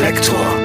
[0.00, 0.56] Reflektor.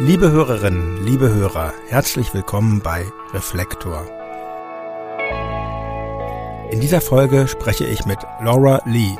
[0.00, 4.06] Liebe Hörerinnen, liebe Hörer, herzlich willkommen bei Reflektor.
[6.70, 9.18] In dieser Folge spreche ich mit Laura Lee.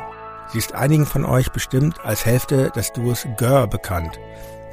[0.48, 4.18] Sie ist einigen von euch bestimmt als Hälfte des Duos Gör bekannt.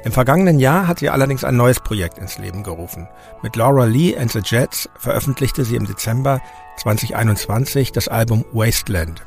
[0.04, 3.08] Im vergangenen Jahr hat sie allerdings ein neues Projekt ins Leben gerufen.
[3.42, 6.40] Mit Laura Lee and the Jets veröffentlichte sie im Dezember
[6.78, 9.22] 2021 das Album Wasteland.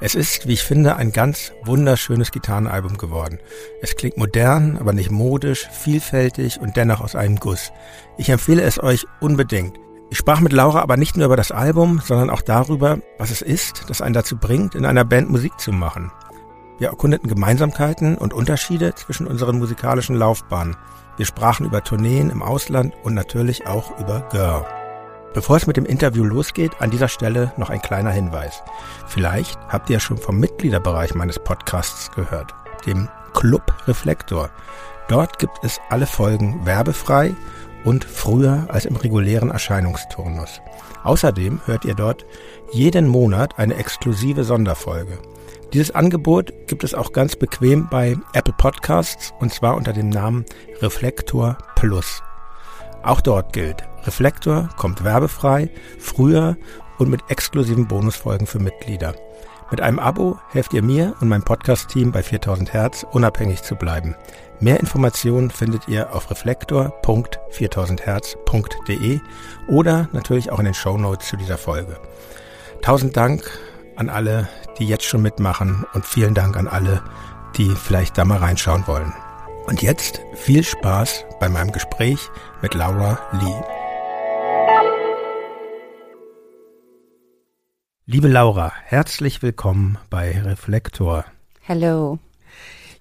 [0.00, 3.38] Es ist, wie ich finde, ein ganz wunderschönes Gitarrenalbum geworden.
[3.82, 7.72] Es klingt modern, aber nicht modisch, vielfältig und dennoch aus einem Guss.
[8.16, 9.76] Ich empfehle es euch unbedingt.
[10.10, 13.42] Ich sprach mit Laura aber nicht nur über das Album, sondern auch darüber, was es
[13.42, 16.12] ist, das einen dazu bringt, in einer Band Musik zu machen.
[16.78, 20.76] Wir erkundeten Gemeinsamkeiten und Unterschiede zwischen unseren musikalischen Laufbahnen.
[21.16, 24.64] Wir sprachen über Tourneen im Ausland und natürlich auch über Girl.
[25.34, 28.62] Bevor es mit dem Interview losgeht, an dieser Stelle noch ein kleiner Hinweis.
[29.06, 32.52] Vielleicht habt ihr ja schon vom Mitgliederbereich meines Podcasts gehört,
[32.86, 34.50] dem Club Reflektor.
[35.08, 37.34] Dort gibt es alle Folgen werbefrei
[37.84, 40.60] und früher als im regulären Erscheinungsturnus.
[41.02, 42.24] Außerdem hört ihr dort
[42.72, 45.18] jeden Monat eine exklusive Sonderfolge.
[45.72, 50.44] Dieses Angebot gibt es auch ganz bequem bei Apple Podcasts und zwar unter dem Namen
[50.82, 52.22] Reflektor Plus.
[53.02, 56.58] Auch dort gilt, Reflektor kommt werbefrei, früher
[56.98, 59.14] und mit exklusiven Bonusfolgen für Mitglieder.
[59.70, 64.14] Mit einem Abo helft ihr mir und meinem Podcast-Team bei 4000 Hertz unabhängig zu bleiben.
[64.60, 69.20] Mehr Informationen findet ihr auf reflektor.4000herz.de
[69.68, 71.98] oder natürlich auch in den Show Notes zu dieser Folge.
[72.82, 73.50] Tausend Dank
[74.02, 77.04] an alle, die jetzt schon mitmachen und vielen Dank an alle,
[77.56, 79.12] die vielleicht da mal reinschauen wollen.
[79.66, 82.18] Und jetzt viel Spaß bei meinem Gespräch
[82.62, 83.62] mit Laura Lee.
[88.04, 91.24] Liebe Laura, herzlich willkommen bei Reflektor.
[91.60, 92.18] Hello.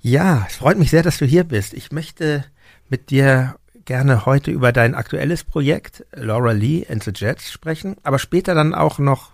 [0.02, 1.74] Ja, es freut mich sehr, dass du hier bist.
[1.74, 2.46] Ich möchte
[2.90, 8.20] mit dir gerne heute über dein aktuelles Projekt Laura Lee and the Jets sprechen, aber
[8.20, 9.31] später dann auch noch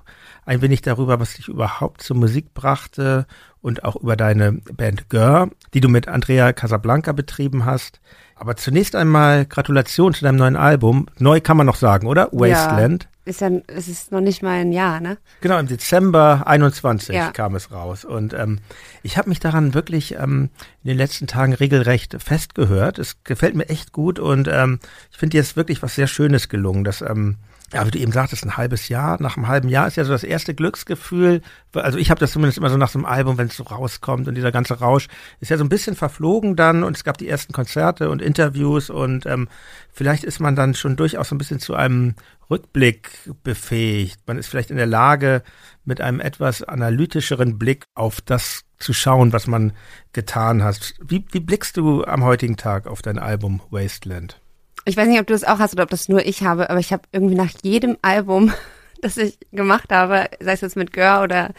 [0.48, 3.28] ein wenig darüber, was dich überhaupt zur Musik brachte
[3.62, 8.00] und auch über deine Band Gör, die du mit Andrea Casablanca betrieben hast.
[8.36, 11.08] Aber zunächst einmal Gratulation zu deinem neuen Album.
[11.18, 12.30] Neu kann man noch sagen, oder?
[12.32, 13.04] Wasteland.
[13.04, 15.18] Ja, ist ja, es ist noch nicht mal ein Jahr, ne?
[15.42, 17.32] Genau, im Dezember 21 ja.
[17.32, 18.06] kam es raus.
[18.06, 18.60] Und ähm,
[19.04, 20.50] ich habe mich daran wirklich ähm,
[20.84, 23.00] in den letzten Tagen regelrecht festgehört.
[23.00, 24.80] Es gefällt mir echt gut und ähm,
[25.12, 26.86] ich finde jetzt wirklich was sehr Schönes gelungen.
[26.86, 27.36] Das ähm,
[27.74, 29.22] ja, wie du eben sagtest, ein halbes Jahr.
[29.22, 31.42] Nach einem halben Jahr ist ja so das erste Glücksgefühl.
[31.74, 34.28] Also ich habe das zumindest immer so nach so einem Album, wenn es so rauskommt
[34.28, 35.08] und dieser ganze Rausch
[35.42, 38.90] ist ja so ein bisschen verflogen dann und es gab die ersten Konzerte und Interviews
[38.90, 39.50] und ähm,
[39.92, 42.16] vielleicht ist man dann schon durchaus so ein bisschen zu einem
[42.50, 43.10] Rückblick
[43.44, 44.22] befähigt.
[44.28, 45.44] Man ist vielleicht in der Lage,
[45.84, 49.74] mit einem etwas analytischeren Blick auf das zu schauen, was man
[50.14, 50.94] getan hat.
[51.06, 54.40] Wie, wie blickst du am heutigen Tag auf dein Album Wasteland?
[54.88, 56.80] Ich weiß nicht, ob du das auch hast oder ob das nur ich habe, aber
[56.80, 58.54] ich habe irgendwie nach jedem Album,
[59.02, 61.50] das ich gemacht habe, sei es jetzt mit Gör oder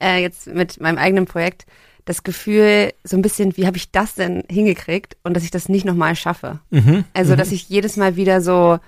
[0.00, 1.66] äh, jetzt mit meinem eigenen Projekt,
[2.06, 5.68] das Gefühl, so ein bisschen, wie habe ich das denn hingekriegt und dass ich das
[5.68, 6.60] nicht nochmal schaffe.
[6.70, 7.56] Mhm, also, dass mhm.
[7.56, 8.78] ich jedes Mal wieder so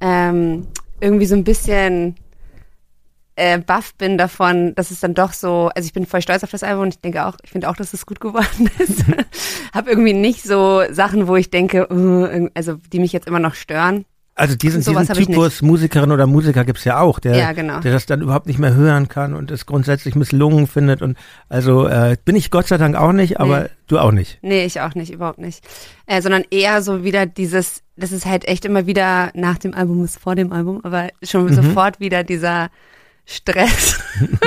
[0.00, 0.68] ähm,
[1.00, 2.14] irgendwie so ein bisschen
[3.36, 6.50] äh, baff bin davon, dass es dann doch so, also ich bin voll stolz auf
[6.50, 9.04] das Album und ich denke auch, ich finde auch, dass es gut geworden ist.
[9.72, 13.54] Hab irgendwie nicht so Sachen, wo ich denke, uh, also die mich jetzt immer noch
[13.54, 14.04] stören.
[14.36, 17.78] Also diesen, diesen Typus Musikerin oder Musiker gibt's ja auch, der, ja, genau.
[17.78, 21.02] der das dann überhaupt nicht mehr hören kann und es grundsätzlich misslungen findet.
[21.02, 21.16] Und
[21.48, 23.68] also äh, bin ich Gott sei Dank auch nicht, aber nee.
[23.86, 24.40] du auch nicht.
[24.42, 25.64] Nee, ich auch nicht, überhaupt nicht.
[26.06, 30.02] Äh, sondern eher so wieder dieses, das ist halt echt immer wieder nach dem Album
[30.02, 31.54] ist vor dem Album, aber schon mhm.
[31.54, 32.70] sofort wieder dieser
[33.26, 34.00] Stress.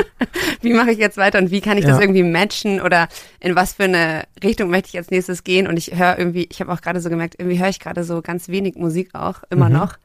[0.61, 1.91] wie mache ich jetzt weiter und wie kann ich ja.
[1.91, 3.07] das irgendwie matchen oder
[3.39, 5.67] in was für eine Richtung möchte ich als nächstes gehen?
[5.67, 8.21] Und ich höre irgendwie, ich habe auch gerade so gemerkt, irgendwie höre ich gerade so
[8.21, 9.75] ganz wenig Musik auch, immer mhm.
[9.75, 9.97] noch.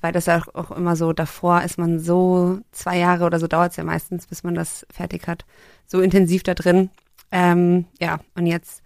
[0.00, 3.70] Weil das ja auch immer so, davor ist man so, zwei Jahre oder so dauert
[3.72, 5.44] es ja meistens, bis man das fertig hat,
[5.86, 6.90] so intensiv da drin.
[7.32, 8.83] Ähm, ja, und jetzt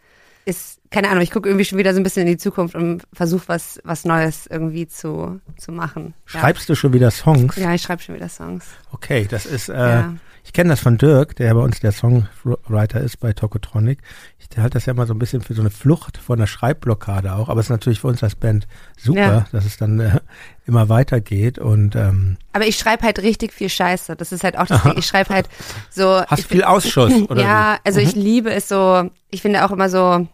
[0.48, 3.02] ist, keine Ahnung, ich gucke irgendwie schon wieder so ein bisschen in die Zukunft und
[3.12, 6.14] versuche was, was Neues irgendwie zu, zu machen.
[6.24, 6.72] Schreibst ja.
[6.72, 7.56] du schon wieder Songs?
[7.56, 8.64] Ja, ich schreibe schon wieder Songs.
[8.90, 10.14] Okay, das ist, äh, ja.
[10.44, 13.98] ich kenne das von Dirk, der bei uns der Songwriter ist bei Tokotronic.
[14.38, 16.46] Ich, der hält das ja immer so ein bisschen für so eine Flucht von der
[16.46, 18.66] Schreibblockade auch, aber es ist natürlich für uns als Band
[18.96, 19.46] super, ja.
[19.52, 20.20] dass es dann äh,
[20.64, 24.16] immer weitergeht und ähm, aber ich schreibe halt richtig viel Scheiße.
[24.16, 24.94] Das ist halt auch das Ding.
[24.96, 25.48] Ich schreibe halt
[25.90, 26.22] so.
[26.26, 27.42] Hast viel Ausschuss, oder?
[27.42, 28.06] Ja, also mhm.
[28.06, 30.26] ich liebe es so, ich finde auch immer so,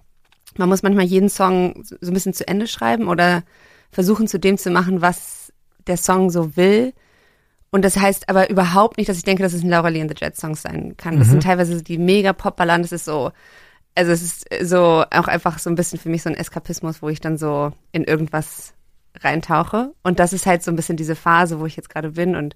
[0.59, 3.43] man muss manchmal jeden Song so ein bisschen zu Ende schreiben oder
[3.91, 5.53] versuchen zu dem zu machen, was
[5.87, 6.93] der Song so will.
[7.71, 10.11] Und das heißt aber überhaupt nicht, dass ich denke, dass es ein Laura Lee and
[10.11, 11.19] the Jet Songs sein kann.
[11.19, 11.33] Das Mhm.
[11.33, 12.83] sind teilweise die mega Pop-Balladen.
[12.83, 13.33] Das ist so,
[13.97, 17.09] also es ist so auch einfach so ein bisschen für mich so ein Eskapismus, wo
[17.09, 18.75] ich dann so in irgendwas
[19.21, 19.93] reintauche.
[20.03, 22.55] Und das ist halt so ein bisschen diese Phase, wo ich jetzt gerade bin und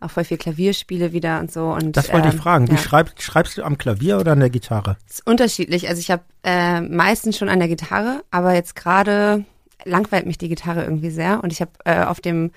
[0.00, 1.66] auch voll viel Klavier spiele wieder und so.
[1.68, 2.68] Und, Das wollte ich ähm, fragen.
[2.68, 2.78] Wie ja.
[2.78, 4.96] schreibst, schreibst du am Klavier oder an der Gitarre?
[5.08, 5.88] ist unterschiedlich.
[5.88, 9.44] Also ich habe äh, meistens schon an der Gitarre, aber jetzt gerade
[9.84, 11.42] langweilt mich die Gitarre irgendwie sehr.
[11.42, 12.50] Und ich habe äh, auf dem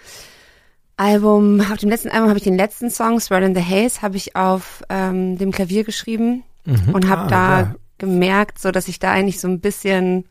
[0.97, 4.17] Album, auf dem letzten Album habe ich den letzten Song, Swirl in the Haze, habe
[4.17, 6.43] ich auf ähm, dem Klavier geschrieben
[6.93, 7.75] und habe Ah, da ja.
[7.97, 10.25] gemerkt, so dass ich da eigentlich so ein bisschen,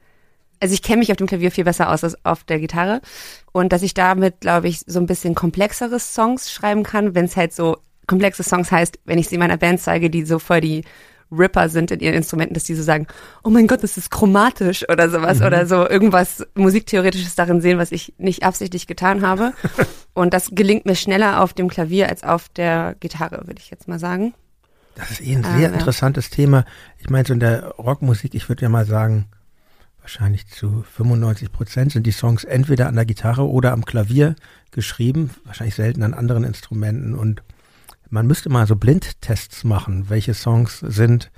[0.61, 3.01] also ich kenne mich auf dem Klavier viel besser aus als auf der Gitarre
[3.53, 7.37] und dass ich damit, glaube ich, so ein bisschen komplexere Songs schreiben kann, wenn es
[7.37, 10.85] halt so komplexe Songs heißt, wenn ich sie meiner Band zeige, die so voll die
[11.31, 13.07] Ripper sind in ihren Instrumenten, dass die so sagen,
[13.45, 17.93] oh mein Gott, das ist chromatisch oder sowas oder so irgendwas musiktheoretisches darin sehen, was
[17.93, 19.53] ich nicht absichtlich getan habe.
[20.15, 23.89] Und das gelingt mir schneller auf dem Klavier als auf der Gitarre, würde ich jetzt
[23.89, 24.33] mal sagen.
[24.95, 25.75] Das ist eh ein Ah, sehr ja.
[25.75, 26.65] interessantes Thema.
[26.99, 29.27] Ich meine, so in der Rockmusik, ich würde ja mal sagen,
[30.09, 34.37] wahrscheinlich zu 95 Prozent sind die Songs entweder an der Gitarre oder am Klavier
[34.71, 37.15] geschrieben, wahrscheinlich selten an anderen Instrumenten.
[37.15, 37.43] Und
[38.09, 41.31] man müsste mal so Blindtests machen, welche Songs sind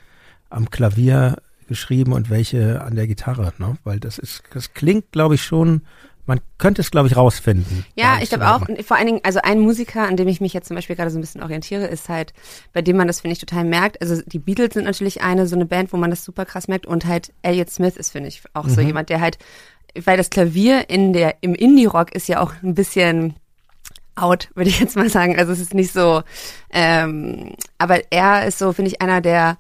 [0.51, 3.77] am Klavier geschrieben und welche an der Gitarre, ne?
[3.83, 5.83] Weil das ist, das klingt, glaube ich, schon,
[6.27, 7.85] man könnte es, glaube ich, rausfinden.
[7.97, 10.69] Ja, ich glaube auch, vor allen Dingen, also ein Musiker, an dem ich mich jetzt
[10.69, 12.33] zum Beispiel gerade so ein bisschen orientiere, ist halt,
[12.73, 14.01] bei dem man das, finde ich, total merkt.
[14.01, 16.87] Also die Beatles sind natürlich eine, so eine Band, wo man das super krass merkt
[16.87, 18.71] und halt Elliot Smith ist, finde ich, auch Mhm.
[18.71, 19.39] so jemand, der halt,
[20.05, 23.35] weil das Klavier in der, im Indie-Rock ist ja auch ein bisschen
[24.15, 25.39] out, würde ich jetzt mal sagen.
[25.39, 26.23] Also es ist nicht so,
[26.71, 29.57] ähm, aber er ist so, finde ich, einer der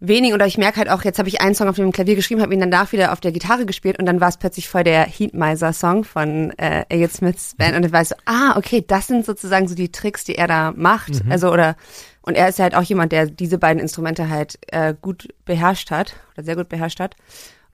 [0.00, 2.42] wenigen, oder ich merke halt auch, jetzt habe ich einen Song auf dem Klavier geschrieben,
[2.42, 5.04] habe ihn danach wieder auf der Gitarre gespielt und dann war es plötzlich voll der
[5.04, 9.68] Heatmiser-Song von äh, Elliot Smiths Band und dann ich so, ah, okay, das sind sozusagen
[9.68, 11.22] so die Tricks, die er da macht.
[11.28, 11.76] Also oder
[12.22, 16.16] und er ist halt auch jemand, der diese beiden Instrumente halt äh, gut beherrscht hat
[16.34, 17.14] oder sehr gut beherrscht hat.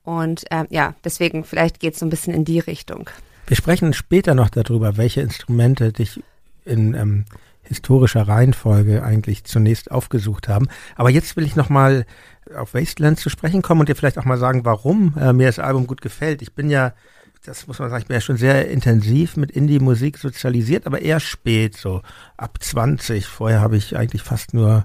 [0.04, 3.08] Und ähm, ja, deswegen vielleicht geht es so ein bisschen in die Richtung.
[3.46, 6.22] Wir sprechen später noch darüber, welche Instrumente dich
[6.64, 7.24] in ähm,
[7.72, 10.68] historischer Reihenfolge eigentlich zunächst aufgesucht haben.
[10.94, 12.04] Aber jetzt will ich noch mal
[12.54, 15.58] auf Wasteland zu sprechen kommen und dir vielleicht auch mal sagen, warum äh, mir das
[15.58, 16.42] Album gut gefällt.
[16.42, 16.92] Ich bin ja,
[17.44, 21.20] das muss man sagen, ich bin ja schon sehr intensiv mit Indie-Musik sozialisiert, aber eher
[21.20, 22.02] spät, so
[22.36, 23.26] ab 20.
[23.26, 24.84] Vorher habe ich eigentlich fast nur,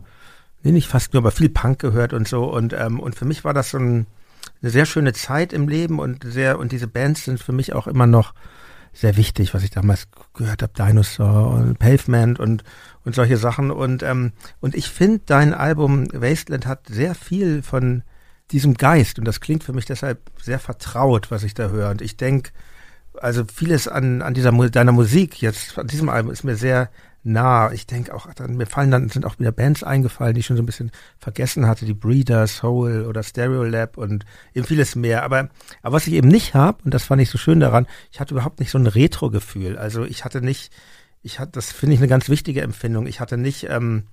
[0.63, 2.45] nee, nicht fast nur, aber viel Punk gehört und so.
[2.45, 4.07] Und, ähm, und für mich war das so ein,
[4.61, 7.87] eine sehr schöne Zeit im Leben und sehr, und diese Bands sind für mich auch
[7.87, 8.33] immer noch
[8.97, 12.63] sehr wichtig, was ich damals gehört habe, Dinosaur und Pavement und,
[13.05, 13.69] und solche Sachen.
[13.69, 18.03] Und, ähm, und ich finde, dein Album Wasteland hat sehr viel von
[18.51, 21.91] diesem Geist und das klingt für mich deshalb sehr vertraut, was ich da höre.
[21.91, 22.51] Und ich denke,
[23.13, 26.89] also vieles an, an dieser deiner Musik jetzt, an diesem Album ist mir sehr
[27.27, 27.71] nah.
[27.71, 30.57] Ich denke auch, dann, mir fallen dann, sind auch wieder Bands eingefallen, die ich schon
[30.57, 35.23] so ein bisschen vergessen hatte, die Breeder, Soul oder Stereo Lab und eben vieles mehr.
[35.23, 35.49] Aber,
[35.81, 38.33] aber was ich eben nicht habe, und das fand ich so schön daran, ich hatte
[38.33, 39.77] überhaupt nicht so ein Retro-Gefühl.
[39.77, 40.71] Also ich hatte nicht,
[41.21, 43.07] ich hatte, das finde ich eine ganz wichtige Empfindung.
[43.07, 44.03] Ich hatte nicht, ähm,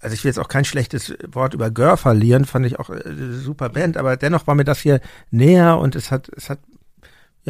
[0.00, 3.02] also ich will jetzt auch kein schlechtes Wort über Gör verlieren, fand ich auch äh,
[3.32, 5.00] super Band, aber dennoch war mir das hier
[5.30, 6.58] näher und es hat, es hat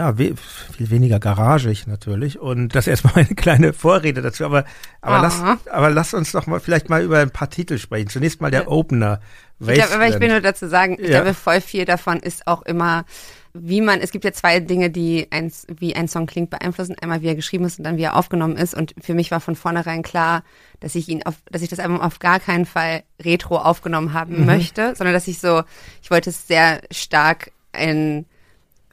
[0.00, 0.34] ja, we
[0.76, 2.38] viel weniger garagig natürlich.
[2.38, 4.44] Und das erstmal eine kleine Vorrede dazu.
[4.44, 4.64] Aber,
[5.02, 5.22] aber, Ah.
[5.22, 8.08] lass, aber lass uns doch mal vielleicht mal über ein paar Titel sprechen.
[8.08, 9.20] Zunächst mal der Opener.
[9.60, 11.20] Ich glaube, aber ich will nur dazu sagen, ich Ja.
[11.20, 13.04] glaube, voll viel davon ist auch immer,
[13.52, 16.96] wie man, es gibt ja zwei Dinge, die ein, wie ein Song klingt, beeinflussen.
[17.02, 18.74] Einmal, wie er geschrieben ist und dann, wie er aufgenommen ist.
[18.74, 20.44] Und für mich war von vornherein klar,
[20.78, 24.46] dass ich ihn auf, dass ich das Album auf gar keinen Fall retro aufgenommen haben
[24.46, 25.62] möchte, sondern dass ich so,
[26.02, 28.24] ich wollte es sehr stark ein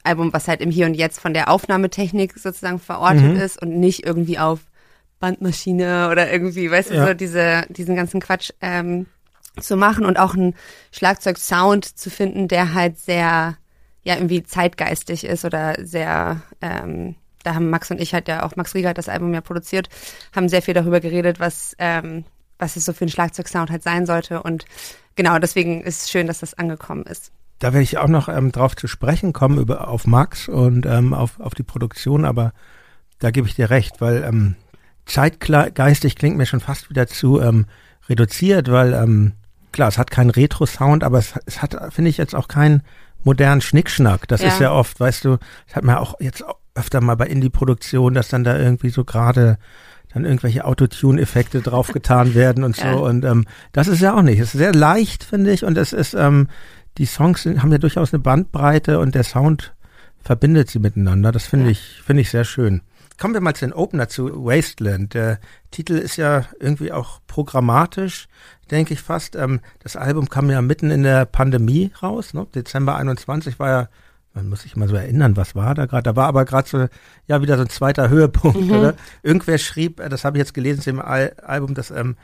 [0.04, 4.06] Album, was halt im Hier und Jetzt von der Aufnahmetechnik sozusagen verortet ist und nicht
[4.06, 4.60] irgendwie auf
[5.20, 6.96] Bandmaschine oder irgendwie, weißt Ja.
[7.02, 9.06] du, so diese, diesen ganzen Quatsch ähm,
[9.60, 10.54] zu machen und auch einen
[10.92, 13.56] Schlagzeugsound zu finden, der halt sehr,
[14.02, 18.56] ja, irgendwie zeitgeistig ist oder sehr, ähm, da haben Max und ich halt ja auch,
[18.56, 19.88] Max Rieger hat das Album ja produziert,
[20.34, 22.24] haben sehr viel darüber geredet, was, ähm,
[22.58, 24.64] was es so für ein Schlagzeugsound halt sein sollte und
[25.16, 27.32] genau, deswegen ist es schön, dass das angekommen ist.
[27.58, 31.12] Da werde ich auch noch ähm, drauf zu sprechen kommen, über, auf Max und ähm,
[31.12, 32.52] auf, auf die Produktion, aber
[33.18, 34.54] da gebe ich dir recht, weil ähm,
[35.06, 37.66] zeitgeistig klingt mir schon fast wieder zu ähm,
[38.08, 39.32] reduziert, weil ähm,
[39.72, 42.82] klar, es hat keinen Retro-Sound, aber es, es hat, finde ich, jetzt auch keinen
[43.24, 44.28] modernen Schnickschnack.
[44.28, 44.48] Das Ja.
[44.48, 48.14] ist ja oft, weißt du, das hat man ja auch jetzt öfter mal bei Indie-Produktionen,
[48.14, 49.58] dass dann da irgendwie so gerade
[50.14, 52.84] dann irgendwelche Autotune-Effekte draufgetan werden und so.
[52.84, 52.94] Ja.
[52.94, 54.38] Und ähm, das ist ja auch nicht.
[54.38, 56.48] Es ist sehr leicht, finde ich, und es ist, ähm,
[56.98, 59.74] die Songs haben ja durchaus eine Bandbreite und der Sound
[60.22, 61.32] verbindet sie miteinander.
[61.32, 61.70] Das finde Ja.
[61.72, 62.82] ich, finde ich sehr schön.
[63.20, 65.12] kommen wir mal zu den Opener zu Wasteland.
[65.14, 65.40] Der
[65.72, 68.28] Titel ist ja irgendwie auch programmatisch,
[68.70, 69.34] denke ich fast.
[69.34, 72.32] Ähm, das Album kam ja mitten in der Pandemie raus.
[72.34, 72.46] Ne?
[72.54, 73.88] Dezember 21 war ja,
[74.34, 76.04] man muss sich mal so erinnern, was war da gerade.
[76.04, 76.86] Da war aber gerade so,
[77.26, 78.60] ja, wieder so ein zweiter Höhepunkt.
[78.60, 78.70] Mhm.
[78.70, 78.94] Oder?
[79.24, 82.16] Irgendwer schrieb, äh, das habe ich jetzt gelesen zu dem Al Album, dass ähm,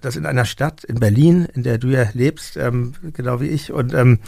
[0.00, 3.72] das in einer Stadt in Berlin, in der du ja lebst, ähm, genau wie ich,
[3.72, 4.18] und ähm,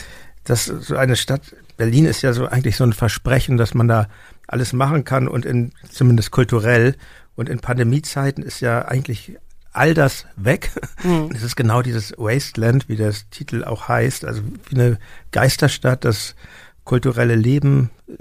[0.45, 4.09] das so eine Stadt, Berlin ist ja so eigentlich so ein Versprechen, dass man da
[4.47, 6.97] alles machen kann und in, zumindest kulturell.
[7.35, 9.37] Und in Pandemiezeiten ist ja eigentlich
[9.73, 10.71] all das weg.
[11.03, 11.31] Mhm.
[11.35, 14.41] Es ist genau dieses Wasteland, wie das Titel auch heißt, also
[14.71, 14.99] wie eine
[15.33, 16.35] Geisterstadt, das
[16.87, 18.15] kulturelle Leben äh,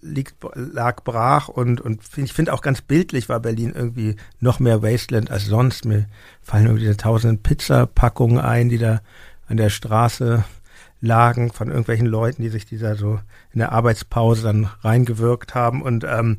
[0.00, 4.82] liegt, lag brach und, und ich finde auch ganz bildlich war Berlin irgendwie noch mehr
[4.82, 5.84] Wasteland als sonst.
[5.84, 6.06] Mir
[6.40, 9.02] fallen irgendwie diese tausenden Pizzapackungen ein, die da
[9.46, 10.44] an der Straße
[11.02, 13.20] lagen von irgendwelchen Leuten, die sich dieser so
[13.52, 15.82] in der Arbeitspause dann reingewirkt haben.
[15.82, 16.38] Und ähm,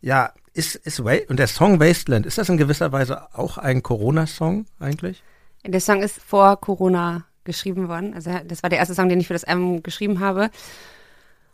[0.00, 4.66] ja, ist, ist und der Song Wasteland, ist das in gewisser Weise auch ein Corona-Song
[4.80, 5.22] eigentlich?
[5.64, 8.14] Der Song ist vor Corona geschrieben worden.
[8.14, 10.50] Also das war der erste Song, den ich für das Album geschrieben habe.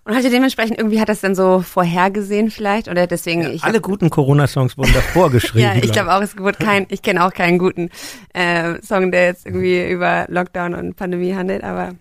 [0.09, 3.43] Und hatte dementsprechend irgendwie hat das dann so vorhergesehen vielleicht oder deswegen.
[3.43, 5.65] Ja, ich alle hab, guten Corona-Songs wurden davor geschrieben.
[5.65, 7.91] ja, ich glaube auch, es wurde kein, ich kenne auch keinen guten
[8.33, 11.95] äh, Song, der jetzt irgendwie über Lockdown und Pandemie handelt, aber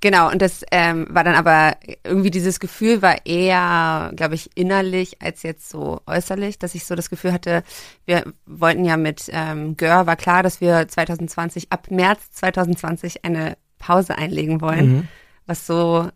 [0.00, 5.22] Genau, und das ähm, war dann aber irgendwie dieses Gefühl war eher, glaube ich, innerlich
[5.22, 7.62] als jetzt so äußerlich, dass ich so das Gefühl hatte,
[8.04, 13.56] wir wollten ja mit ähm, Gör, war klar, dass wir 2020, ab März 2020 eine
[13.78, 15.08] Pause einlegen wollen, mhm.
[15.46, 16.08] was so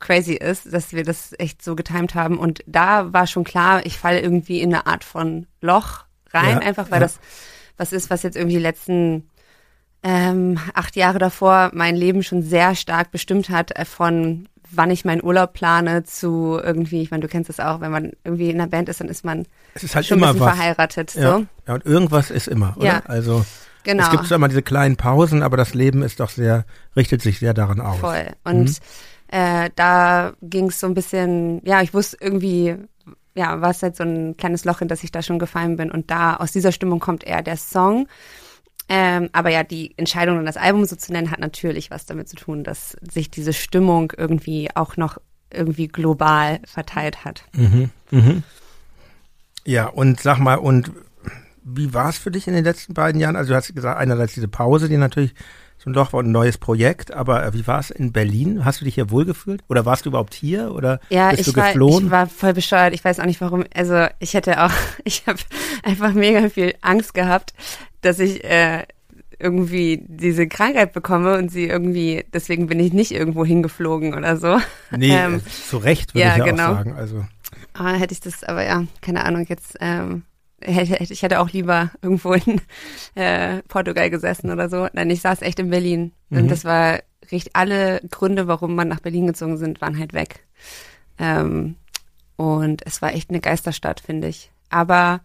[0.00, 2.38] crazy ist, dass wir das echt so getimt haben.
[2.38, 6.66] Und da war schon klar, ich falle irgendwie in eine Art von Loch rein, ja,
[6.66, 7.06] einfach weil ja.
[7.06, 7.20] das
[7.76, 9.30] was ist, was jetzt irgendwie die letzten
[10.02, 15.04] ähm, acht Jahre davor mein Leben schon sehr stark bestimmt hat äh, von wann ich
[15.04, 18.60] meinen Urlaub plane zu irgendwie, ich meine, du kennst es auch, wenn man irgendwie in
[18.60, 20.56] einer Band ist, dann ist man ist halt schon immer ein bisschen was.
[20.56, 21.14] verheiratet.
[21.14, 21.38] Ja.
[21.38, 21.46] So.
[21.66, 22.86] ja, und irgendwas ist immer, oder?
[22.86, 23.02] Ja.
[23.06, 23.44] Also
[23.82, 24.04] genau.
[24.04, 26.64] es gibt zwar immer diese kleinen Pausen, aber das Leben ist doch sehr,
[26.96, 27.98] richtet sich sehr daran aus.
[27.98, 28.28] Voll.
[28.44, 28.74] Und mhm.
[29.30, 32.74] Äh, da ging es so ein bisschen, ja, ich wusste irgendwie,
[33.34, 35.90] ja, war es halt so ein kleines Loch, in das ich da schon gefallen bin.
[35.90, 38.08] Und da aus dieser Stimmung kommt eher der Song.
[38.88, 42.34] Ähm, aber ja, die Entscheidung, das Album so zu nennen, hat natürlich was damit zu
[42.34, 45.18] tun, dass sich diese Stimmung irgendwie auch noch
[45.52, 47.44] irgendwie global verteilt hat.
[47.52, 48.42] Mhm, mhm.
[49.64, 50.90] Ja, und sag mal, und
[51.62, 53.36] wie war es für dich in den letzten beiden Jahren?
[53.36, 55.34] Also du hast gesagt, einerseits diese Pause, die natürlich
[55.82, 58.66] so ein Loch war ein neues Projekt, aber äh, wie war es in Berlin?
[58.66, 59.62] Hast du dich hier wohlgefühlt?
[59.66, 60.72] Oder warst du überhaupt hier?
[60.74, 62.10] Oder ja, bist du geflohen?
[62.10, 62.92] War, ich war voll bescheuert.
[62.92, 63.64] Ich weiß auch nicht warum.
[63.74, 64.72] Also ich hätte auch,
[65.04, 65.38] ich habe
[65.82, 67.54] einfach mega viel Angst gehabt,
[68.02, 68.84] dass ich äh,
[69.38, 74.60] irgendwie diese Krankheit bekomme und sie irgendwie, deswegen bin ich nicht irgendwo hingeflogen oder so.
[74.90, 76.64] Nee, ähm, zu Recht würde ja, ich ja genau.
[76.64, 76.92] auch sagen.
[76.92, 77.24] Also.
[77.72, 80.24] Ah, hätte ich das, aber ja, keine Ahnung, jetzt ähm,
[80.60, 82.60] ich hätte auch lieber irgendwo in
[83.14, 84.88] äh, Portugal gesessen oder so.
[84.92, 86.12] Nein, ich saß echt in Berlin.
[86.28, 86.38] Mhm.
[86.38, 87.00] Und das war
[87.30, 90.46] richtig, alle Gründe, warum man nach Berlin gezogen sind, waren halt weg.
[91.18, 91.76] Ähm,
[92.36, 94.50] und es war echt eine Geisterstadt, finde ich.
[94.70, 95.20] Aber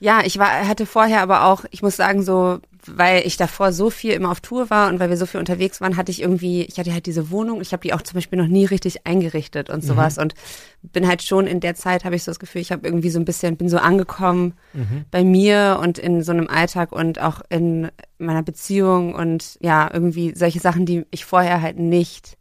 [0.00, 3.90] ja, ich war, hatte vorher aber auch, ich muss sagen, so weil ich davor so
[3.90, 6.62] viel immer auf Tour war und weil wir so viel unterwegs waren, hatte ich irgendwie,
[6.62, 9.70] ich hatte halt diese Wohnung, ich habe die auch zum Beispiel noch nie richtig eingerichtet
[9.70, 10.22] und sowas mhm.
[10.22, 10.34] und
[10.82, 13.18] bin halt schon in der Zeit, habe ich so das Gefühl, ich habe irgendwie so
[13.18, 15.04] ein bisschen, bin so angekommen mhm.
[15.10, 20.34] bei mir und in so einem Alltag und auch in meiner Beziehung und ja, irgendwie
[20.36, 22.36] solche Sachen, die ich vorher halt nicht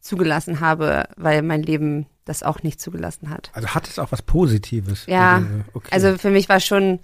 [0.00, 3.50] zugelassen habe, weil mein Leben das auch nicht zugelassen hat.
[3.52, 5.06] Also hat es auch was Positives?
[5.06, 5.42] Ja,
[5.74, 5.88] okay.
[5.90, 7.00] also für mich war schon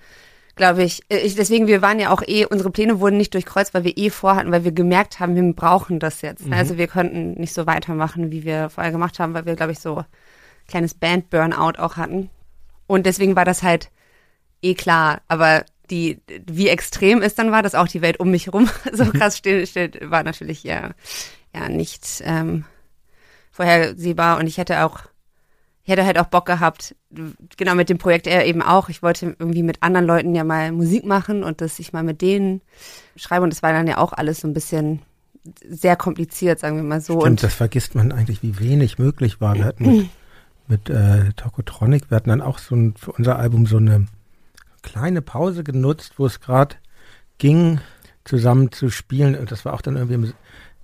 [0.58, 1.02] glaube ich.
[1.08, 1.34] Äh, ich.
[1.34, 4.52] Deswegen, wir waren ja auch eh, unsere Pläne wurden nicht durchkreuzt, weil wir eh vorhatten,
[4.52, 6.44] weil wir gemerkt haben, wir brauchen das jetzt.
[6.44, 6.52] Mhm.
[6.52, 9.78] Also wir konnten nicht so weitermachen, wie wir vorher gemacht haben, weil wir, glaube ich,
[9.78, 10.04] so
[10.66, 12.28] kleines Band-Burnout auch hatten.
[12.86, 13.90] Und deswegen war das halt
[14.60, 15.22] eh klar.
[15.28, 19.06] Aber die, wie extrem es dann war, dass auch die Welt um mich herum so
[19.06, 19.12] mhm.
[19.14, 20.90] krass still, still war natürlich ja,
[21.54, 22.64] ja nicht ähm,
[23.50, 24.38] vorhersehbar.
[24.38, 25.00] Und ich hätte auch
[25.88, 26.94] ich hätte halt auch Bock gehabt,
[27.56, 28.90] genau mit dem Projekt er eben auch.
[28.90, 32.20] Ich wollte irgendwie mit anderen Leuten ja mal Musik machen und dass ich mal mit
[32.20, 32.60] denen
[33.16, 33.44] schreibe.
[33.44, 35.00] Und das war dann ja auch alles so ein bisschen
[35.66, 37.20] sehr kompliziert, sagen wir mal so.
[37.20, 39.54] Stimmt, und das vergisst man eigentlich, wie wenig möglich war.
[39.54, 40.10] Wir hatten mit,
[40.68, 44.08] mit äh, Tokotronic, wir hatten dann auch so ein, für unser Album so eine
[44.82, 46.76] kleine Pause genutzt, wo es gerade
[47.38, 47.80] ging,
[48.24, 49.34] zusammen zu spielen.
[49.36, 50.32] Und das war auch dann irgendwie im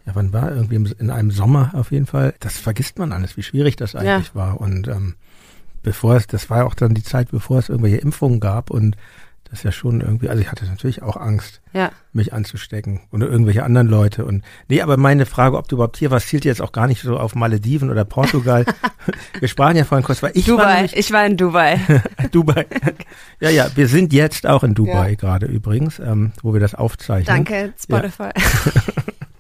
[0.07, 2.35] ja, wann war irgendwie in einem Sommer auf jeden Fall.
[2.41, 4.35] Das vergisst man alles, wie schwierig das eigentlich ja.
[4.35, 4.61] war.
[4.61, 5.15] Und ähm,
[5.83, 8.97] bevor es, das war ja auch dann die Zeit, bevor es irgendwelche Impfungen gab und
[9.51, 11.91] Das ist ja schon irgendwie, also ich hatte natürlich auch Angst, Ja.
[12.13, 14.25] mich anzustecken oder irgendwelche anderen Leute.
[14.25, 17.03] Und nee, aber meine Frage, ob du überhaupt hier warst, zielt jetzt auch gar nicht
[17.03, 18.65] so auf Malediven oder Portugal.
[19.39, 20.75] Wir sprachen ja vorhin kurz, weil ich war Dubai.
[20.75, 21.79] nämlich Ich war in Dubai.
[22.33, 22.67] Dubai.
[23.39, 25.15] Ja, ja, wir sind jetzt auch in Dubai Ja.
[25.17, 27.27] gerade übrigens, ähm, wo wir das aufzeichnen.
[27.45, 28.31] Danke, Spotify.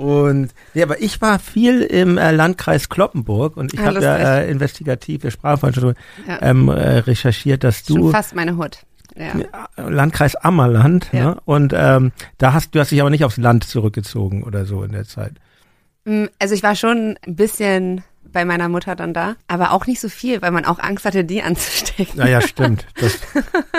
[0.00, 4.16] Und ja, aber ich war viel im äh, Landkreis Kloppenburg und ich Ah, habe ja
[4.38, 6.38] äh, investigativ, wir sprachen vorhin schon drüber, Ja.
[6.40, 8.78] ähm, äh, recherchiert, dass Schon du fast meine Hut.
[9.14, 9.34] Ja.
[9.76, 11.24] Landkreis Ammerland, Ja.
[11.32, 11.36] ne?
[11.44, 14.92] Und ähm, da hast du hast dich aber nicht aufs Land zurückgezogen oder so in
[14.92, 15.32] der Zeit.
[16.06, 20.00] Mm, Also ich war schon ein bisschen bei meiner Mutter dann da, aber auch nicht
[20.00, 22.16] so viel, weil man auch Angst hatte, die anzustecken.
[22.18, 22.86] Naja, stimmt.
[23.00, 23.18] Das,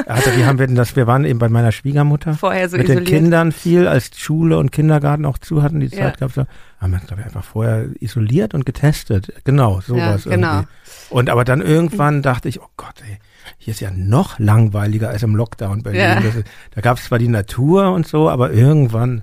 [0.05, 0.95] also, wie haben wir denn das?
[0.95, 2.33] Wir waren eben bei meiner Schwiegermutter.
[2.33, 3.07] Vorher so mit isoliert.
[3.07, 5.97] den Kindern viel, als Schule und Kindergarten auch zu hatten, die Ja.
[6.03, 6.47] Zeit gab's ja,
[6.79, 9.31] haben wir, glaube ich, einfach vorher isoliert und getestet.
[9.45, 10.47] Genau, sowas Ja, genau.
[10.49, 10.67] irgendwie.
[11.11, 13.19] Und aber dann irgendwann dachte ich, oh Gott, ey,
[13.57, 16.01] hier ist ja noch langweiliger als im Lockdown Berlin.
[16.01, 16.19] Ja.
[16.19, 16.43] Ist,
[16.75, 19.21] da gab es zwar die Natur und so, aber irgendwann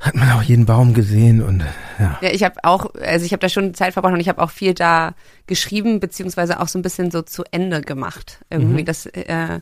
[0.00, 1.64] hat man auch jeden Baum gesehen und
[1.98, 2.18] ja.
[2.20, 4.50] Ja, ich habe auch, also ich habe da schon Zeit verbracht und ich habe auch
[4.50, 5.14] viel da
[5.46, 8.38] geschrieben, beziehungsweise auch so ein bisschen so zu Ende gemacht.
[8.48, 8.86] Irgendwie Mhm.
[8.86, 9.60] das, äh,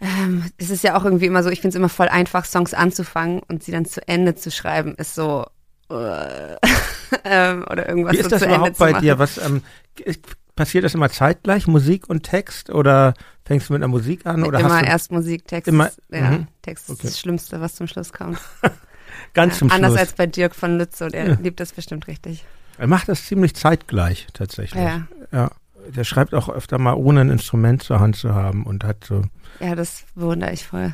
[0.00, 2.74] ähm, es ist ja auch irgendwie immer so, ich finde es immer voll einfach, Songs
[2.74, 5.46] anzufangen und sie dann zu Ende zu schreiben, ist so
[5.90, 6.56] äh,
[7.24, 9.18] ähm, oder irgendwas Wie so ist das zu Ende überhaupt zu bei dir?
[9.18, 9.62] Was ähm,
[10.56, 14.60] passiert das immer zeitgleich, Musik und Text oder fängst du mit einer Musik an oder
[14.60, 16.46] immer hast du erst Musik, Text, Immer- ja, mhm.
[16.62, 17.00] Text Okay.
[17.02, 18.38] ist das Schlimmste, was zum Schluss kommt.
[19.34, 20.00] ganz zum Anders Schluss?
[20.00, 21.36] als bei Dirk von Lützow, der Ja.
[21.42, 22.44] liebt das bestimmt richtig.
[22.78, 24.82] Er macht das ziemlich zeitgleich tatsächlich.
[24.82, 25.50] Ja, Ja.
[25.94, 29.22] Der schreibt auch öfter mal ohne ein Instrument zur Hand zu haben und hat so
[29.60, 30.92] ja, das bewundere ich voll.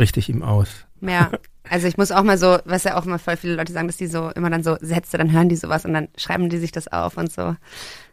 [0.00, 0.68] richtig ihm aus.
[1.00, 1.30] Ja,
[1.70, 3.96] also ich muss auch mal so, was ja auch immer voll viele Leute sagen, dass
[3.96, 6.72] die so immer dann so Sätze, dann hören die sowas und dann schreiben die sich
[6.72, 7.54] das auf und so.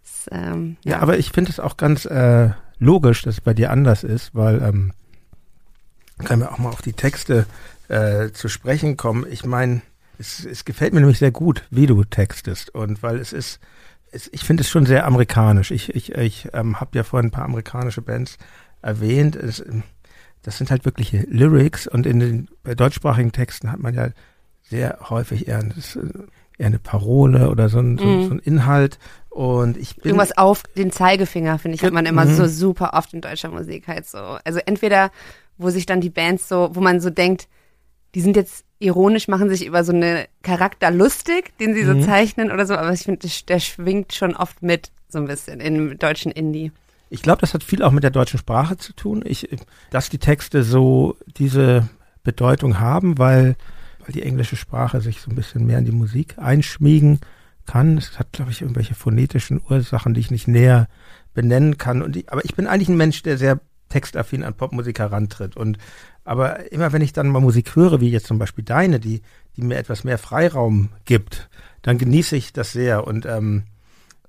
[0.04, 3.72] Das, ähm, Ja, aber ich finde es auch ganz äh, logisch, dass es bei dir
[3.72, 4.94] anders ist, weil ähm,
[6.26, 7.46] können wir auch mal auf die Texte
[7.88, 9.26] äh, zu sprechen kommen.
[9.30, 9.82] Ich meine,
[10.18, 13.60] es, es gefällt mir nämlich sehr gut, wie du textest und weil es ist,
[14.12, 15.72] es, ich finde es schon sehr amerikanisch.
[15.72, 18.38] Ich, ich, ich ähm, habe ja vorhin ein paar amerikanische Bands
[18.82, 19.36] erwähnt.
[19.36, 19.84] Es, ähm,
[20.44, 24.10] das sind halt wirkliche Lyrics und in den bei deutschsprachigen Texten hat man ja
[24.64, 25.70] sehr häufig eher, äh,
[26.58, 28.22] eher eine Parole oder so ein, so, Mhm.
[28.24, 29.00] so ein Inhalt.
[29.30, 32.36] Und ich bin Irgendwas auf den Zeigefinger, finde ich, hat man immer Mhm.
[32.36, 34.38] so super oft in deutscher Musik halt so.
[34.46, 35.12] Also entweder,
[35.58, 37.48] wo sich dann die Bands so, wo man so denkt,
[38.16, 42.04] die sind jetzt ironisch, machen sich über so eine Charakter lustig, den sie so Mhm.
[42.04, 45.98] zeichnen oder so, aber ich finde, der schwingt schon oft mit, so ein bisschen, im
[46.00, 46.72] deutschen Indie.
[47.10, 49.22] Ich glaube, das hat viel auch mit der deutschen Sprache zu tun.
[49.26, 49.50] Ich,
[49.92, 51.88] dass die Texte so diese
[52.24, 53.56] Bedeutung haben, weil,
[54.00, 57.20] weil die englische Sprache sich so ein bisschen mehr in die Musik einschmiegen
[57.66, 57.98] kann.
[57.98, 60.88] Es hat, glaube ich, irgendwelche phonetischen Ursachen, die ich nicht näher
[61.34, 62.02] benennen kann.
[62.02, 65.56] Und ich, aber ich bin eigentlich ein Mensch, der sehr textaffin an Popmusik herantritt.
[65.56, 65.78] Und
[66.26, 69.22] aber immer wenn ich dann mal Musik höre, wie jetzt zum Beispiel deine, die,
[69.56, 71.50] die mir etwas mehr Freiraum gibt,
[71.82, 73.08] dann genieße ich das sehr.
[73.08, 73.64] Und ähm,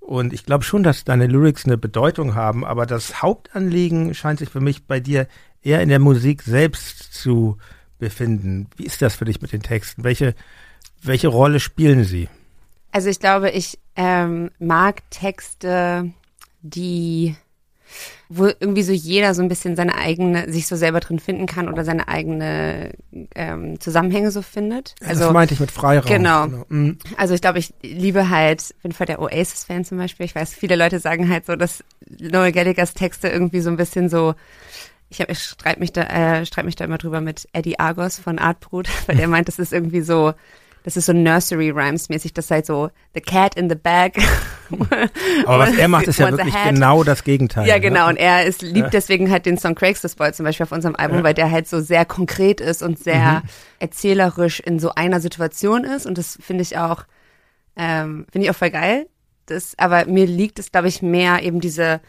[0.06, 4.48] und ich glaube schon, dass deine Lyrics eine Bedeutung haben, aber das Hauptanliegen scheint sich
[4.48, 5.26] für mich bei dir
[5.62, 7.58] eher in der Musik selbst zu
[7.98, 8.68] befinden.
[8.76, 10.04] Wie ist das für dich mit den Texten?
[10.04, 10.36] Welche,
[11.02, 12.28] welche Rolle spielen sie?
[12.92, 16.12] Also ich glaube, ich ähm, mag Texte,
[16.62, 17.34] die
[18.28, 21.68] wo irgendwie so jeder so ein bisschen seine eigene, sich so selber drin finden kann
[21.68, 22.92] oder seine eigene
[23.34, 24.94] ähm, Zusammenhänge so findet.
[25.00, 26.10] das Also, meinte ich mit Freiraum.
[26.10, 26.46] genau.
[26.68, 26.98] Mhm.
[27.16, 30.26] also ich glaube, ich liebe halt, bin voll der Oasis-Fan zum Beispiel.
[30.26, 31.84] Ich weiß, viele Leute sagen halt so, dass
[32.18, 34.34] Noel Gallaghers Texte irgendwie so ein bisschen so
[35.08, 38.18] ich, hab, ich streite mich da, äh, streit mich da immer drüber mit Eddie Argos
[38.18, 40.34] von Artbrut, weil er meint, das ist irgendwie so,
[40.86, 44.12] das ist so Nursery Rhymes mäßig, das ist halt so the cat in the bag.
[45.44, 47.66] Aber was er macht, ist ja wirklich genau das Gegenteil.
[47.66, 48.04] Ja, genau.
[48.04, 48.10] Ne?
[48.10, 50.94] Und er ist, liebt deswegen halt den Song Craig's the Boy zum Beispiel auf unserem
[50.94, 51.24] Album, Ja.
[51.24, 53.48] weil der halt so sehr konkret ist und sehr Mhm.
[53.80, 56.06] erzählerisch in so einer Situation ist.
[56.06, 57.02] Und das finde ich auch,
[57.76, 59.08] ähm, finde ich auch voll geil.
[59.46, 62.00] Das, aber mir liegt es, glaube ich, mehr eben diese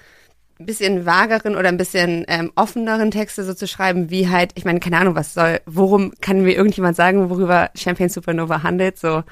[0.59, 4.65] ein bisschen vageren oder ein bisschen ähm, offeneren Texte so zu schreiben, wie halt, ich
[4.65, 8.97] meine, keine Ahnung, was soll, worum kann mir irgendjemand sagen, worüber Champagne Supernova handelt?
[8.97, 9.23] So,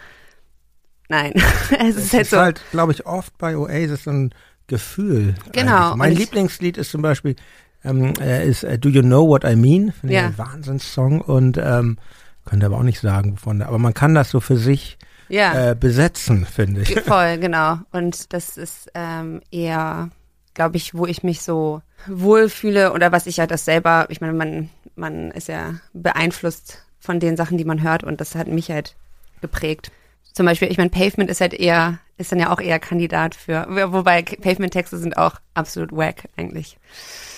[1.09, 1.33] nein.
[1.79, 2.37] es Es ist halt ist so.
[2.37, 4.33] halt, glaube ich, oft bei Oasis so ein
[4.67, 5.35] Gefühl.
[5.51, 5.95] Genau, eigentlich.
[5.97, 7.35] Mein und ich- Lieblingslied ist zum Beispiel,
[7.83, 9.91] ähm, äh, ist äh, Do You Know What I Mean?
[9.99, 10.25] Finde ich Ja.
[10.27, 11.97] ein Wahnsinnssong und ähm,
[12.45, 13.61] könnte aber auch nicht sagen, wovon.
[13.61, 14.97] Aber man kann das so für sich
[15.29, 15.71] ja.
[15.71, 16.99] äh, besetzen, finde ich.
[17.01, 17.79] Voll, genau.
[17.91, 20.09] Und das ist ähm, eher,
[20.55, 24.33] glaube ich, wo ich mich so wohlfühle oder was ich ja das selber, ich meine,
[24.33, 28.71] man, man ist ja beeinflusst von den Sachen, die man hört und das hat mich
[28.71, 28.95] halt
[29.41, 29.91] geprägt.
[30.33, 33.67] Zum Beispiel, ich meine, Pavement ist halt eher ist dann ja auch eher Kandidat für,
[33.91, 36.77] wobei Pavement-Texte sind auch absolut wack eigentlich.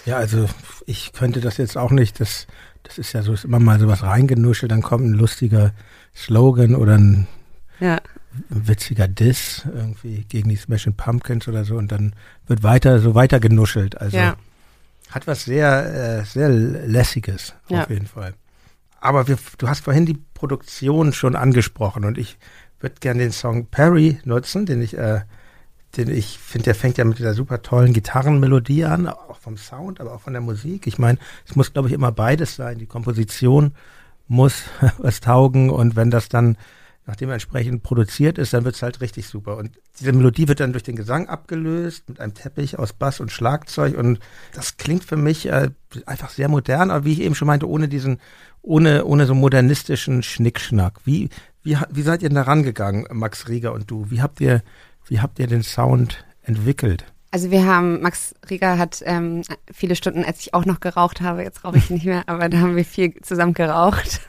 [0.05, 0.47] Ja, also
[0.85, 2.47] ich könnte das jetzt auch nicht, das,
[2.83, 5.73] das ist ja so, ist immer mal sowas reingenuschelt, dann kommt ein lustiger
[6.15, 7.27] Slogan oder ein
[7.79, 7.99] ja.
[8.49, 12.13] Witziger Diss irgendwie gegen die Smashing Pumpkins oder so und dann
[12.47, 13.99] wird weiter, so weiter genuschelt.
[13.99, 14.35] Also ja.
[15.09, 17.83] hat was sehr, äh, sehr lässiges ja.
[17.83, 18.33] auf jeden Fall.
[18.99, 22.37] Aber wir, du hast vorhin die Produktion schon angesprochen und ich
[22.79, 25.21] würde gerne den Song Perry nutzen, den ich, äh,
[25.95, 29.99] den ich finde, der fängt ja mit dieser super tollen Gitarrenmelodie an, auch vom Sound,
[29.99, 30.87] aber auch von der Musik.
[30.87, 32.77] Ich meine, es muss, glaube ich, immer beides sein.
[32.77, 33.73] Die Komposition
[34.27, 34.63] muss
[34.97, 36.57] was taugen und wenn das dann
[37.07, 39.57] nachdem er entsprechend produziert ist, dann wird es halt richtig super.
[39.57, 43.31] Und diese Melodie wird dann durch den Gesang abgelöst mit einem Teppich aus Bass und
[43.31, 44.19] Schlagzeug und
[44.53, 45.69] das klingt für mich äh,
[46.05, 48.19] einfach sehr modern, aber wie ich eben schon meinte, ohne diesen,
[48.61, 50.99] ohne, ohne so modernistischen Schnickschnack.
[51.05, 51.29] Wie,
[51.63, 54.11] wie, wie seid ihr denn da rangegangen, Max Rieger und du?
[54.11, 54.61] Wie habt ihr,
[55.07, 57.05] wie habt ihr den Sound entwickelt?
[57.29, 61.43] Also wir haben, Max Rieger hat ähm, viele Stunden, als ich auch noch geraucht habe,
[61.43, 64.21] jetzt rauche ich nicht mehr, aber da haben wir viel zusammen geraucht.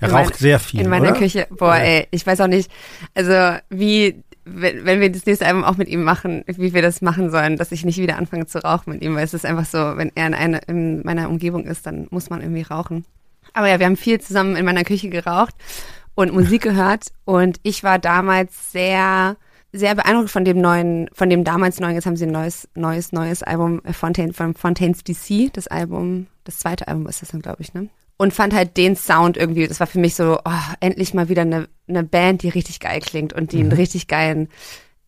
[0.00, 0.80] Er raucht mein, sehr viel.
[0.82, 1.18] In meiner oder?
[1.18, 1.48] Küche.
[1.50, 1.82] Boah, ja.
[1.82, 2.70] ey, ich weiß auch nicht,
[3.14, 7.02] also wie, wenn, wenn wir das nächste Album auch mit ihm machen, wie wir das
[7.02, 9.64] machen sollen, dass ich nicht wieder anfange zu rauchen mit ihm, weil es ist einfach
[9.64, 13.04] so, wenn er in, eine, in meiner Umgebung ist, dann muss man irgendwie rauchen.
[13.52, 15.54] Aber ja, wir haben viel zusammen in meiner Küche geraucht
[16.14, 19.36] und Musik gehört und ich war damals sehr
[19.72, 23.12] sehr beeindruckt von dem neuen, von dem damals neuen, jetzt haben sie ein neues, neues,
[23.12, 27.42] neues Album äh, Fontaine, von Fontaines DC, das Album, das zweite Album ist das dann,
[27.42, 27.88] glaube ich, ne?
[28.20, 31.42] Und fand halt den Sound irgendwie, das war für mich so, oh, endlich mal wieder
[31.42, 33.64] eine, eine Band, die richtig geil klingt und die mhm.
[33.64, 34.48] einen richtig geilen,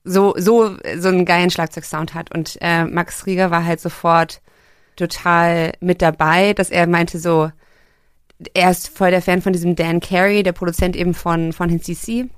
[0.05, 2.33] so, so, so einen geilen Schlagzeugsound hat.
[2.33, 4.41] Und äh, Max Rieger war halt sofort
[4.95, 7.51] total mit dabei, dass er meinte so,
[8.55, 12.29] er ist voll der Fan von diesem Dan Carey, der Produzent eben von, von CC.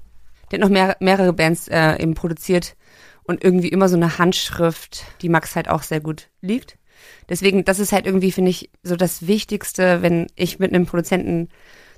[0.52, 2.76] Der hat noch mehr, mehrere Bands äh, eben produziert
[3.24, 6.78] und irgendwie immer so eine Handschrift, die Max halt auch sehr gut liegt.
[7.28, 11.48] Deswegen, das ist halt irgendwie, finde ich, so das Wichtigste, wenn ich mit einem Produzenten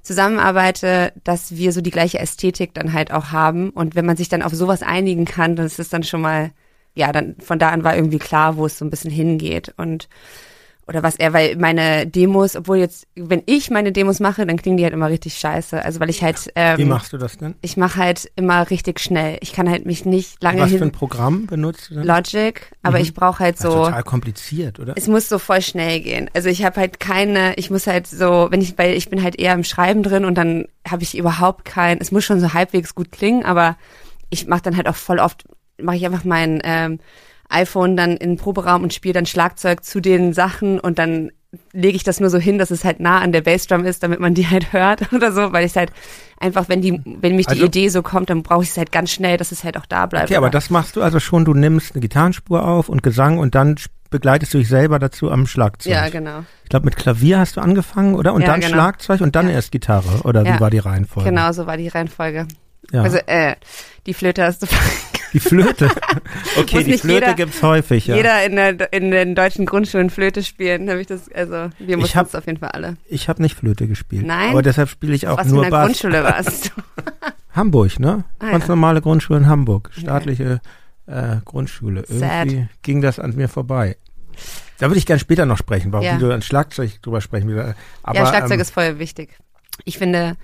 [0.02, 3.70] zusammenarbeite, dass wir so die gleiche Ästhetik dann halt auch haben.
[3.70, 6.52] Und wenn man sich dann auf sowas einigen kann, dann ist es dann schon mal,
[6.94, 9.74] ja, dann von da an war irgendwie klar, wo es so ein bisschen hingeht.
[9.76, 10.08] Und
[10.86, 14.76] oder was er, weil meine Demos, obwohl jetzt, wenn ich meine Demos mache, dann klingen
[14.76, 15.82] die halt immer richtig scheiße.
[15.82, 16.52] Also weil ich halt.
[16.54, 17.54] Ähm, Wie machst du das denn?
[17.62, 19.38] Ich mache halt immer richtig schnell.
[19.40, 20.60] Ich kann halt mich nicht lange.
[20.60, 22.04] Was für ein Programm benutzt du denn?
[22.04, 23.04] Logic, aber mhm.
[23.04, 23.68] ich brauche halt so.
[23.68, 24.92] Das ist total kompliziert, oder?
[24.96, 26.28] Es muss so voll schnell gehen.
[26.34, 29.36] Also ich habe halt keine, ich muss halt so, wenn ich, weil ich bin halt
[29.36, 32.94] eher im Schreiben drin und dann habe ich überhaupt kein, es muss schon so halbwegs
[32.94, 33.76] gut klingen, aber
[34.28, 35.44] ich mache dann halt auch voll oft,
[35.80, 36.98] mache ich einfach mein ähm,
[37.54, 41.30] iPhone dann in den Proberaum und spiele dann Schlagzeug zu den Sachen und dann
[41.72, 44.20] lege ich das nur so hin, dass es halt nah an der Bassdrum ist, damit
[44.20, 45.92] man die halt hört oder so, weil ich halt
[46.38, 48.92] einfach, wenn die, wenn mich die also, Idee so kommt, dann brauche ich es halt
[48.92, 50.26] ganz schnell, dass es halt auch da bleibt.
[50.26, 53.54] Okay, aber das machst du also schon, du nimmst eine Gitarrenspur auf und Gesang und
[53.54, 53.76] dann
[54.10, 55.92] begleitest du dich selber dazu am Schlagzeug.
[55.92, 56.44] Ja, genau.
[56.64, 58.34] Ich glaube, mit Klavier hast du angefangen, oder?
[58.34, 58.72] Und ja, dann genau.
[58.72, 59.54] Schlagzeug und dann ja.
[59.54, 60.54] erst Gitarre, oder ja.
[60.54, 61.30] wie war die Reihenfolge?
[61.30, 62.46] Genau, so war die Reihenfolge.
[62.92, 63.56] Also, äh,
[64.06, 64.66] die Flöte hast du
[65.34, 65.90] Die Flöte.
[66.56, 68.16] Okay, die Flöte jeder, gibt's häufig, ja.
[68.16, 72.18] Jeder in, der, in den deutschen Grundschulen Flöte spielen, habe ich das, also wir mussten
[72.20, 72.96] es auf jeden Fall alle.
[73.06, 74.26] Ich habe nicht Flöte gespielt.
[74.26, 74.50] Nein.
[74.50, 75.72] Aber deshalb spiele ich auch Was nur Bass.
[75.72, 76.70] Was Grundschule warst du?
[77.50, 78.24] Hamburg, ne?
[78.38, 78.68] Ah, Ganz ja.
[78.68, 79.90] normale Grundschule in Hamburg.
[79.96, 80.60] Staatliche
[81.06, 82.04] äh, Grundschule.
[82.08, 82.68] Irgendwie Sad.
[82.82, 83.96] ging das an mir vorbei.
[84.78, 86.18] Da würde ich gern später noch sprechen, warum ja.
[86.18, 87.74] du an Schlagzeug drüber sprechen willst.
[88.12, 89.36] Ja, Schlagzeug ähm, ist voll wichtig.
[89.84, 90.36] Ich finde,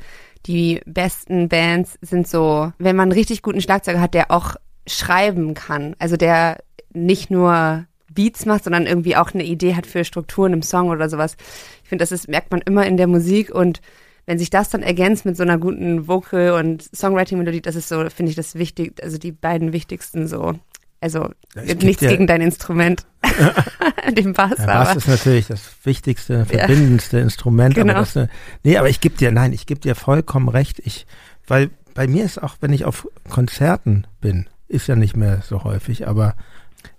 [0.46, 4.56] die besten Bands sind so, wenn man einen richtig guten Schlagzeuger hat, der auch
[4.92, 5.94] schreiben kann.
[5.98, 6.58] Also der
[6.92, 11.08] nicht nur Beats macht, sondern irgendwie auch eine Idee hat für Strukturen im Song oder
[11.08, 11.36] sowas.
[11.82, 13.80] Ich finde, das ist, merkt man immer in der Musik und
[14.26, 18.08] wenn sich das dann ergänzt mit so einer guten Vocal- und Songwriting-Melodie, das ist so,
[18.10, 20.58] finde ich, das wichtig, also die beiden wichtigsten so.
[21.00, 23.06] Also ja, nichts gegen dein Instrument,
[24.16, 24.56] den Bass.
[24.56, 24.98] Der Bass aber.
[24.98, 27.22] ist natürlich das wichtigste, verbindendste ja.
[27.22, 27.74] Instrument.
[27.74, 27.94] Genau.
[27.94, 28.28] Aber das,
[28.62, 30.78] nee, aber ich gebe dir, nein, ich gebe dir vollkommen recht.
[30.84, 31.06] Ich,
[31.46, 35.64] weil bei mir ist auch, wenn ich auf Konzerten bin, ist ja nicht mehr so
[35.64, 36.34] häufig, aber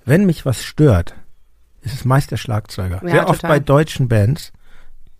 [0.05, 1.15] wenn mich was stört,
[1.81, 3.01] ist es meist der Schlagzeuger.
[3.03, 4.51] Ja, Sehr oft bei deutschen Bands,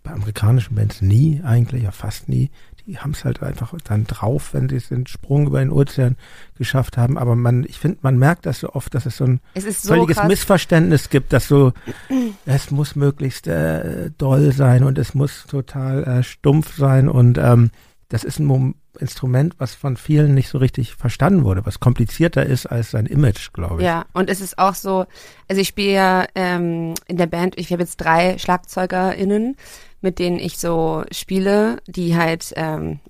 [0.02, 2.50] bei amerikanischen Bands nie eigentlich, ja fast nie.
[2.86, 6.16] Die haben es halt einfach dann drauf, wenn sie den Sprung über den Ozean
[6.58, 7.16] geschafft haben.
[7.16, 9.94] Aber man, ich finde, man merkt das so oft, dass es so ein es so
[9.94, 10.26] völliges krass.
[10.26, 11.72] Missverständnis gibt, dass so,
[12.46, 17.70] es muss möglichst äh, doll sein und es muss total äh, stumpf sein und ähm,
[18.12, 22.66] das ist ein Instrument, was von vielen nicht so richtig verstanden wurde, was komplizierter ist
[22.66, 23.86] als sein Image, glaube ich.
[23.86, 25.06] Ja, und es ist auch so,
[25.48, 29.56] also ich spiele ja ähm, in der Band, ich habe jetzt drei SchlagzeugerInnen,
[30.02, 33.00] mit denen ich so spiele, die halt ähm,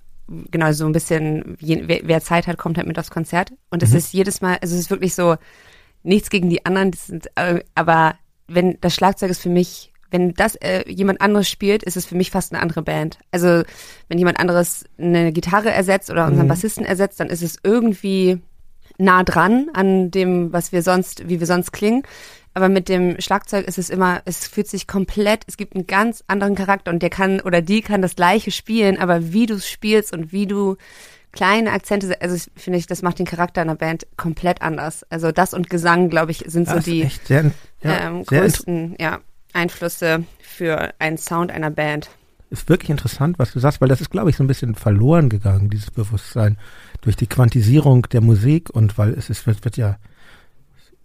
[0.53, 3.53] genau so ein bisschen, je, wer, wer, Zeit hat, kommt halt mit aufs Konzert.
[3.71, 3.97] Und es mhm.
[3.97, 5.35] ist jedes Mal, also es ist wirklich so,
[6.05, 8.15] nichts gegen die anderen, sind, äh, aber
[8.47, 12.15] wenn das Schlagzeug ist für mich, wenn das äh, jemand anderes spielt, ist es für
[12.15, 13.19] mich fast eine andere Band.
[13.31, 13.63] Also
[14.09, 16.51] wenn jemand anderes eine Gitarre ersetzt oder unseren mhm.
[16.51, 18.41] Bassisten ersetzt, dann ist es irgendwie
[18.99, 22.03] nah dran an dem, was wir sonst, wie wir sonst klingen.
[22.55, 26.23] Aber mit dem Schlagzeug ist es immer, es fühlt sich komplett, es gibt einen ganz
[26.27, 29.69] anderen Charakter und der kann oder die kann das gleiche spielen, aber wie du es
[29.69, 30.77] spielst und wie du
[31.33, 35.05] kleine Akzente, also finde ich, das macht den Charakter einer Band komplett anders.
[35.09, 37.51] Also das und Gesang, glaube ich, sind so die sehr,
[37.83, 39.21] ja, ähm, größten ja,
[39.53, 42.11] Einflüsse für einen Sound einer Band.
[42.51, 45.29] Ist wirklich interessant, was du sagst, weil das ist, glaube ich, so ein bisschen verloren
[45.29, 46.59] gegangen, dieses Bewusstsein
[47.01, 49.97] durch die Quantisierung der Musik und weil es ist, wird, wird ja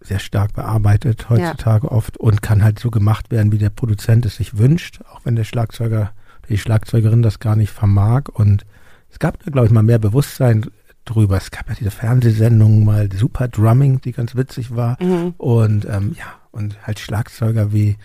[0.00, 1.92] sehr stark bearbeitet heutzutage ja.
[1.92, 5.36] oft und kann halt so gemacht werden, wie der Produzent es sich wünscht, auch wenn
[5.36, 6.12] der Schlagzeuger
[6.48, 8.24] die Schlagzeugerin das gar nicht vermag.
[8.32, 8.64] Und
[9.10, 10.66] es gab da, glaube ich, mal mehr Bewusstsein
[11.04, 11.36] drüber.
[11.36, 15.02] Es gab ja diese Fernsehsendungen mal, Super Drumming, die ganz witzig war.
[15.02, 15.34] Mhm.
[15.36, 17.96] Und ähm, ja, und halt Schlagzeuger wie,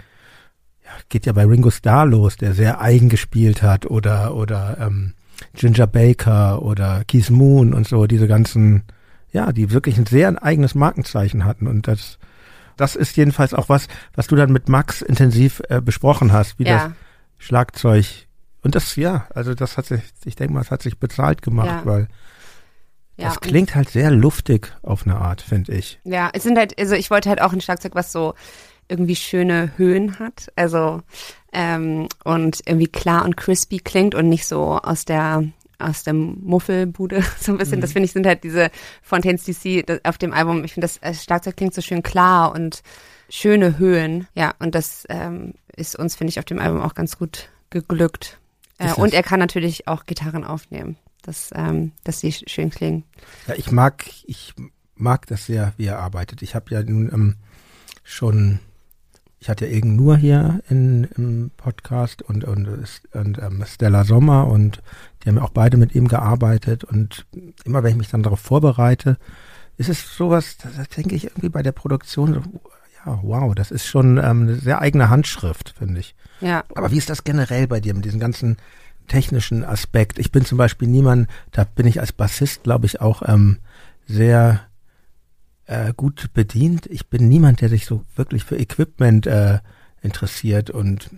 [0.84, 5.14] ja, geht ja bei Ringo Starr los, der sehr eigen gespielt hat, oder, oder ähm,
[5.56, 8.84] Ginger Baker oder Keith Moon und so, diese ganzen
[9.34, 11.68] ja, die wirklich ein sehr eigenes Markenzeichen hatten.
[11.68, 12.20] Und das,
[12.78, 16.66] das ist jedenfalls auch was, was du dann mit Max intensiv äh, besprochen hast, wie
[16.66, 16.88] ja.
[16.88, 16.92] das
[17.40, 18.06] Schlagzeug.
[18.62, 21.68] Und das, ja, also das hat sich, ich denke mal, es hat sich bezahlt gemacht,
[21.68, 21.86] ja.
[21.86, 22.08] weil
[23.18, 26.00] ja, das klingt halt sehr luftig auf eine Art, finde ich.
[26.04, 28.36] Ja, es sind halt, also ich wollte halt auch ein Schlagzeug, was so
[28.88, 31.02] irgendwie schöne Höhen hat, also
[31.52, 35.44] ähm, und irgendwie klar und crispy klingt und nicht so aus der
[35.80, 37.78] aus der Muffelbude so ein bisschen.
[37.78, 37.82] Mhm.
[37.82, 40.64] Das finde ich sind halt diese Fontaines DC auf dem Album.
[40.64, 42.82] Ich finde das, das Schlagzeug klingt so schön klar und
[43.30, 44.28] schöne Höhen.
[44.36, 48.40] Ja, und das ähm, ist uns, finde ich, auf dem Album auch ganz gut geglückt.
[48.78, 53.04] Äh, und er kann natürlich auch Gitarren aufnehmen, dass, ähm, dass sie schön klingen.
[53.48, 54.54] Ja, ich mag, ich
[54.96, 56.42] mag das sehr, wie er arbeitet.
[56.42, 57.36] Ich habe ja nun ähm,
[58.04, 58.60] schon
[59.44, 62.66] ich hatte ja Egen Nur hier in, im Podcast und, und,
[63.12, 64.82] und ähm, Stella Sommer und
[65.22, 67.26] die haben auch beide mit ihm gearbeitet und
[67.66, 69.18] immer wenn ich mich dann darauf vorbereite,
[69.76, 72.42] ist es sowas, da denke ich irgendwie bei der Produktion,
[73.06, 76.16] ja, wow, das ist schon ähm, eine sehr eigene Handschrift, finde ich.
[76.40, 76.64] Ja.
[76.74, 78.56] Aber wie ist das generell bei dir mit diesem ganzen
[79.10, 80.20] technischen Aspekt?
[80.20, 83.58] Ich bin zum Beispiel niemand, da bin ich als Bassist, glaube ich, auch ähm,
[84.08, 84.62] sehr
[85.66, 86.88] äh, gut bedient.
[86.88, 89.60] Ich bin niemand, der sich so wirklich für Equipment äh,
[90.02, 91.10] interessiert und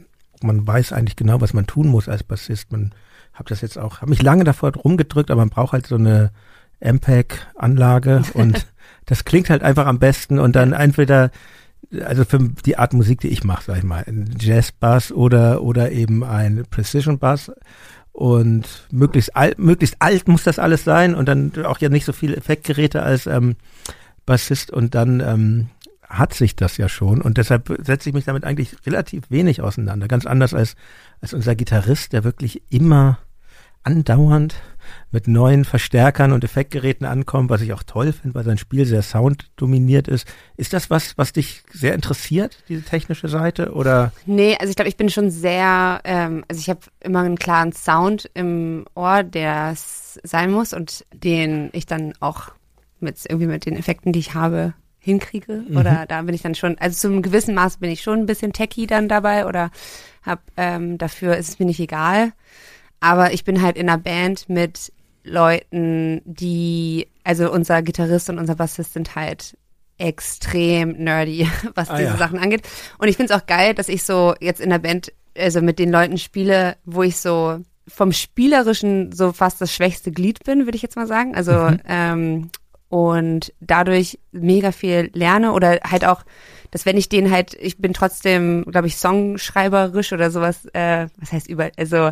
[0.41, 2.71] man weiß eigentlich genau, was man tun muss als Bassist.
[2.71, 2.93] Man
[3.33, 6.31] habe das jetzt auch, habe mich lange davor rumgedrückt, aber man braucht halt so eine
[6.79, 8.67] MPEG-Anlage und
[9.05, 11.31] das klingt halt einfach am besten und dann entweder
[12.03, 15.91] also für die Art Musik, die ich mache, sag ich mal, ein Jazz-Bass oder oder
[15.91, 17.51] eben ein Precision-Bass
[18.11, 22.13] und möglichst alt, möglichst alt muss das alles sein und dann auch ja nicht so
[22.13, 23.55] viele Effektgeräte als ähm,
[24.25, 25.69] Bassist und dann ähm,
[26.07, 30.07] hat sich das ja schon und deshalb setze ich mich damit eigentlich relativ wenig auseinander.
[30.07, 30.75] Ganz anders als,
[31.21, 33.19] als unser Gitarrist, der wirklich immer
[33.85, 34.55] andauernd
[35.11, 39.01] mit neuen Verstärkern und Effektgeräten ankommt, was ich auch toll finde, weil sein Spiel sehr
[39.01, 40.27] sounddominiert ist.
[40.57, 43.73] Ist das was, was dich sehr interessiert, diese technische Seite?
[43.73, 44.11] Oder?
[44.25, 47.73] Nee, also ich glaube, ich bin schon sehr, ähm, also ich habe immer einen klaren
[47.73, 52.51] Sound im Ohr, der sein muss und den ich dann auch
[52.99, 55.63] mit irgendwie mit den Effekten, die ich habe, hinkriege.
[55.67, 55.77] Mhm.
[55.77, 58.25] Oder da bin ich dann schon, also zu einem gewissen Maß bin ich schon ein
[58.25, 59.71] bisschen techy dann dabei oder
[60.23, 62.33] hab, ähm, dafür ist es mir nicht egal.
[62.99, 64.91] Aber ich bin halt in einer Band mit
[65.23, 69.57] Leuten, die, also unser Gitarrist und unser Bassist sind halt
[69.97, 72.17] extrem nerdy, was ah, diese ja.
[72.17, 72.67] Sachen angeht.
[72.97, 75.79] Und ich finde es auch geil, dass ich so jetzt in der Band, also mit
[75.79, 80.75] den Leuten spiele, wo ich so vom Spielerischen so fast das schwächste Glied bin, würde
[80.75, 81.35] ich jetzt mal sagen.
[81.35, 81.79] Also mhm.
[81.87, 82.49] ähm,
[82.95, 86.23] und dadurch mega viel lerne oder halt auch,
[86.71, 91.33] dass wenn ich den halt, ich bin trotzdem, glaube ich, songschreiberisch oder sowas, äh, was
[91.33, 92.11] heißt über, also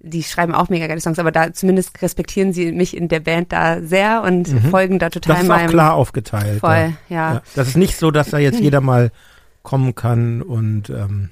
[0.00, 3.54] die schreiben auch mega geile Songs, aber da zumindest respektieren sie mich in der Band
[3.54, 4.68] da sehr und mhm.
[4.68, 6.60] folgen da total Das ist auch klar aufgeteilt.
[6.60, 7.16] Voll, ja.
[7.16, 7.32] ja.
[7.32, 7.42] ja.
[7.54, 9.10] Das ist nicht so, dass da jetzt jeder mal
[9.62, 11.30] kommen kann und ähm,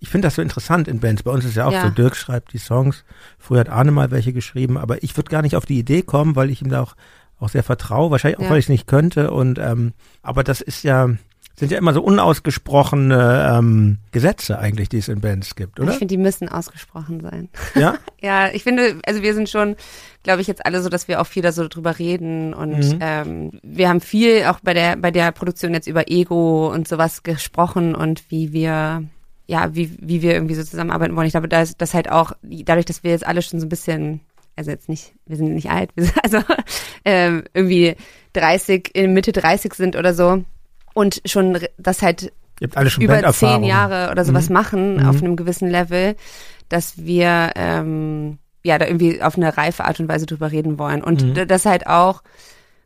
[0.00, 1.22] ich finde das so interessant in Bands.
[1.22, 1.82] Bei uns ist ja auch ja.
[1.82, 3.04] so, Dirk schreibt die Songs.
[3.38, 6.36] Früher hat Arne mal welche geschrieben, aber ich würde gar nicht auf die Idee kommen,
[6.36, 6.94] weil ich ihm da auch
[7.40, 8.50] auch sehr vertraue, wahrscheinlich auch, ja.
[8.50, 9.30] weil ich es nicht könnte.
[9.30, 11.10] Und ähm, aber das ist ja
[11.60, 15.92] sind ja immer so unausgesprochene ähm, Gesetze eigentlich, die es in Bands gibt, oder?
[15.92, 17.50] Ich finde, die müssen ausgesprochen sein.
[17.74, 17.96] Ja?
[18.22, 19.76] ja, ich finde, also wir sind schon,
[20.22, 22.98] glaube ich, jetzt alle so, dass wir auch viel da so drüber reden und mhm.
[23.00, 27.22] ähm, wir haben viel auch bei der bei der Produktion jetzt über Ego und sowas
[27.22, 29.04] gesprochen und wie wir
[29.46, 31.26] ja, wie, wie wir irgendwie so zusammenarbeiten wollen.
[31.26, 33.68] Ich glaube, da ist das halt auch, dadurch, dass wir jetzt alle schon so ein
[33.68, 34.20] bisschen
[34.60, 36.38] also jetzt nicht, wir sind nicht alt, wir sind also
[37.06, 37.96] ähm, irgendwie
[38.34, 40.44] 30, in Mitte 30 sind oder so
[40.92, 44.52] und schon das halt über zehn Jahre oder sowas mhm.
[44.52, 45.08] machen mhm.
[45.08, 46.14] auf einem gewissen Level,
[46.68, 51.02] dass wir ähm, ja da irgendwie auf eine reife Art und Weise drüber reden wollen
[51.02, 51.48] und mhm.
[51.48, 52.22] das halt auch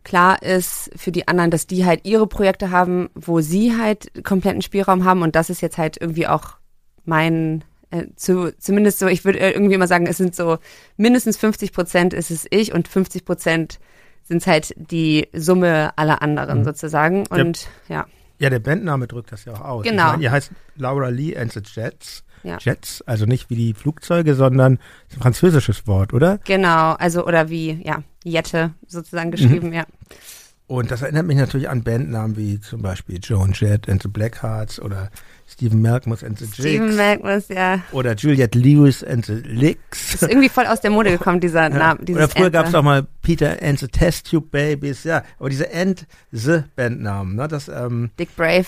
[0.04, 4.62] klar ist für die anderen, dass die halt ihre Projekte haben, wo sie halt kompletten
[4.62, 6.50] Spielraum haben und das ist jetzt halt irgendwie auch
[7.04, 10.58] mein äh, zu, zumindest so, ich würde äh, irgendwie immer sagen, es sind so
[10.96, 13.78] mindestens 50 Prozent ist es ich und 50 Prozent
[14.24, 16.64] sind es halt die Summe aller anderen mhm.
[16.64, 18.06] sozusagen und der, ja.
[18.40, 19.84] Ja, der Bandname drückt das ja auch aus.
[19.84, 20.12] Genau.
[20.12, 22.24] Meine, ihr heißt Laura Lee and the Jets.
[22.42, 22.58] Ja.
[22.60, 26.38] Jets, also nicht wie die Flugzeuge, sondern ein französisches Wort, oder?
[26.44, 29.74] Genau, also oder wie, ja, Jette sozusagen geschrieben, mhm.
[29.74, 29.86] ja.
[30.66, 34.80] Und das erinnert mich natürlich an Bandnamen wie zum Beispiel Joan Jett and the Blackhearts
[34.80, 35.10] oder
[35.46, 36.56] Stephen Malkmus and the Jigs.
[36.56, 37.80] Stephen Malkmus, ja.
[37.92, 40.12] Oder Juliette Lewis and the Licks.
[40.12, 42.00] Das ist irgendwie voll aus der Mode gekommen, dieser Name.
[42.08, 42.14] Ja.
[42.14, 45.22] Oder früher gab es auch mal Peter and the Test Tube Babies, ja.
[45.38, 48.66] Aber diese and the Bandnamen, ne, das, ähm Dick Brave.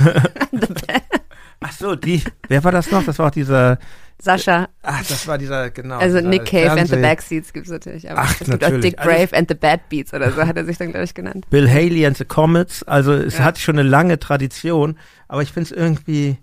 [1.60, 3.04] Ach so, die, wer war das noch?
[3.04, 3.78] Das war auch dieser
[4.22, 4.68] Sascha.
[4.82, 5.98] Ach, das war dieser, genau.
[5.98, 6.80] Also Nick Cave Fernseh.
[6.80, 8.08] and the Backseats gibt es natürlich.
[8.08, 8.76] Aber Ach, es gibt natürlich.
[8.76, 11.04] auch Dick Brave also, and the Bad Beats oder so hat er sich dann, glaube
[11.04, 11.44] ich, genannt.
[11.50, 12.84] Bill Haley and the Comets.
[12.84, 13.44] Also es ja.
[13.44, 16.38] hat schon eine lange Tradition, aber ich finde es irgendwie,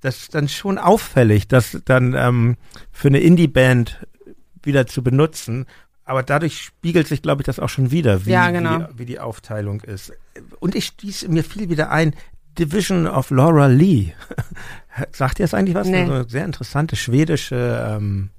[0.00, 2.56] das ist dann schon auffällig, das dann ähm,
[2.90, 4.06] für eine Indie-Band
[4.62, 5.66] wieder zu benutzen.
[6.04, 8.88] Aber dadurch spiegelt sich, glaube ich, das auch schon wieder, wie, ja, genau.
[8.94, 10.12] wie, wie, die Aufteilung ist.
[10.58, 12.14] Und ich stieß mir viel wieder ein,
[12.58, 14.12] Division of Laura Lee.
[15.12, 15.88] Sagt ihr das eigentlich was?
[15.88, 16.00] Nee.
[16.00, 18.30] Also eine sehr interessante schwedische, ähm,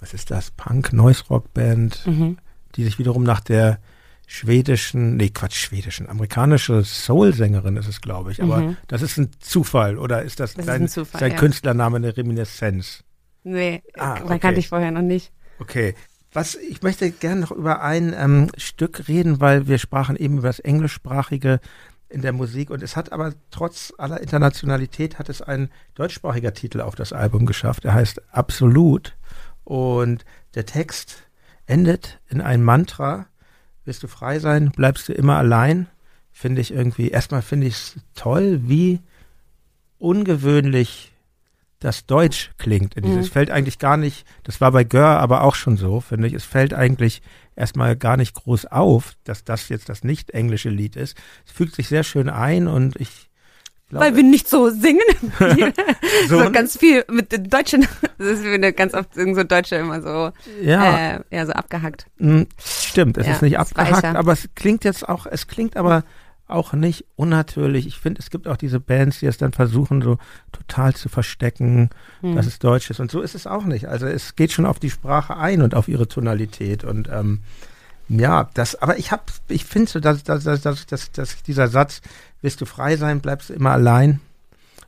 [0.00, 0.50] was ist das?
[0.50, 2.38] Punk, Noise Rock Band, mhm.
[2.76, 3.80] die sich wiederum nach der
[4.26, 8.42] schwedischen, nee, Quatsch, schwedischen, amerikanische Soul-Sängerin ist es, glaube ich.
[8.42, 8.76] Aber mhm.
[8.88, 11.38] das ist ein Zufall oder ist das, das dein, ist Zufall, dein ja.
[11.38, 13.04] Künstlername eine Reminiszenz?
[13.42, 14.38] Nee, ah, okay.
[14.38, 15.32] kannte ich vorher noch nicht.
[15.58, 15.94] Okay.
[16.32, 20.48] Was, ich möchte gerne noch über ein ähm, Stück reden, weil wir sprachen eben über
[20.48, 21.60] das englischsprachige
[22.14, 26.80] in der Musik und es hat aber trotz aller Internationalität hat es ein deutschsprachiger Titel
[26.80, 27.84] auf das Album geschafft.
[27.84, 29.16] Er heißt Absolut
[29.64, 30.24] und
[30.54, 31.24] der Text
[31.66, 33.26] endet in ein Mantra.
[33.84, 35.88] Wirst du frei sein, bleibst du immer allein.
[36.30, 39.00] Finde ich irgendwie, erstmal finde ich es toll, wie
[39.98, 41.12] ungewöhnlich
[41.80, 42.96] das Deutsch klingt.
[42.96, 43.18] Mhm.
[43.18, 46.34] Es fällt eigentlich gar nicht, das war bei Gör aber auch schon so, finde ich.
[46.34, 47.22] Es fällt eigentlich
[47.56, 51.16] erstmal gar nicht groß auf, dass das jetzt das nicht englische Lied ist.
[51.46, 53.30] Es fügt sich sehr schön ein und ich
[53.88, 55.02] glaube, Weil wir nicht so singen.
[56.28, 57.86] so, so ganz viel mit den Deutschen.
[58.16, 60.30] Das ist ganz oft so Deutsche immer so,
[60.62, 62.06] ja, äh, ja so abgehackt.
[62.18, 66.04] Hm, stimmt, es ja, ist nicht abgehackt, aber es klingt jetzt auch, es klingt aber
[66.46, 67.86] auch nicht unnatürlich.
[67.86, 70.18] Ich finde, es gibt auch diese Bands, die es dann versuchen, so
[70.52, 72.36] total zu verstecken, hm.
[72.36, 73.00] dass es Deutsch ist.
[73.00, 73.88] Und so ist es auch nicht.
[73.88, 76.84] Also es geht schon auf die Sprache ein und auf ihre Tonalität.
[76.84, 77.40] Und ähm,
[78.08, 81.68] ja, das, aber ich habe, ich finde so, dass, dass, dass, dass, dass, dass dieser
[81.68, 82.02] Satz,
[82.42, 84.20] wirst du frei sein, bleibst du immer allein,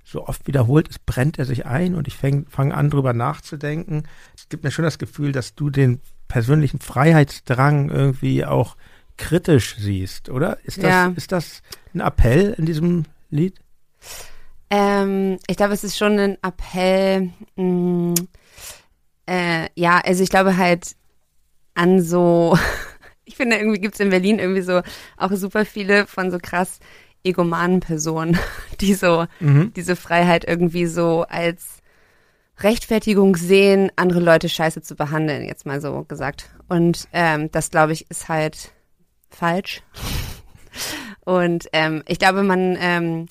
[0.04, 4.04] so oft wiederholt ist, brennt er sich ein und ich fange fang an, drüber nachzudenken.
[4.36, 8.76] Es gibt mir schon das Gefühl, dass du den persönlichen Freiheitsdrang irgendwie auch
[9.16, 10.58] kritisch siehst, oder?
[10.64, 11.12] Ist das, ja.
[11.16, 11.62] ist das
[11.94, 13.60] ein Appell in diesem Lied?
[14.70, 17.30] Ähm, ich glaube, es ist schon ein Appell.
[17.56, 18.14] Mh, mm,
[19.26, 20.94] äh, ja, also ich glaube halt
[21.74, 22.56] an so,
[23.24, 24.82] ich finde irgendwie gibt es in Berlin irgendwie so
[25.16, 26.78] auch super viele von so krass
[27.24, 28.38] egomanen Personen,
[28.80, 29.72] die so mhm.
[29.74, 31.82] diese Freiheit irgendwie so als
[32.58, 36.48] Rechtfertigung sehen, andere Leute scheiße zu behandeln, jetzt mal so gesagt.
[36.68, 38.72] Und ähm, das, glaube ich, ist halt
[39.36, 39.82] falsch.
[41.24, 43.26] Und ähm, ich glaube, man ähm,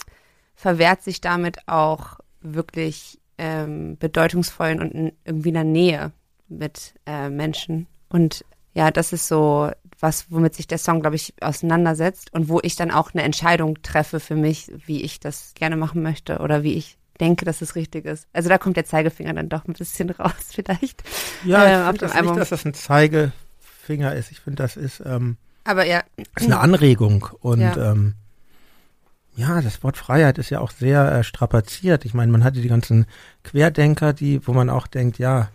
[0.55, 6.11] verwehrt sich damit auch wirklich ähm, bedeutungsvollen und irgendwie einer Nähe
[6.47, 7.87] mit äh, Menschen.
[8.09, 12.59] Und ja, das ist so was, womit sich der Song, glaube ich, auseinandersetzt und wo
[12.61, 16.63] ich dann auch eine Entscheidung treffe für mich, wie ich das gerne machen möchte oder
[16.63, 18.27] wie ich denke, dass es richtig ist.
[18.33, 21.03] Also da kommt der Zeigefinger dann doch ein bisschen raus, vielleicht.
[21.45, 24.31] Ja, ich ähm, finde nicht, dass das ein Zeigefinger ist.
[24.31, 26.03] Ich finde, das ist ähm, aber ja.
[26.33, 27.91] Das ist eine Anregung und ja.
[27.91, 28.13] Ähm,
[29.35, 32.05] ja, das Wort Freiheit ist ja auch sehr äh, strapaziert.
[32.05, 33.05] Ich meine, man hatte die ganzen
[33.43, 35.49] Querdenker, die, wo man auch denkt, ja,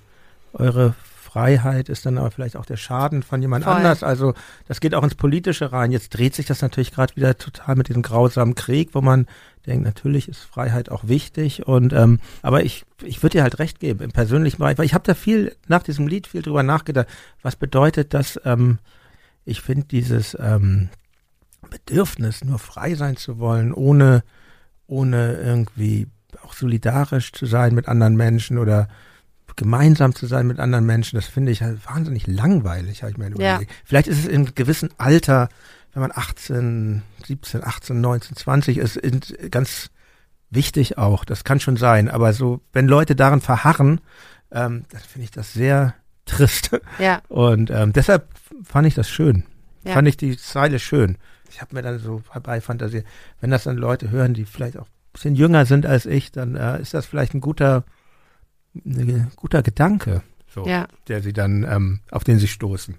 [0.53, 0.95] eure
[1.31, 3.73] Freiheit ist dann aber vielleicht auch der Schaden von jemand Voll.
[3.73, 4.03] anders.
[4.03, 4.35] Also
[4.67, 5.93] das geht auch ins Politische rein.
[5.93, 9.27] Jetzt dreht sich das natürlich gerade wieder total mit diesem grausamen Krieg, wo man
[9.65, 11.67] denkt, natürlich ist Freiheit auch wichtig.
[11.67, 14.95] Und ähm, aber ich, ich würde dir halt recht geben im persönlichen Bereich, weil ich
[14.95, 17.07] habe da viel nach diesem Lied viel drüber nachgedacht.
[17.43, 18.39] Was bedeutet das?
[18.45, 18.79] Ähm,
[19.45, 20.89] ich finde dieses ähm,
[21.69, 24.23] Bedürfnis, nur frei sein zu wollen, ohne,
[24.87, 26.09] ohne irgendwie
[26.43, 28.89] auch solidarisch zu sein mit anderen Menschen oder
[29.57, 33.27] gemeinsam zu sein mit anderen Menschen, das finde ich halt wahnsinnig langweilig, habe ich mir
[33.27, 33.71] überlegt.
[33.71, 33.77] Ja.
[33.85, 35.49] Vielleicht ist es im gewissen Alter,
[35.93, 39.01] wenn man 18, 17, 18, 19, 20 ist,
[39.51, 39.91] ganz
[40.51, 41.25] wichtig auch.
[41.25, 42.09] Das kann schon sein.
[42.09, 44.01] Aber so, wenn Leute darin verharren,
[44.51, 45.95] ähm, dann finde ich das sehr
[46.31, 46.71] trist.
[46.99, 47.23] Ja.
[47.29, 48.29] Und ähm, deshalb
[48.65, 49.45] fand ich das schön.
[49.85, 49.95] Ja.
[49.95, 51.17] Fand ich die Zeile schön.
[51.51, 53.03] Ich habe mir dann so bei Fantasie,
[53.41, 56.55] wenn das dann Leute hören, die vielleicht auch ein bisschen jünger sind als ich, dann
[56.55, 57.85] äh, ist das vielleicht ein guter,
[58.75, 60.87] ein guter Gedanke, so, ja.
[61.09, 62.97] der sie dann, ähm, auf den sie stoßen.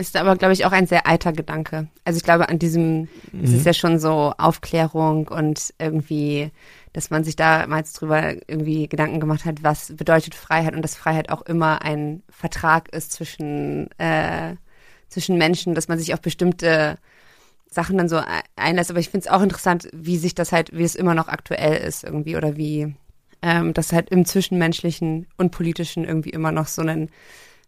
[0.00, 1.88] Ist aber, glaube ich, auch ein sehr alter Gedanke.
[2.04, 3.00] Also ich glaube, an diesem,
[3.32, 3.44] mhm.
[3.44, 3.66] es ist mhm.
[3.66, 6.52] ja schon so Aufklärung und irgendwie,
[6.94, 11.28] dass man sich damals drüber irgendwie Gedanken gemacht hat, was bedeutet Freiheit und dass Freiheit
[11.28, 14.56] auch immer ein Vertrag ist zwischen, äh,
[15.10, 16.96] zwischen Menschen, dass man sich auf bestimmte
[17.68, 18.22] Sachen dann so
[18.56, 18.90] einlässt.
[18.90, 21.76] Aber ich finde es auch interessant, wie sich das halt, wie es immer noch aktuell
[21.76, 22.94] ist irgendwie oder wie
[23.42, 27.10] ähm, das halt im Zwischenmenschlichen und Politischen irgendwie immer noch so ein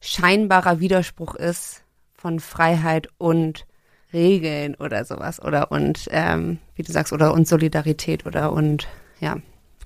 [0.00, 1.82] scheinbarer Widerspruch ist
[2.22, 3.66] von Freiheit und
[4.12, 8.86] Regeln oder sowas oder und ähm, wie du sagst oder und Solidarität oder und
[9.18, 9.38] ja.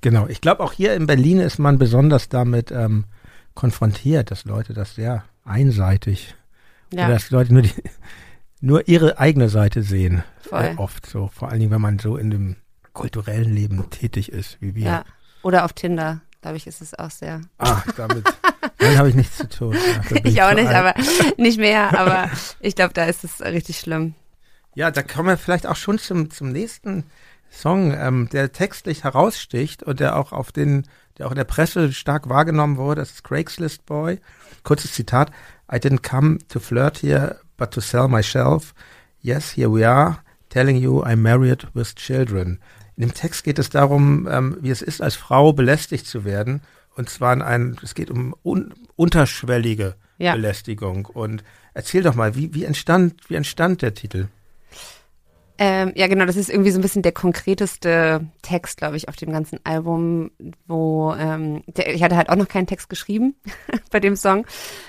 [0.03, 3.07] Genau, ich glaube auch hier in Berlin ist man besonders damit ähm,
[3.55, 6.34] konfrontiert, dass Leute das sehr einseitig
[6.93, 7.07] ja.
[7.07, 7.72] oder dass Leute nur die
[8.61, 10.22] nur ihre eigene Seite sehen.
[10.41, 10.64] Voll.
[10.64, 12.57] Äh, oft so, vor allen Dingen, wenn man so in dem
[12.93, 14.84] kulturellen Leben tätig ist, wie wir.
[14.84, 15.05] Ja.
[15.43, 17.40] Oder auf Tinder glaube ich, ist es auch sehr.
[17.59, 18.24] Ah, damit,
[18.80, 19.74] habe ich nichts zu tun.
[19.74, 20.94] Ja, ich auch nicht, aber
[21.38, 22.30] nicht mehr, aber
[22.61, 24.14] ich glaube, da ist es richtig schlimm.
[24.76, 27.03] Ja, da kommen wir vielleicht auch schon zum, zum nächsten
[27.51, 30.86] Song, ähm, der textlich heraussticht und der auch auf den,
[31.18, 33.01] der auch in der Presse stark wahrgenommen wurde.
[33.01, 34.20] Das ist Craigslist Boy.
[34.62, 35.32] Kurzes Zitat.
[35.72, 38.72] I didn't come to flirt here, but to sell myself.
[39.20, 40.18] Yes, here we are,
[40.49, 42.61] telling you I'm married with children.
[42.97, 46.62] In dem Text geht es darum, ähm, wie es ist, als Frau belästigt zu werden.
[46.94, 50.34] Und zwar in einem, es geht um un, unterschwellige ja.
[50.34, 51.07] Belästigung.
[51.07, 51.44] Und
[51.74, 54.28] erzähl doch mal, wie, wie entstand, wie entstand der Titel?
[55.59, 59.16] Ähm, ja, genau, das ist irgendwie so ein bisschen der konkreteste Text, glaube ich, auf
[59.16, 60.30] dem ganzen Album,
[60.66, 63.34] wo ähm, der, ich hatte halt auch noch keinen Text geschrieben
[63.90, 64.47] bei dem Song.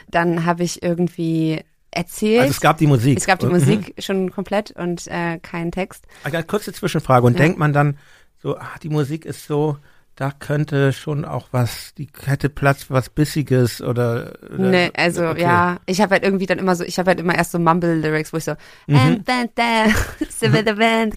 [0.09, 2.41] Dann habe ich irgendwie erzählt.
[2.41, 3.17] Also es gab die Musik.
[3.17, 3.53] Es gab die mhm.
[3.53, 6.05] Musik schon komplett und äh, keinen Text.
[6.23, 7.25] Also kurze Zwischenfrage.
[7.25, 7.39] Und ja.
[7.39, 7.97] denkt man dann
[8.41, 9.77] so, ach, die Musik ist so,
[10.17, 15.27] da könnte schon auch was, die hätte Platz für was Bissiges oder, oder Nee, also
[15.27, 15.41] okay.
[15.41, 18.33] ja, ich habe halt irgendwie dann immer so, ich habe halt immer erst so Mumble-Lyrics,
[18.33, 18.53] wo ich so
[18.87, 18.95] mhm.
[18.95, 19.93] and then there,
[20.39, 21.15] the band,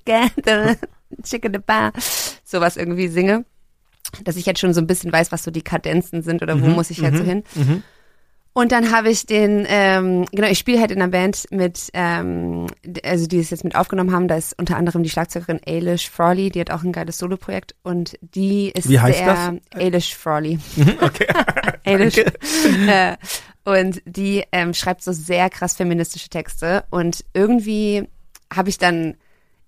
[1.24, 1.92] chicken the bar,
[2.44, 3.44] sowas irgendwie singe.
[4.24, 6.66] Dass ich jetzt schon so ein bisschen weiß, was so die Kadenzen sind oder wo
[6.66, 6.72] mhm.
[6.74, 7.28] muss ich halt so mhm.
[7.28, 7.44] hin.
[7.54, 7.82] Mhm.
[8.60, 12.66] Und dann habe ich den, ähm, genau, ich spiele halt in einer Band mit, ähm,
[13.02, 16.50] also die es jetzt mit aufgenommen haben, da ist unter anderem die Schlagzeugerin Ailish Frawley,
[16.50, 19.26] die hat auch ein geiles Solo-Projekt und die ist Wie heißt sehr
[19.72, 19.80] das?
[19.80, 20.58] Ailish Frawley.
[20.76, 21.26] Mhm, okay.
[21.86, 22.16] Ailish.
[22.86, 23.16] Äh,
[23.64, 28.08] und die ähm, schreibt so sehr krass feministische Texte und irgendwie
[28.52, 29.16] habe ich dann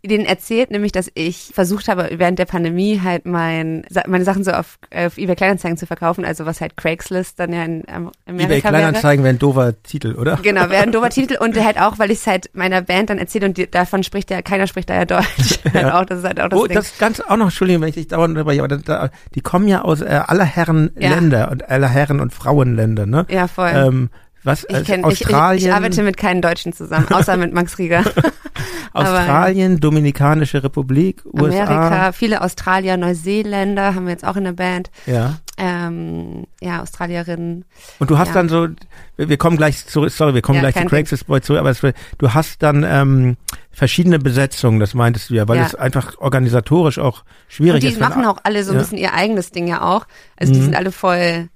[0.09, 4.51] denen erzählt, nämlich, dass ich versucht habe, während der Pandemie halt mein, meine Sachen so
[4.51, 8.61] auf, auf eBay Kleinanzeigen zu verkaufen, also was halt Craigslist dann ja in Amerika eBay
[8.61, 10.39] Kleinanzeigen wäre ein doofer Titel, oder?
[10.43, 13.19] Genau, wäre ein doofer Titel und halt auch, weil ich es halt meiner Band dann
[13.19, 15.61] erzähle und die, davon spricht ja, keiner spricht da ja Deutsch.
[15.73, 15.85] Ja.
[15.85, 16.75] Halt auch, das ist halt auch das oh, Ding.
[16.75, 19.83] das ganz auch noch, Entschuldigung, wenn ich dich dauernd unterbreche, aber da, die kommen ja
[19.83, 21.11] aus äh, aller Herren ja.
[21.11, 23.27] Länder und aller Herren und Frauenländer, ne?
[23.31, 23.71] Ja, voll.
[23.73, 24.11] Ähm,
[24.45, 25.59] was, ich, kenn, Australien?
[25.59, 28.03] Ich, ich, ich, arbeite mit keinen Deutschen zusammen, außer mit Max Rieger.
[28.93, 31.65] Australien, Dominikanische Republik, USA.
[31.65, 34.91] Amerika, viele Australier, Neuseeländer haben wir jetzt auch in der Band.
[35.07, 35.39] Ja.
[35.57, 37.65] Ähm, ja, Australierinnen.
[38.01, 38.35] Und du hast ja.
[38.35, 38.69] dann so,
[39.17, 41.81] wir kommen gleich zurück, sorry, wir kommen ja, gleich zu Craigslist Boy zurück, aber es,
[41.81, 43.37] du hast dann ähm,
[43.71, 45.67] verschiedene Besetzungen, das meintest du ja, weil ja.
[45.67, 47.97] es einfach organisatorisch auch schwierig Und die ist.
[47.97, 50.07] Die machen auch alle so ein bisschen ihr eigenes Ding ja auch.
[50.37, 50.57] Also mhm.
[50.57, 51.49] die sind alle voll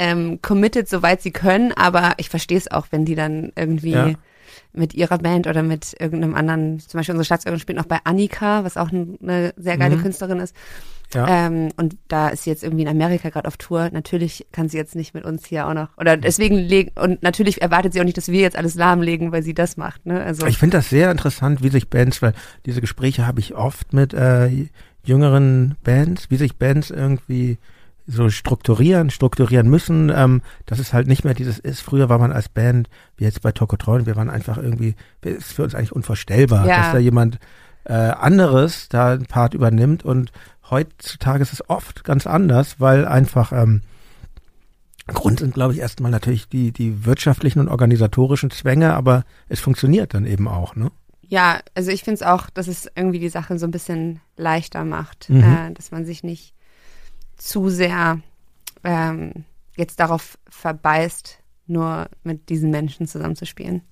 [0.00, 4.12] ähm, committed, soweit sie können, aber ich verstehe es auch, wenn die dann irgendwie ja.
[4.72, 8.64] mit ihrer Band oder mit irgendeinem anderen, zum Beispiel unsere Schlagzeugerin spielt noch bei Annika,
[8.64, 10.02] was auch eine sehr geile mhm.
[10.02, 10.56] Künstlerin ist.
[11.12, 11.46] Ja.
[11.46, 13.90] Ähm, und da ist sie jetzt irgendwie in Amerika gerade auf Tour.
[13.92, 15.88] Natürlich kann sie jetzt nicht mit uns hier auch noch.
[15.98, 19.42] Oder deswegen legen, und natürlich erwartet sie auch nicht, dass wir jetzt alles lahmlegen, weil
[19.42, 20.06] sie das macht.
[20.06, 20.22] Ne?
[20.22, 22.32] Also ich finde das sehr interessant, wie sich Bands, weil
[22.64, 24.68] diese Gespräche habe ich oft mit äh,
[25.04, 27.58] jüngeren Bands, wie sich Bands irgendwie
[28.10, 31.80] so strukturieren, strukturieren müssen, ähm, dass es halt nicht mehr dieses ist.
[31.80, 35.62] Früher war man als Band, wie jetzt bei Tokotrol, wir waren einfach irgendwie, ist für
[35.62, 36.78] uns eigentlich unvorstellbar, ja.
[36.78, 37.38] dass da jemand
[37.84, 40.32] äh, anderes da einen Part übernimmt und
[40.70, 43.82] heutzutage ist es oft ganz anders, weil einfach ähm,
[45.06, 50.14] Grund sind, glaube ich, erstmal natürlich die, die wirtschaftlichen und organisatorischen Zwänge, aber es funktioniert
[50.14, 50.90] dann eben auch, ne?
[51.22, 54.84] Ja, also ich finde es auch, dass es irgendwie die Sachen so ein bisschen leichter
[54.84, 55.42] macht, mhm.
[55.42, 56.54] äh, dass man sich nicht
[57.40, 58.20] zu sehr
[58.84, 59.44] ähm,
[59.76, 63.82] jetzt darauf verbeißt, nur mit diesen Menschen zusammenzuspielen.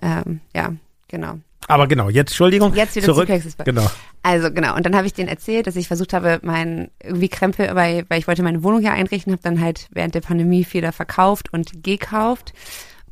[0.00, 0.74] Ähm, ja,
[1.08, 1.38] genau.
[1.68, 2.74] Aber genau, jetzt, Entschuldigung.
[2.74, 3.28] Jetzt wieder zurück.
[3.28, 3.64] zu.
[3.64, 3.88] Genau.
[4.22, 7.74] Also genau, und dann habe ich denen erzählt, dass ich versucht habe, mein irgendwie Krempel,
[7.74, 10.82] weil, weil ich wollte meine Wohnung hier einrichten, habe dann halt während der Pandemie viel
[10.82, 12.52] da verkauft und gekauft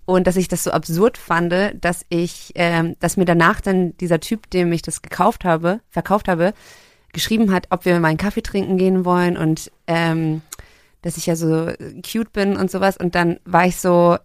[0.05, 4.19] und dass ich das so absurd fand, dass ich, ähm, dass mir danach dann dieser
[4.19, 6.53] Typ, dem ich das gekauft habe, verkauft habe,
[7.13, 10.43] geschrieben hat, ob wir mal einen Kaffee trinken gehen wollen und ähm,
[11.03, 11.71] dass ich ja so
[12.11, 14.17] cute bin und sowas und dann war ich so,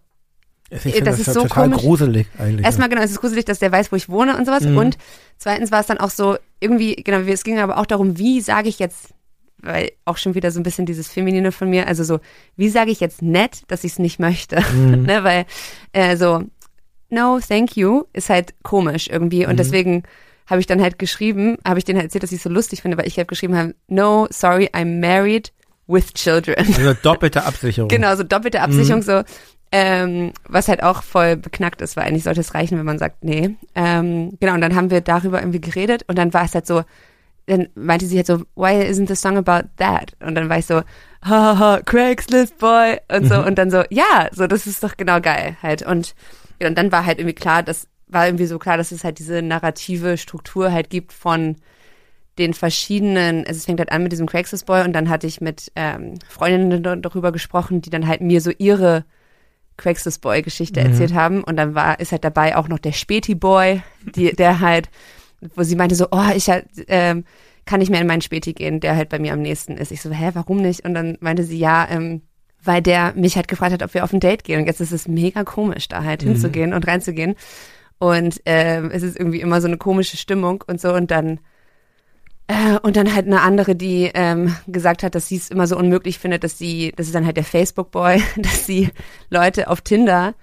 [0.70, 1.82] Ich das das, ist so total komisch.
[1.82, 2.64] gruselig eigentlich.
[2.66, 4.62] Erstmal genau, es ist gruselig, dass der weiß, wo ich wohne und sowas.
[4.64, 4.76] Mhm.
[4.76, 4.98] Und
[5.38, 8.68] zweitens war es dann auch so, irgendwie, genau, es ging aber auch darum, wie sage
[8.68, 9.14] ich jetzt,
[9.62, 12.20] weil auch schon wieder so ein bisschen dieses Feminine von mir, also so,
[12.56, 14.60] wie sage ich jetzt nett, dass ich es nicht möchte?
[14.72, 15.02] Mhm.
[15.06, 15.46] ne, weil
[15.92, 16.42] äh, so,
[17.08, 19.44] no, thank you, ist halt komisch irgendwie.
[19.46, 19.56] Und Mhm.
[19.56, 20.02] deswegen
[20.46, 22.82] habe ich dann halt geschrieben, habe ich denen halt erzählt, dass ich es so lustig
[22.82, 25.52] finde, weil ich halt geschrieben habe, no, sorry, I'm married
[25.86, 26.56] with children.
[26.58, 27.88] Also doppelte Absicherung.
[27.88, 29.22] Genau, so doppelte Absicherung, so,
[29.72, 33.24] ähm, was halt auch voll beknackt ist, weil eigentlich sollte es reichen, wenn man sagt,
[33.24, 33.56] nee.
[33.74, 36.82] Ähm, genau, und dann haben wir darüber irgendwie geredet und dann war es halt so,
[37.46, 40.12] dann meinte sie halt so, why isn't the song about that?
[40.20, 40.82] Und dann war ich so,
[41.24, 45.56] haha, Craigslist Boy und so und dann so, ja, so, das ist doch genau geil
[45.62, 45.82] halt.
[45.82, 46.14] Und,
[46.60, 49.18] ja, und dann war halt irgendwie klar, das war irgendwie so klar, dass es halt
[49.18, 51.56] diese narrative Struktur halt gibt von
[52.38, 55.40] den verschiedenen, also es fängt halt an mit diesem Craigslist Boy und dann hatte ich
[55.40, 59.04] mit ähm, Freundinnen da- darüber gesprochen, die dann halt mir so ihre
[59.78, 60.86] Craigslist Boy Geschichte Mhm.
[60.86, 63.82] erzählt haben und dann war ist halt dabei auch noch der Späti Boy,
[64.14, 64.90] die der halt,
[65.54, 67.24] wo sie meinte so, oh ich halt, ähm,
[67.64, 69.90] kann nicht mehr in meinen Späti gehen, der halt bei mir am nächsten ist.
[69.90, 70.84] Ich so, hä, warum nicht?
[70.84, 72.22] Und dann meinte sie, ja, ähm,
[72.62, 74.60] weil der mich halt gefragt hat, ob wir auf ein Date gehen.
[74.60, 77.34] Und jetzt ist es mega komisch, da halt hinzugehen und reinzugehen.
[77.98, 80.92] Und ähm, es ist irgendwie immer so eine komische Stimmung und so.
[80.92, 81.40] Und dann
[82.48, 85.76] äh, und dann halt eine andere, die ähm, gesagt hat, dass sie es immer so
[85.76, 88.90] unmöglich findet, dass sie, das ist dann halt der Facebook-Boy, dass sie
[89.30, 90.34] Leute auf Tinder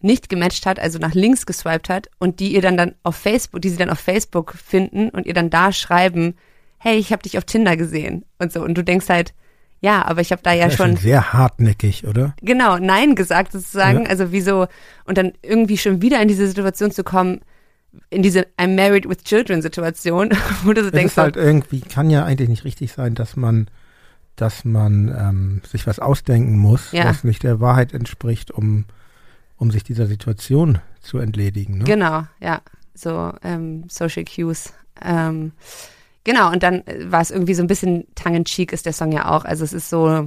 [0.00, 3.60] nicht gematcht hat, also nach links geswiped hat und die ihr dann dann auf Facebook,
[3.62, 6.36] die sie dann auf Facebook finden und ihr dann da schreiben,
[6.78, 8.62] hey, ich habe dich auf Tinder gesehen und so.
[8.62, 9.34] Und du denkst halt,
[9.80, 12.34] ja, aber ich habe da ja Das ist schon sehr hartnäckig, oder?
[12.42, 14.04] genau Nein gesagt sozusagen.
[14.04, 14.10] Ja.
[14.10, 14.66] Also wieso
[15.04, 17.40] und dann irgendwie schon wieder in diese Situation zu kommen,
[18.10, 20.30] in diese I'm married with children Situation,
[20.64, 23.36] wo du so Es denkst, ist halt irgendwie, kann ja eigentlich nicht richtig sein, dass
[23.36, 23.68] man,
[24.36, 27.04] dass man ähm, sich was ausdenken muss, Ja.
[27.06, 28.84] was nicht der Wahrheit entspricht, um,
[29.56, 31.78] um sich dieser Situation zu entledigen.
[31.78, 31.84] Ne?
[31.84, 32.60] Genau, ja.
[32.94, 34.72] So ähm, Social Cues.
[35.02, 35.52] Ähm,
[36.28, 39.30] genau, und dann äh, war es irgendwie so ein bisschen tongue-in-cheek ist der Song ja
[39.34, 39.44] auch.
[39.46, 40.26] Also es ist so,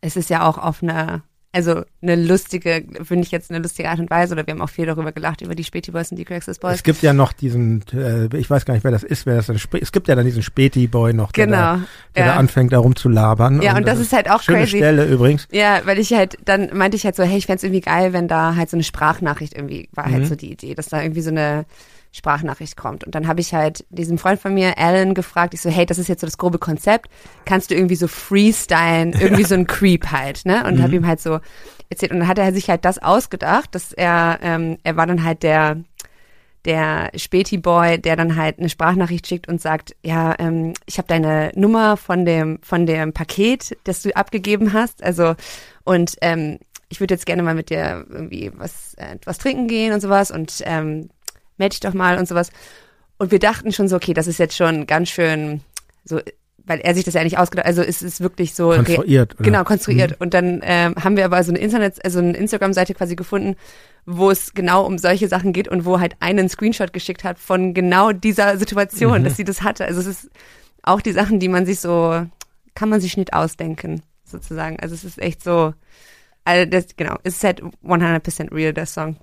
[0.00, 3.98] es ist ja auch auf eine, also eine lustige, finde ich jetzt eine lustige Art
[3.98, 6.24] und Weise, oder wir haben auch viel darüber gelacht, über die Späti Boys und die
[6.24, 6.74] Craigslist Boys.
[6.76, 9.46] Es gibt ja noch diesen, äh, ich weiß gar nicht, wer das ist, wer das
[9.46, 11.56] dann Es gibt ja dann diesen Späti-Boy noch, der, Genau.
[11.56, 11.80] da,
[12.14, 12.32] der ja.
[12.34, 13.60] da anfängt, da rumzulabern.
[13.62, 14.76] ja, und das ist halt auch schöne crazy.
[14.76, 15.48] Stelle übrigens.
[15.50, 18.28] Ja, weil ich halt, dann meinte ich halt so, hey, ich fänd's irgendwie geil, wenn
[18.28, 20.26] da halt so eine Sprachnachricht irgendwie, war halt Mhm.
[20.26, 21.64] so die Idee, dass da irgendwie so eine
[22.12, 23.04] Sprachnachricht kommt.
[23.04, 25.98] Und dann habe ich halt diesen Freund von mir, Alan, gefragt, ich so, hey, das
[25.98, 27.10] ist jetzt so das grobe Konzept,
[27.44, 30.64] kannst du irgendwie so freestylen, irgendwie so ein Creep halt, ne?
[30.66, 30.82] Und Mhm.
[30.82, 31.38] habe ihm halt so
[31.90, 32.12] erzählt.
[32.12, 35.42] Und dann hat er sich halt das ausgedacht, dass er, ähm, er war dann halt
[35.42, 35.76] der,
[36.64, 41.52] der Späti-Boy, der dann halt eine Sprachnachricht schickt und sagt, ja, ähm, ich habe deine
[41.54, 45.02] Nummer von dem, von dem Paket, das du abgegeben hast.
[45.02, 45.34] Also,
[45.84, 49.92] und ähm, ich würde jetzt gerne mal mit dir irgendwie was, äh, was trinken gehen
[49.92, 51.10] und sowas und ähm,
[51.58, 52.50] melde dich doch mal und sowas.
[53.18, 55.60] Und wir dachten schon so, okay, das ist jetzt schon ganz schön
[56.04, 56.20] so,
[56.64, 59.34] weil er sich das ja nicht ausgedacht, also es ist wirklich so Konstruiert.
[59.34, 59.44] Oder?
[59.44, 60.20] Genau, konstruiert.
[60.20, 63.56] Und dann ähm, haben wir aber so eine Internet, also eine Instagram-Seite quasi gefunden,
[64.04, 67.72] wo es genau um solche Sachen geht und wo halt einen Screenshot geschickt hat von
[67.74, 69.24] genau dieser Situation, Mhm.
[69.24, 69.86] dass sie das hatte.
[69.86, 70.30] Also es ist
[70.82, 72.24] auch die Sachen, die man sich so,
[72.74, 74.78] kann man sich nicht ausdenken, sozusagen.
[74.80, 75.72] Also es ist echt so,
[76.44, 79.16] also das, genau, es ist halt 100% real, der Song.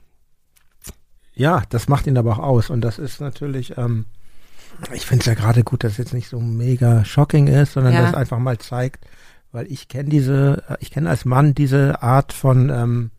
[1.36, 2.70] Ja, das macht ihn aber auch aus.
[2.70, 4.06] Und das ist natürlich, ähm,
[4.94, 7.94] ich finde es ja gerade gut, dass es jetzt nicht so mega shocking ist, sondern
[7.94, 8.02] Ja.
[8.02, 9.06] dass es einfach mal zeigt,
[9.52, 13.12] weil ich kenne diese, äh, ich kenne als Mann diese Art von ähm,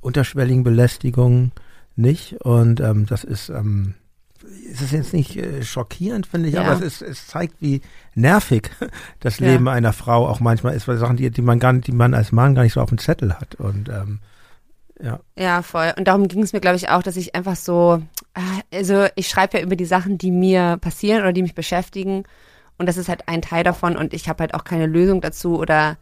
[0.00, 1.52] unterschwelligen Belästigung
[1.96, 2.34] nicht.
[2.40, 3.94] Und ähm, das ist, ähm,
[4.72, 6.62] es ist jetzt nicht äh, schockierend, finde ich, Ja.
[6.62, 7.80] aber es, ist, es zeigt, wie
[8.14, 8.70] nervig
[9.20, 9.48] das Ja.
[9.48, 12.14] Leben einer Frau auch manchmal ist, weil Sachen, die, die man gar nicht, die man
[12.14, 13.54] als Mann gar nicht so auf dem Zettel hat.
[13.56, 14.18] Und ähm,
[15.02, 15.20] ja.
[15.36, 15.92] Ja, voll.
[15.96, 18.02] Und darum ging es mir, glaube ich, auch, dass ich einfach so,
[18.34, 22.24] ah, also ich schreibe ja über die Sachen, die mir passieren oder die mich beschäftigen.
[22.78, 25.58] Und das ist halt ein Teil davon und ich habe halt auch keine Lösung dazu
[25.58, 25.96] oder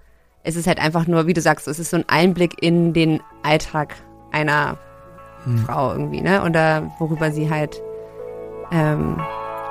[0.45, 3.21] es ist halt einfach nur, wie du sagst, es ist so ein Einblick in den
[3.43, 3.97] Alltag
[4.31, 4.79] einer
[5.45, 5.59] Hm.
[5.59, 6.43] Frau irgendwie, ne?
[6.45, 7.81] Oder worüber sie halt,
[8.73, 9.21] ähm,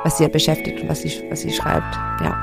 [0.04, 1.96] was sie halt beschäftigt und was sie, was sie schreibt.
[2.22, 2.36] Ja.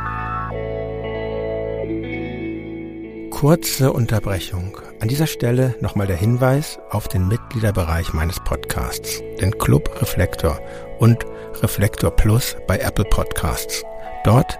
[3.30, 4.76] Kurze Unterbrechung.
[5.00, 10.58] An dieser Stelle nochmal der Hinweis auf den Mitgliederbereich meines Podcasts, den Club Reflektor
[10.98, 11.26] und
[11.62, 13.82] Reflektor Plus bei Apple Podcasts.
[14.24, 14.58] Dort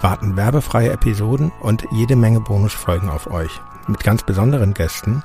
[0.00, 3.50] warten werbefreie Episoden und jede Menge Bonusfolgen auf euch.
[3.86, 5.22] Mit ganz besonderen Gästen,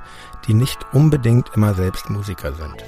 [0.47, 2.84] die nicht unbedingt immer selbst Musiker sind.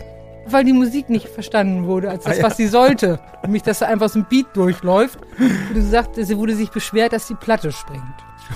[0.46, 2.44] Weil die Musik nicht verstanden wurde als das, ah, ja.
[2.44, 3.20] was sie sollte.
[3.44, 5.20] Nämlich, dass da einfach so ein Beat durchläuft.
[5.40, 8.04] Und du sagst, sie wurde sich beschwert, dass die Platte springt.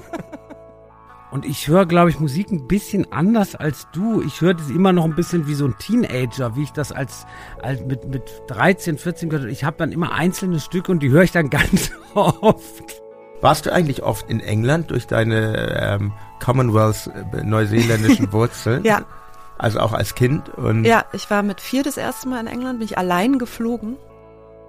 [1.30, 4.20] Und ich höre, glaube ich, Musik ein bisschen anders als du.
[4.20, 7.24] Ich höre das immer noch ein bisschen wie so ein Teenager, wie ich das als,
[7.62, 9.52] als mit, mit 13, 14 gehört habe.
[9.52, 13.00] Ich habe dann immer einzelne Stücke und die höre ich dann ganz oft.
[13.40, 18.84] Warst du eigentlich oft in England durch deine ähm, Commonwealth äh, neuseeländischen Wurzeln?
[18.84, 19.04] ja.
[19.56, 20.48] Also auch als Kind?
[20.48, 23.98] Und ja, ich war mit vier das erste Mal in England, bin ich allein geflogen.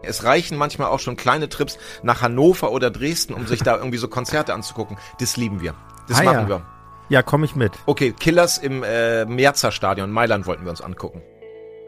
[0.03, 3.99] Es reichen manchmal auch schon kleine Trips nach Hannover oder Dresden, um sich da irgendwie
[3.99, 4.97] so Konzerte anzugucken.
[5.21, 5.75] Das lieben wir.
[6.07, 6.49] Das ah, machen ja.
[6.49, 6.61] wir.
[7.09, 7.73] Ja, komme ich mit.
[7.87, 11.21] Okay, Killers im äh, Merzer Stadion, Mailand wollten wir uns angucken.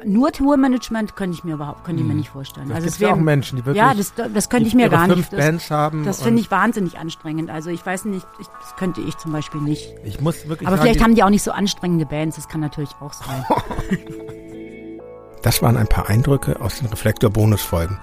[0.06, 2.20] Nur Tourmanagement könnte ich mir überhaupt, könnte ich mir hm.
[2.20, 2.68] nicht vorstellen.
[2.68, 5.06] Das also es wäre auch Menschen, die wirklich ja, das, das könnte ich mir gar
[5.06, 5.34] fünf nicht.
[5.34, 6.04] Das, Bands haben.
[6.04, 7.50] Das finde ich wahnsinnig anstrengend.
[7.50, 9.94] Also ich weiß nicht, ich, das könnte ich zum Beispiel nicht.
[10.04, 10.68] Ich muss wirklich.
[10.68, 12.36] Aber sagen, vielleicht haben die auch nicht so anstrengende Bands.
[12.36, 13.46] Das kann natürlich auch sein.
[15.42, 17.98] das waren ein paar Eindrücke aus den Reflektor-Bonusfolgen.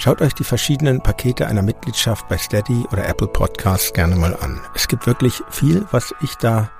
[0.00, 4.58] Schaut euch die verschiedenen Pakete einer Mitgliedschaft bei Steady oder Apple Podcasts gerne mal an.
[4.74, 6.70] Es gibt wirklich viel, was ich da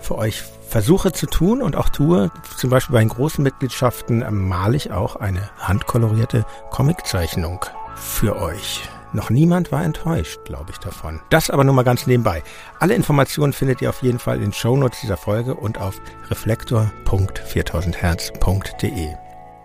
[0.00, 2.32] für euch versuche zu tun und auch tue.
[2.56, 7.64] Zum Beispiel bei den großen Mitgliedschaften male ich auch eine handkolorierte Comiczeichnung
[7.94, 8.80] für euch.
[9.12, 11.20] Noch niemand war enttäuscht, glaube ich, davon.
[11.30, 12.42] Das aber nur mal ganz nebenbei.
[12.80, 19.23] Alle Informationen findet ihr auf jeden Fall in den Shownotes dieser Folge und auf reflektor.4000herz.de.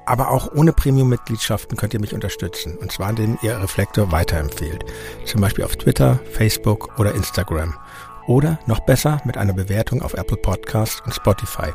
[0.09, 2.75] Aber auch ohne Premium-Mitgliedschaften könnt ihr mich unterstützen.
[2.79, 4.83] Und zwar, indem ihr Reflektor weiterempfehlt.
[5.23, 7.77] Zum Beispiel auf Twitter, Facebook oder Instagram.
[8.25, 11.73] Oder noch besser mit einer Bewertung auf Apple Podcasts und Spotify.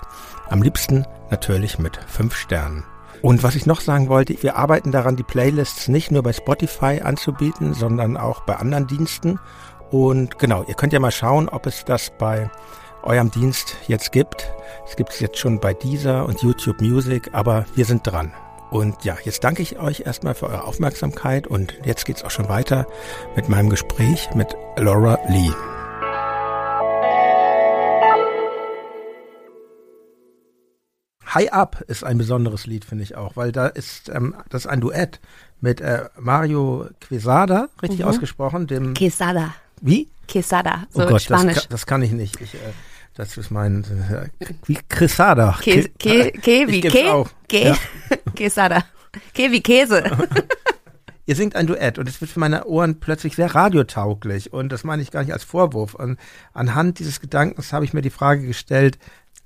[0.49, 2.83] Am liebsten natürlich mit 5 Sternen.
[3.23, 7.03] Und was ich noch sagen wollte, wir arbeiten daran, die Playlists nicht nur bei Spotify
[7.05, 9.39] anzubieten, sondern auch bei anderen Diensten.
[9.93, 12.51] Und genau, ihr könnt ja mal schauen, ob es das bei
[13.05, 14.53] eurem Dienst jetzt gibt.
[14.87, 18.33] Es gibt es jetzt schon bei Deezer und YouTube Music, aber wir sind dran.
[18.71, 22.49] Und ja, jetzt danke ich euch erstmal für eure Aufmerksamkeit und jetzt geht's auch schon
[22.49, 22.87] weiter
[23.37, 25.53] mit meinem Gespräch mit Laura Lee.
[31.35, 34.67] High Up ist ein besonderes Lied, finde ich auch, weil da ist ähm, das ist
[34.71, 35.21] ein Duett
[35.61, 38.07] mit äh, Mario Quesada, richtig mhm.
[38.07, 39.55] ausgesprochen, dem Quesada.
[39.81, 40.09] Wie?
[40.29, 41.55] Quesada, so oh Gott, Spanisch.
[41.55, 42.41] Das, das kann ich nicht.
[42.41, 42.59] Ich, äh,
[43.15, 44.29] das ist mein äh,
[44.67, 45.59] wie Quesada.
[45.63, 46.33] Wie Ke,
[47.49, 47.77] Ke, ja.
[48.35, 48.85] Quesada.
[49.33, 50.05] Ke wie Käse.
[51.27, 54.85] Ihr singt ein Duett und es wird für meine Ohren plötzlich sehr radiotauglich und das
[54.85, 55.95] meine ich gar nicht als Vorwurf.
[55.95, 56.19] Und
[56.53, 58.99] anhand dieses Gedankens habe ich mir die Frage gestellt,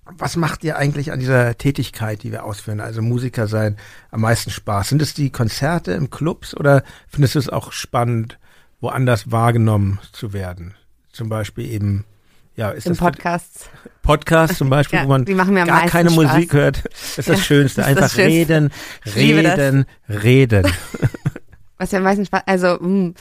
[0.05, 3.77] was macht dir eigentlich an dieser Tätigkeit, die wir ausführen, also Musiker sein,
[4.11, 4.89] am meisten Spaß?
[4.89, 8.39] Sind es die Konzerte im Clubs oder findest du es auch spannend,
[8.81, 10.75] woanders wahrgenommen zu werden?
[11.13, 12.05] Zum Beispiel eben
[12.59, 13.71] ja, ist Im das Podcast.
[14.03, 16.25] Podcast zum Beispiel, ja, wo man gar keine Spaß.
[16.25, 17.85] Musik hört, ist das ja, Schönste.
[17.85, 18.73] Einfach das reden,
[19.15, 20.67] reden, reden.
[21.79, 23.15] Was ja meistens Spaß, also, mh, hm,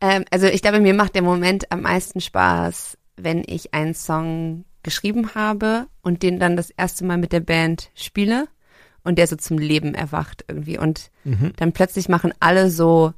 [0.00, 4.64] ähm, also ich glaube, mir macht der Moment am meisten Spaß, wenn ich einen Song
[4.84, 8.46] geschrieben habe und den dann das erste Mal mit der Band spiele
[9.02, 11.54] und der so zum Leben erwacht irgendwie und mhm.
[11.56, 13.14] dann plötzlich machen alle so,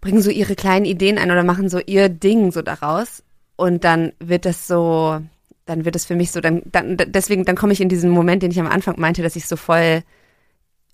[0.00, 3.23] bringen so ihre kleinen Ideen ein oder machen so ihr Ding so daraus
[3.56, 5.20] und dann wird das so,
[5.66, 8.42] dann wird es für mich so, dann, dann deswegen, dann komme ich in diesen Moment,
[8.42, 10.02] den ich am Anfang meinte, dass ich so voll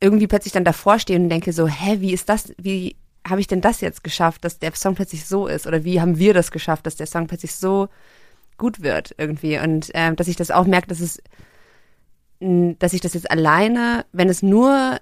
[0.00, 2.96] irgendwie plötzlich dann davor stehe und denke so, hä, wie ist das, wie
[3.28, 5.66] habe ich denn das jetzt geschafft, dass der Song plötzlich so ist?
[5.66, 7.88] Oder wie haben wir das geschafft, dass der Song plötzlich so
[8.56, 9.58] gut wird irgendwie?
[9.58, 11.22] Und äh, dass ich das auch merke, dass es,
[12.40, 14.98] dass ich das jetzt alleine, wenn es nur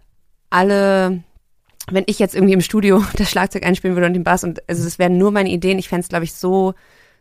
[0.50, 1.22] alle
[1.90, 4.86] wenn ich jetzt irgendwie im Studio das Schlagzeug einspielen würde und den Bass und also
[4.86, 6.74] es wären nur meine Ideen, ich fände es, glaube ich, so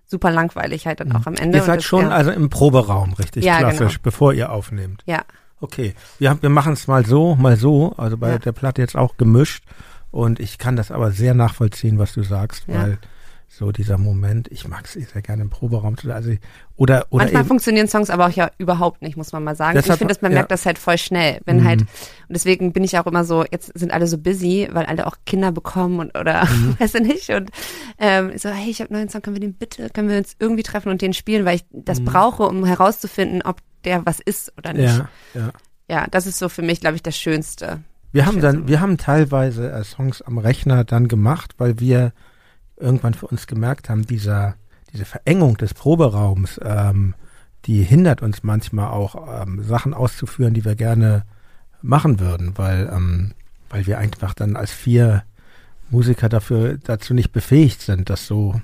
[0.08, 1.58] super langweilig halt dann auch am Ende.
[1.58, 2.10] Ihr seid das, schon ja.
[2.10, 4.03] also im Proberaum, richtig ja, klassisch, genau.
[4.03, 5.03] bevor ihr aufnehmt.
[5.05, 5.24] Ja.
[5.60, 8.39] Okay, wir, wir machen es mal so, mal so, also bei ja.
[8.39, 9.64] der Platte jetzt auch gemischt
[10.12, 12.99] und ich kann das aber sehr nachvollziehen, was du sagst, weil
[13.49, 14.51] so dieser Moment.
[14.51, 15.95] Ich mag es eh sehr gerne im Proberaum.
[16.09, 16.31] Also,
[16.75, 19.75] oder, oder Manchmal eben, funktionieren Songs aber auch ja überhaupt nicht, muss man mal sagen.
[19.75, 20.39] Deshalb, ich finde, man ja.
[20.39, 21.39] merkt das halt voll schnell.
[21.45, 21.63] Wenn mhm.
[21.63, 21.87] halt, und
[22.29, 25.51] deswegen bin ich auch immer so, jetzt sind alle so busy, weil alle auch Kinder
[25.51, 26.75] bekommen und oder mhm.
[26.77, 27.29] weißt du nicht.
[27.29, 27.49] Und
[27.99, 30.35] ähm, so, hey, ich habe einen neuen Song, können wir den bitte, können wir uns
[30.39, 32.05] irgendwie treffen und den spielen, weil ich das mhm.
[32.05, 34.85] brauche, um herauszufinden, ob der was ist oder nicht.
[34.85, 35.51] Ja, ja.
[35.87, 37.79] ja das ist so für mich, glaube ich, das Schönste.
[38.11, 42.13] Wir haben dann, wir haben teilweise äh, Songs am Rechner dann gemacht, weil wir
[42.78, 44.55] irgendwann für uns gemerkt haben, dieser,
[44.93, 47.15] diese Verengung des Proberaums, ähm,
[47.65, 51.25] die hindert uns manchmal auch, ähm, Sachen auszuführen, die wir gerne
[51.82, 53.34] machen würden, weil, ähm,
[53.69, 55.23] weil wir einfach dann als vier
[55.89, 58.61] Musiker dafür dazu nicht befähigt sind, das so,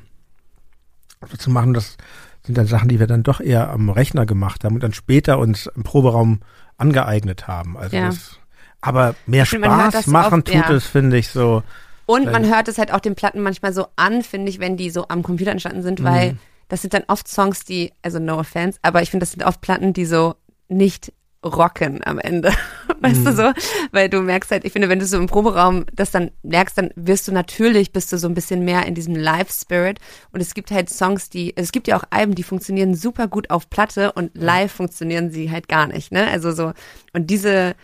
[1.29, 1.73] so zu machen.
[1.73, 1.97] Das
[2.45, 5.39] sind dann Sachen, die wir dann doch eher am Rechner gemacht haben und dann später
[5.39, 6.41] uns im Proberaum
[6.77, 7.77] angeeignet haben.
[7.77, 8.07] Also Ja.
[8.07, 8.39] das,
[8.81, 10.71] aber mehr Spaß machen oft, tut ja.
[10.71, 11.63] es, finde ich so.
[12.05, 14.89] Und man hört es halt auch den Platten manchmal so an, finde ich, wenn die
[14.89, 16.03] so am Computer entstanden sind, Mhm.
[16.05, 16.37] weil
[16.69, 19.61] das sind dann oft Songs, die, also no offense, aber ich finde, das sind oft
[19.61, 20.35] Platten, die so
[20.69, 21.13] nicht
[21.45, 22.53] rocken am Ende.
[23.01, 23.25] Weißt Mhm.
[23.25, 23.51] du so?
[23.91, 26.91] Weil du merkst halt, ich finde, wenn du so im Proberaum das dann merkst, dann
[26.95, 29.99] wirst du natürlich, bist du so ein bisschen mehr in diesem Live-Spirit.
[30.31, 33.49] Und es gibt halt Songs, die, es gibt ja auch Alben, die funktionieren super gut
[33.49, 36.27] auf Platte und live funktionieren sie halt gar nicht, ne?
[36.29, 36.71] Also so,
[37.11, 37.75] und diese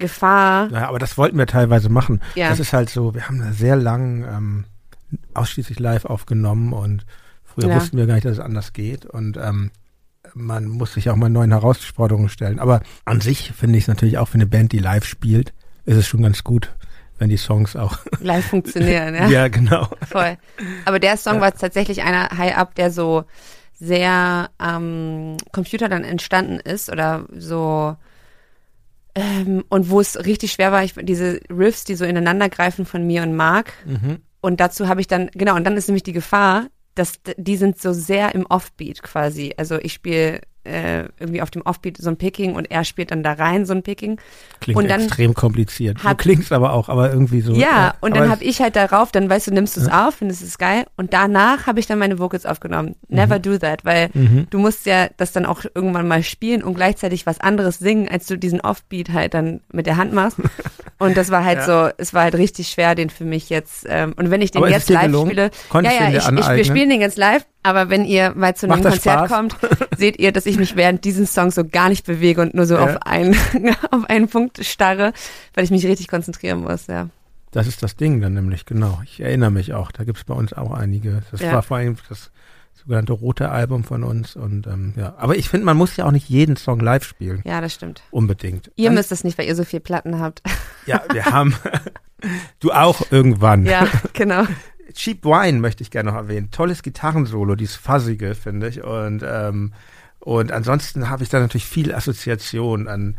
[0.00, 2.20] Gefahr, Naja, aber das wollten wir teilweise machen.
[2.34, 2.48] Ja.
[2.50, 4.64] Das ist halt so, wir haben da sehr lang ähm,
[5.34, 7.06] ausschließlich live aufgenommen und
[7.44, 7.76] früher Ja.
[7.76, 9.70] wussten wir gar nicht, dass es anders geht und ähm,
[10.34, 12.58] man muss sich auch mal neuen Herausforderungen stellen.
[12.60, 15.52] Aber an sich finde ich es natürlich auch für eine Band, die live spielt,
[15.86, 16.72] ist es schon ganz gut,
[17.18, 17.98] wenn die Songs auch.
[18.20, 19.26] live funktionieren, ja.
[19.28, 19.88] ja, genau.
[20.08, 20.36] Voll.
[20.84, 23.24] Aber der Song war tatsächlich einer High-Up, der so
[23.74, 27.96] sehr am Computer dann entstanden ist oder so
[29.14, 33.06] ähm, und wo es richtig schwer war, ich, diese Riffs, die so ineinander greifen von
[33.06, 33.72] mir und Mark.
[34.40, 37.80] Und dazu habe ich dann, genau, und dann ist nämlich die Gefahr, dass die sind
[37.80, 39.54] so sehr im Offbeat quasi.
[39.56, 43.22] Also ich spiele äh, irgendwie auf dem Offbeat so ein Picking und er spielt dann
[43.22, 44.18] da rein so ein Picking.
[44.60, 46.02] Klingt Und dann extrem kompliziert.
[46.04, 47.54] hat- du klingst aber auch, aber irgendwie so.
[47.54, 50.42] Ja, und dann habe ich halt darauf, dann weißt du, nimmst du es auf, findest
[50.42, 52.94] es geil und danach habe ich dann meine Vocals aufgenommen.
[53.08, 53.42] Never Mhm.
[53.42, 54.10] do that, weil
[54.50, 58.26] du musst ja das dann auch irgendwann mal spielen und gleichzeitig was anderes singen, als
[58.26, 60.36] du diesen Offbeat halt dann mit der Hand machst.
[60.98, 63.86] Und das war halt so, es war halt richtig schwer, den für mich jetzt.
[63.88, 65.28] Ähm, und wenn ich den Aber jetzt live gelungen?
[65.30, 68.54] spiele, Konntest ja, ja, ich, ich, wir spielen den jetzt live, aber wenn ihr mal
[68.56, 69.30] zu einem Konzert Spaß?
[69.30, 69.56] kommt,
[69.96, 72.74] seht ihr, dass ich mich während diesem Song so gar nicht bewege und nur so
[72.76, 72.84] Ja.
[72.84, 73.34] auf einen,
[73.90, 75.12] auf einen Punkt starre,
[75.54, 77.08] weil ich mich richtig konzentrieren muss, ja.
[77.52, 79.00] Das ist das Ding dann nämlich, genau.
[79.04, 79.90] Ich erinnere mich auch.
[79.90, 81.22] Da gibt's bei uns auch einige.
[81.32, 81.52] Das Ja.
[81.52, 82.30] war vor allem das
[82.74, 84.36] sogenannte rote Album von uns.
[84.36, 87.42] Und ähm, ja, aber ich finde, man muss ja auch nicht jeden Song live spielen.
[87.44, 88.02] Ja, das stimmt.
[88.12, 88.70] Unbedingt.
[88.76, 90.42] Ihr Dann- müsst es nicht, weil ihr so viel Platten habt.
[90.86, 91.54] Ja, wir haben.
[92.60, 93.66] du auch irgendwann.
[93.66, 94.44] ja, genau.
[94.92, 96.50] Cheap Wine möchte ich gerne noch erwähnen.
[96.50, 98.82] Tolles Gitarrensolo, dieses Fuzzige, finde ich.
[98.82, 99.72] Und, ähm,
[100.18, 103.16] und ansonsten habe ich da natürlich viel Assoziation an,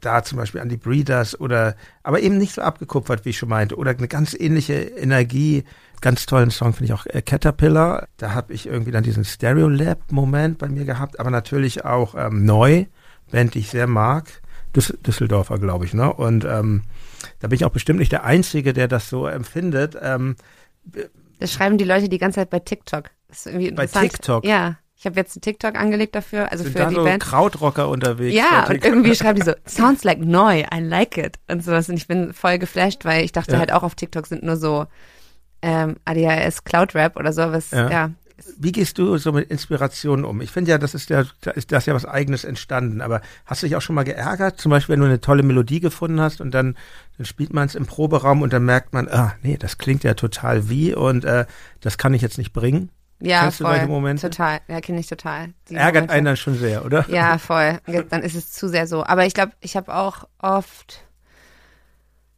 [0.00, 3.50] da zum Beispiel an die Breeders oder, aber eben nicht so abgekupfert, wie ich schon
[3.50, 5.64] meinte, oder eine ganz ähnliche Energie.
[6.00, 8.08] Ganz tollen Song finde ich auch äh, Caterpillar.
[8.16, 12.14] Da habe ich irgendwie dann diesen Stereo Lab Moment bei mir gehabt, aber natürlich auch
[12.16, 12.86] ähm, neu,
[13.30, 14.40] Band, die ich sehr mag.
[14.74, 16.12] Düs Düsseldorfer, glaube ich, ne?
[16.12, 16.82] Und ähm,
[17.40, 19.96] da bin ich auch bestimmt nicht der Einzige, der das so empfindet.
[20.00, 20.36] Ähm,
[21.40, 23.10] Das schreiben die Leute die ganze Zeit bei TikTok.
[23.28, 23.86] Das ist irgendwie Bei.
[23.86, 24.44] TikTok?
[24.44, 24.76] Ja.
[24.96, 27.22] Ich habe jetzt einen TikTok angelegt dafür, also sind für da die so Band.
[27.22, 28.34] Krautrocker unterwegs.
[28.34, 31.88] Ja, und irgendwie schreiben die so, sounds like neu, I like it und sowas.
[31.88, 33.58] Und ich bin voll geflasht, weil ich dachte Ja.
[33.60, 34.86] halt auch auf TikTok sind nur so
[35.62, 37.88] ähm, ADHS Cloud Rap oder so, was, Ja.
[37.90, 38.10] ja.
[38.56, 40.40] Wie gehst du so mit Inspirationen um?
[40.40, 43.00] Ich finde ja, das ist ja, da ist das ja was Eigenes entstanden.
[43.00, 44.60] Aber hast du dich auch schon mal geärgert?
[44.60, 46.76] Zum Beispiel, wenn du eine tolle Melodie gefunden hast und dann,
[47.16, 50.14] dann spielt man es im Proberaum und dann merkt man, ah, nee, das klingt ja
[50.14, 51.46] total wie und äh,
[51.80, 52.90] das kann ich jetzt nicht bringen.
[53.20, 53.86] Ja, Kennst voll.
[53.86, 54.30] Momente?
[54.30, 54.60] Total.
[54.68, 55.48] Ja, kenne ich total.
[55.68, 56.14] Die Ärgert Momente.
[56.14, 57.04] einen dann schon sehr, oder?
[57.08, 57.78] Ja, voll.
[58.10, 59.04] Dann ist es zu sehr so.
[59.04, 61.04] Aber ich glaube, ich habe auch oft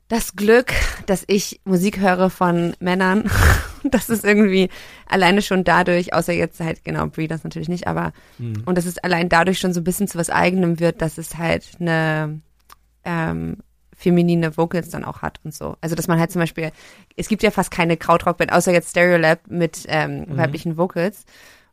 [0.09, 0.73] das Glück,
[1.07, 3.31] dass ich Musik höre von Männern.
[3.91, 4.69] Das ist irgendwie
[5.07, 8.13] alleine schon dadurch, außer jetzt halt, genau, Breeders natürlich nicht, aber
[8.67, 11.37] und dass es allein dadurch schon so ein bisschen zu was Eigenem wird, dass es
[11.39, 12.41] halt eine
[13.05, 13.57] ähm,
[13.97, 15.77] feminine Vocals dann auch hat und so.
[15.81, 16.71] Also dass man halt zum Beispiel,
[17.17, 21.25] es gibt ja fast keine Krautrockband, außer jetzt Stereolab mit ähm, weiblichen Vocals.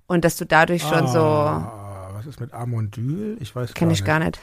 [0.07, 3.37] Und dass du dadurch schon so Ah, was ist mit Amondyl?
[3.41, 4.05] Ich weiß Kenne gar ich nicht.
[4.07, 4.39] gar nicht.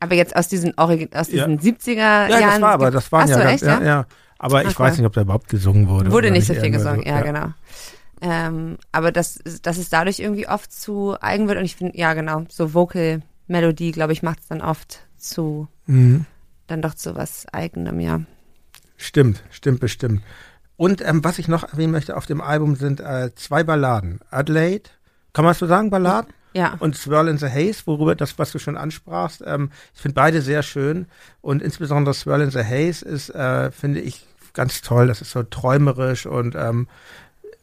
[0.00, 1.46] Aber jetzt aus diesen, Origi aus Ja.
[1.46, 2.42] diesen 70er Ja, Jahren.
[2.42, 4.06] das war aber, das waren Ach ja, so, ganz, echt, ja, ja?
[4.40, 4.44] Ja.
[4.44, 6.10] Aber ich Ach, weiß nicht, ob da überhaupt gesungen wurde.
[6.12, 7.08] Wurde nicht so viel gesungen, so.
[7.08, 7.52] ja, genau.
[8.20, 12.14] Ähm, aber dass, dass es dadurch irgendwie oft zu eigen wird und ich finde, ja
[12.14, 16.26] genau, so Vocal-Melodie, glaube ich, macht es dann oft zu, Mhm.
[16.66, 18.20] dann doch zu was Eigenem, ja.
[18.96, 20.22] Stimmt, stimmt bestimmt.
[20.76, 24.20] Und ähm, was ich noch erwähnen möchte auf dem Album sind äh, zwei Balladen.
[24.30, 24.90] Adelaide,
[25.32, 26.30] kann man das so sagen, Balladen?
[26.30, 26.34] Ja,
[26.78, 29.42] Und Swirl in the Haze, worüber das, was du schon ansprachst.
[29.46, 31.06] Ähm, ich finde beide sehr schön.
[31.40, 35.06] Und insbesondere Swirl in the Haze ist, äh, finde ich, ganz toll.
[35.06, 36.88] Das ist so träumerisch und ähm,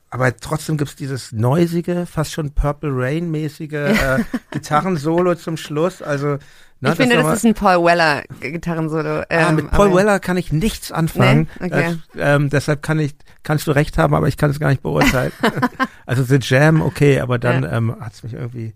[0.09, 6.01] aber trotzdem gibt's dieses noisige, fast schon Purple Rain-mäßige äh, Gitarrensolo zum Schluss.
[6.01, 6.37] Also,
[6.81, 9.21] ne, ich finde, nochmal- das ist ein Paul Weller Gitarrensolo.
[9.21, 11.47] Ah, ähm, mit Paul aber- Weller kann ich nichts anfangen.
[11.59, 11.65] Nee?
[11.67, 11.97] Okay.
[12.13, 14.81] Das, ähm, deshalb kann ich, kannst du recht haben, aber ich kann es gar nicht
[14.83, 15.31] beurteilen.
[16.05, 17.71] also The Jam, okay, aber dann Ja.
[17.73, 18.73] ähm, hat's mich irgendwie,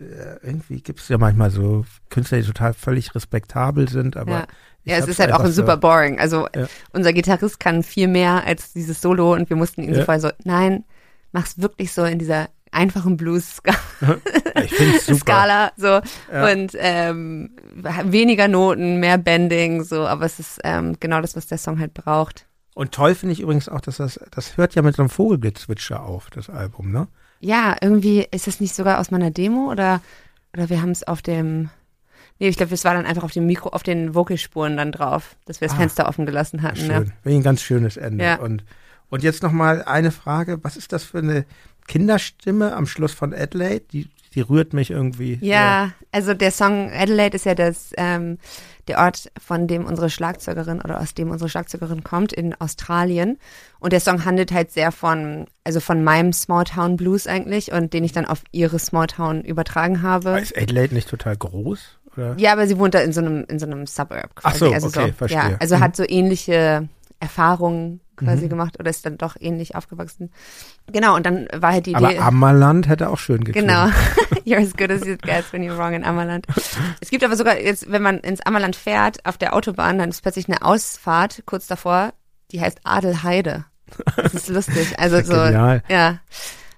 [0.00, 4.46] äh, irgendwie gibt's ja manchmal so Künstler, die total völlig respektabel sind, aber Ja.
[4.84, 6.18] Ja, es ist halt auch super boring.
[6.18, 6.66] Also Ja.
[6.94, 9.96] unser Gitarrist kann viel mehr als dieses Solo und wir mussten ihn Ja.
[10.00, 10.84] so voll so, nein,
[11.32, 13.80] mach's wirklich so in dieser einfachen Blues-Skala.
[15.76, 16.00] so
[16.32, 16.52] Ja.
[16.52, 17.50] und ähm,
[18.04, 21.94] weniger Noten, mehr Bending, so, aber es ist ähm, genau das, was der Song halt
[21.94, 22.46] braucht.
[22.74, 26.02] Und toll finde ich übrigens auch, dass das, das hört ja mit so einem Vogelgezwitscher
[26.02, 27.08] auf, das Album, ne?
[27.40, 30.00] Ja, irgendwie ist es nicht sogar aus meiner Demo oder
[30.54, 31.70] oder wir haben es auf dem
[32.38, 35.36] Nee, ich glaube, es war dann einfach auf dem Mikro, auf den Vocalspuren dann drauf,
[35.44, 35.80] dass wir das Ah.
[35.80, 36.76] Fenster offen gelassen hatten.
[36.78, 37.12] Schön.
[37.24, 37.30] Ja.
[37.30, 38.24] Ein ganz schönes Ende.
[38.24, 38.36] Ja.
[38.36, 38.64] Und,
[39.10, 40.58] und jetzt nochmal eine Frage.
[40.62, 41.44] Was ist das für eine
[41.86, 43.84] Kinderstimme am Schluss von Adelaide?
[43.92, 45.38] Die, die rührt mich irgendwie.
[45.42, 48.38] Ja, also der Song Adelaide ist ja das, ähm,
[48.86, 53.38] der Ort, von dem unsere Schlagzeugerin oder aus dem unsere Schlagzeugerin kommt in Australien.
[53.80, 57.92] Und der Song handelt halt sehr von, also von meinem Small Town Blues eigentlich und
[57.92, 60.38] den ich dann auf ihre Small Town übertragen habe.
[60.40, 61.98] Ist Adelaide nicht total groß?
[62.16, 62.34] Oder?
[62.38, 64.54] Ja, aber sie wohnt da in so einem, in so einem Suburb quasi.
[64.54, 65.38] Ach so, also okay, so, verstehe.
[65.38, 65.80] Ja, also Mhm.
[65.80, 66.88] hat so ähnliche
[67.20, 68.48] Erfahrungen quasi Mhm.
[68.50, 70.30] gemacht oder ist dann doch ähnlich aufgewachsen.
[70.92, 72.20] Genau, und dann war halt die Aber Idee.
[72.20, 73.68] Ammerland hätte auch schön geklungen.
[73.68, 73.86] Genau.
[74.46, 76.46] You're as good as it gets when you're wrong in Ammerland.
[77.00, 80.22] Es gibt aber sogar jetzt, wenn man ins Ammerland fährt, auf der Autobahn, dann ist
[80.22, 82.12] plötzlich eine Ausfahrt kurz davor,
[82.52, 83.64] die heißt Adelheide.
[84.16, 84.94] Das ist lustig.
[84.98, 85.82] Also ist so, ja genial.
[85.88, 86.18] ja.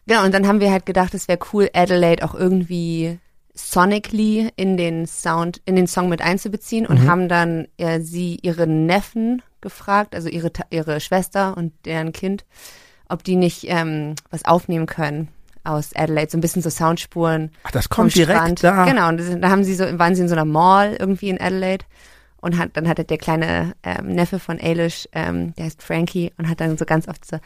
[0.06, 3.18] Genau, und dann haben wir halt gedacht, es wäre cool, Adelaide auch irgendwie
[3.54, 7.08] sonically in den Sound, in den Song mit einzubeziehen und Mhm.
[7.10, 12.44] haben dann äh, sie ihren Neffen gefragt, also ihre, ihre Schwester und deren Kind,
[13.08, 15.28] ob die nicht ähm, was aufnehmen können
[15.64, 18.64] aus Adelaide, so ein bisschen so Soundspuren Ach, das kommt direkt Strand.
[18.64, 18.84] da.
[18.84, 21.40] Genau, und das, da haben sie so, waren sie in so einer Mall irgendwie in
[21.40, 21.84] Adelaide
[22.40, 26.48] und hat, dann hatte der kleine ähm, Neffe von Eilish, ähm, der heißt Frankie und
[26.48, 27.38] hat dann so ganz oft so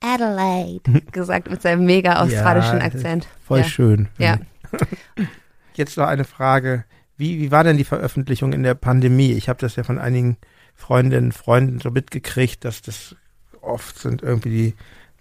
[0.00, 3.26] Adelaide gesagt mit seinem mega australischen Ja, Akzent.
[3.46, 3.64] Voll ja.
[3.64, 4.08] schön.
[4.18, 4.38] Ja.
[5.74, 6.84] Jetzt noch eine Frage.
[7.16, 9.32] Wie, wie war denn die Veröffentlichung in der Pandemie?
[9.32, 10.36] Ich habe das ja von einigen
[10.74, 13.16] Freundinnen, Freunden so mitgekriegt, dass das
[13.60, 14.74] oft sind irgendwie die,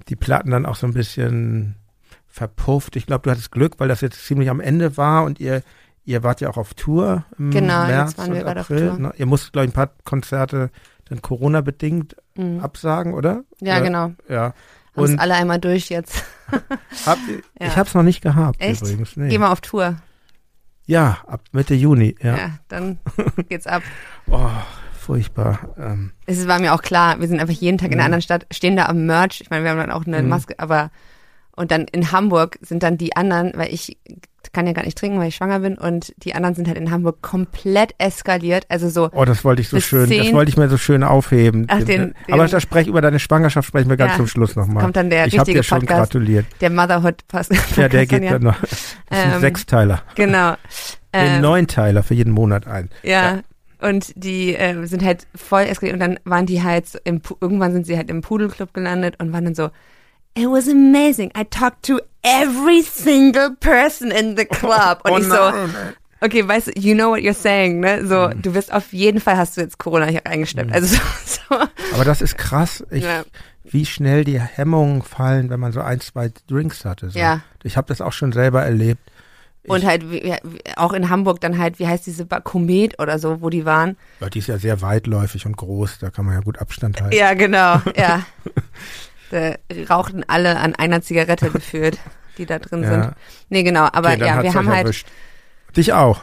[0.10, 1.76] die Platten dann auch so ein bisschen
[2.28, 2.96] verpufft.
[2.96, 5.62] Ich glaube, du hattest Glück, weil das jetzt ziemlich am Ende war und ihr,
[6.04, 8.94] ihr wart ja auch auf Tour im Genau, jetzt März waren wir und April.
[8.94, 9.14] Ne?
[9.18, 10.70] Ihr musstet, glaube ich, ein paar Konzerte
[11.06, 12.62] dann Corona-bedingt Mhm.
[12.62, 13.44] absagen, oder?
[13.62, 13.82] Ja, Oder?
[13.86, 14.12] genau.
[14.28, 14.42] Ja.
[14.96, 16.24] Haben es Und alle einmal durch jetzt.
[17.06, 17.20] habt,
[17.60, 17.68] Ja.
[17.68, 18.82] ich habe es noch nicht gehabt Echt?
[18.82, 19.16] übrigens.
[19.16, 19.30] Nee.
[19.30, 19.98] Geh mal auf Tour.
[20.88, 22.50] Ja, ab Mitte Juni, Ja, ja.
[22.70, 22.98] dann
[23.50, 23.84] geht's ab.
[24.32, 24.50] Oh,
[25.04, 25.60] furchtbar.
[25.80, 28.46] Ähm, Es war mir auch klar, wir sind einfach jeden Tag in einer anderen Stadt,
[28.52, 29.42] stehen da am Merch.
[29.42, 30.30] Ich meine, wir haben dann auch eine Mhm.
[30.30, 30.92] Maske, aber
[31.56, 33.98] und dann in Hamburg sind dann die anderen, weil ich
[34.54, 36.92] kann ja gar nicht trinken, weil ich schwanger bin und die anderen sind halt in
[36.92, 38.66] Hamburg komplett eskaliert.
[38.70, 41.66] Also so, oh, das wollte ich so schön, das wollte ich mir so schön aufheben.
[41.70, 44.56] Ach, den- Aber den- da sprech über deine Schwangerschaft sprechen wir ganz Ja, zum Schluss
[44.56, 44.84] nochmal.
[44.84, 46.12] kommt dann der Ich richtige dir schon Podcast.
[46.12, 46.46] gratuliert.
[46.62, 47.52] der Motherhood passt.
[47.78, 48.60] Ja, der geht dann noch.
[48.62, 50.02] Das ist ein Ähm, Sechsteiler.
[50.16, 50.52] Genau.
[51.16, 52.90] Den Ähm, Neunteiler für jeden Monat ein.
[53.04, 53.40] Ja.
[53.84, 57.74] Und die äh, sind halt voll eskaliert und dann waren die halt so im irgendwann
[57.74, 59.70] sind sie halt im Pudelclub gelandet und waren dann so
[60.36, 61.32] It was amazing.
[61.38, 65.02] I talked to every single person in the club.
[65.04, 65.70] Und Oh ich so, nein,
[66.22, 68.04] okay, weißt du, you know what you're saying, ne?
[68.08, 70.70] So, du wirst auf jeden Fall hast du jetzt Corona hier reingeschleppt.
[70.70, 70.74] Mhm.
[70.74, 71.02] Also so,
[71.50, 71.56] so.
[71.94, 73.24] Aber das ist krass, ich, Ja.
[73.64, 77.12] wie schnell die Hemmungen fallen, wenn man so ein, zwei Drinks hatte.
[77.12, 77.20] So.
[77.20, 77.42] Ja.
[77.62, 79.02] Ich habe das auch schon selber erlebt.
[79.66, 80.34] Und Ich- halt wie,
[80.76, 83.96] auch in Hamburg dann halt, wie heißt diese Komet oder so, wo die waren.
[84.20, 87.16] Ja, die ist ja sehr weitläufig und groß, da kann man ja gut Abstand halten.
[87.16, 88.24] Ja, genau, ja.
[89.32, 89.56] Da
[89.90, 91.98] rauchten alle an einer Zigarette gefühlt,
[92.38, 92.90] die da drin Ja.
[92.90, 93.14] sind.
[93.50, 95.08] Nee, genau, aber Okay, ja, wir haben halt, erwischt.
[95.76, 96.22] Dich auch.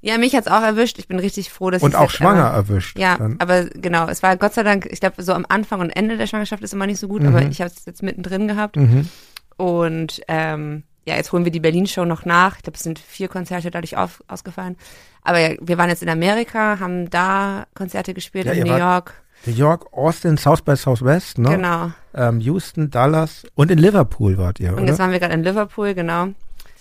[0.00, 0.98] ja, mich hat's auch erwischt.
[0.98, 2.98] Ich bin richtig froh, dass Und ich's auch schwanger einmal- erwischt.
[2.98, 3.36] Ja, Dann.
[3.40, 6.26] aber genau, es war Gott sei Dank, ich glaube, so am Anfang und Ende der
[6.26, 7.50] Schwangerschaft ist immer nicht so gut, aber Mhm.
[7.50, 8.76] ich habe es jetzt mittendrin gehabt.
[8.76, 9.08] Mhm.
[9.58, 12.56] Und ähm, ja, jetzt holen wir die Berlin-Show noch nach.
[12.56, 14.76] Ich glaube, es sind vier Konzerte dadurch auf, ausgefallen.
[15.22, 19.14] Aber ja, wir waren jetzt in Amerika, haben da Konzerte gespielt, Ja, in New York.
[19.46, 21.56] New York, Austin, South by Southwest, ne?
[21.56, 21.92] Genau.
[22.14, 24.86] Ähm, Houston, Dallas und in Liverpool wart ihr, Und oder?
[24.86, 26.28] jetzt waren wir gerade in Liverpool, genau.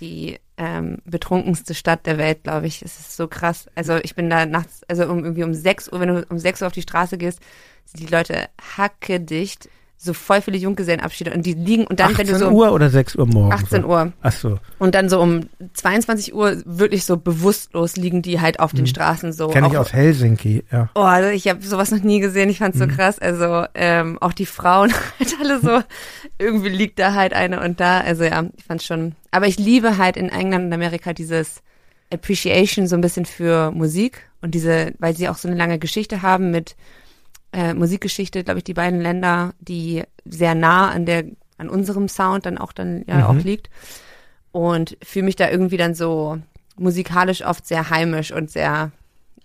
[0.01, 2.81] Die ähm, betrunkenste Stadt der Welt, glaube ich.
[2.81, 3.67] Es ist so krass.
[3.75, 6.61] Also ich bin da nachts, also um, irgendwie um 6 Uhr, wenn du um 6
[6.61, 7.39] Uhr auf die Straße gehst,
[7.85, 9.69] sind die Leute hackedicht.
[10.01, 12.89] So voll viele Junggesellenabschiede und die liegen und dann, 18 wenn du so Uhr oder
[12.89, 13.63] 6 Uhr morgens?
[13.65, 14.57] 18 Uhr Ach so.
[14.79, 15.41] und dann so um
[15.73, 19.49] 22 Uhr wirklich so bewusstlos liegen die halt auf den Straßen so.
[19.49, 20.89] Kenne ich aus Helsinki, ja.
[20.95, 22.49] Oh, also ich habe sowas noch nie gesehen.
[22.49, 23.19] Ich fand's so krass.
[23.19, 25.81] Also ähm, auch die Frauen halt alle so.
[26.37, 27.99] irgendwie liegt da halt eine und da.
[27.99, 29.15] Also ja, ich fand's schon.
[29.31, 31.61] Aber ich liebe halt in England und Amerika dieses
[32.11, 36.21] Appreciation so ein bisschen für Musik und diese, weil sie auch so eine lange Geschichte
[36.21, 36.77] haben mit
[37.51, 41.25] äh, Musikgeschichte, glaube ich, die beiden Länder, die sehr nah an der
[41.57, 43.69] an unserem Sound dann auch dann ja auch liegt.
[44.51, 46.39] Und fühle mich da irgendwie dann so
[46.77, 48.91] musikalisch oft sehr heimisch und sehr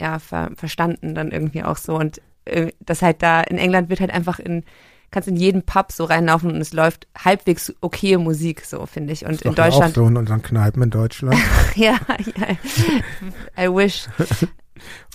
[0.01, 1.97] ja ver verstanden dann irgendwie auch so.
[1.97, 4.65] Und äh, das halt da in England wird halt einfach in
[5.11, 9.25] kannst in jeden Pub so reinlaufen und es läuft halbwegs okaye Musik so finde ich.
[9.25, 11.39] Und in doch ja Deutschland Auch so in unseren Kneipen in Deutschland.
[11.77, 11.99] ja,
[12.37, 12.57] ja.
[13.57, 14.09] I wish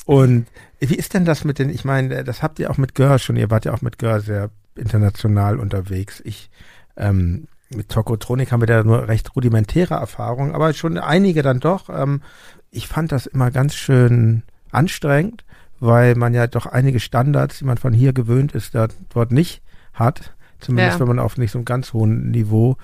[0.10, 0.47] Und
[0.80, 3.36] wie ist denn das mit den, ich meine, das habt ihr auch mit Gör schon,
[3.36, 6.20] ihr wart ja auch mit Gör sehr international unterwegs.
[6.26, 6.49] Ich,
[6.97, 11.89] ähm, mit Tokotronik haben wir da nur recht rudimentäre Erfahrungen, aber schon einige dann doch.
[11.91, 12.24] Ähm,
[12.72, 14.41] ich fand das immer ganz schön
[14.72, 15.45] anstrengend,
[15.80, 19.62] weil man ja doch einige Standards, die man von hier gewöhnt ist, da, dort nicht
[19.93, 20.34] hat.
[20.60, 21.01] Zumindest Ja.
[21.01, 22.78] wenn man auf nicht so einem ganz hohen Niveau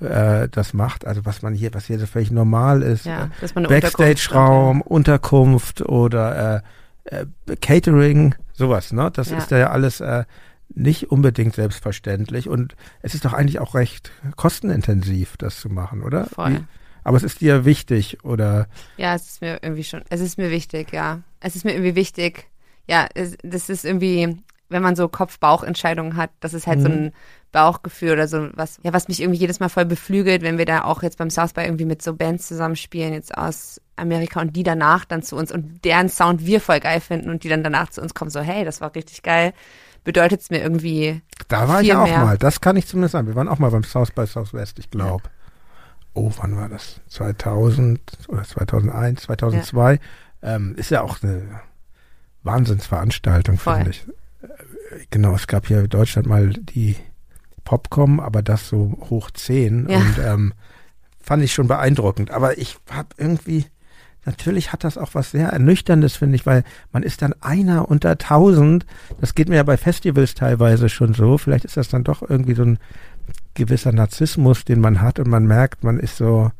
[0.00, 1.06] äh, das macht.
[1.06, 3.04] Also was man hier, was hier so völlig normal ist.
[3.06, 6.62] ja dass man Backstage-Raum, Unterkunft oder
[7.06, 9.10] äh, äh, Catering, sowas, ne?
[9.12, 9.38] Das Ja.
[9.38, 10.24] ist ja alles äh,
[10.74, 16.26] nicht unbedingt selbstverständlich und es ist doch eigentlich auch recht kostenintensiv, das zu machen, oder?
[16.26, 16.52] Voll.
[16.52, 16.64] Wie,
[17.04, 20.50] aber es ist dir wichtig oder Ja, es ist mir irgendwie schon, es ist mir
[20.50, 21.20] wichtig, ja.
[21.40, 22.48] Es ist mir irgendwie wichtig,
[22.86, 24.36] ja, es, das ist irgendwie,
[24.68, 27.12] wenn man so Kopf-Bauch-Entscheidungen hat, das ist halt so ein
[27.52, 30.84] Bauchgefühl oder so was, ja, was mich irgendwie jedes Mal voll beflügelt, wenn wir da
[30.84, 34.62] auch jetzt beim South by irgendwie mit so Bands zusammenspielen, jetzt aus Amerika und die
[34.62, 37.88] danach dann zu uns und deren Sound wir voll geil finden und die dann danach
[37.90, 39.54] zu uns kommen, so, hey, das war richtig geil,
[40.04, 42.24] bedeutet es mir irgendwie, da war ich ja auch mehr.
[42.24, 42.38] mal.
[42.38, 43.26] Das kann ich zumindest sagen.
[43.26, 45.24] Wir waren auch mal beim South by Southwest, ich glaube.
[46.14, 47.00] Oh, wann war das?
[47.08, 50.00] 2000 oder 2001, 2002.
[50.42, 51.60] Ähm, ist ja auch eine
[52.42, 54.06] Wahnsinnsveranstaltung, finde ich.
[55.10, 56.96] Genau, es gab hier in Deutschland mal die
[57.64, 59.98] Popcom, aber das so hoch 10 Ja.
[59.98, 60.54] und ähm,
[61.20, 62.30] fand ich schon beeindruckend.
[62.30, 63.66] Aber ich habe irgendwie,
[64.24, 68.16] natürlich hat das auch was sehr Ernüchterndes, finde ich, weil man ist dann einer unter
[68.16, 68.86] tausend.
[69.20, 71.36] Das geht mir ja bei Festivals teilweise schon so.
[71.36, 72.78] Vielleicht ist das dann doch irgendwie so ein
[73.54, 76.50] gewisser Narzissmus, den man hat und man merkt, man ist so,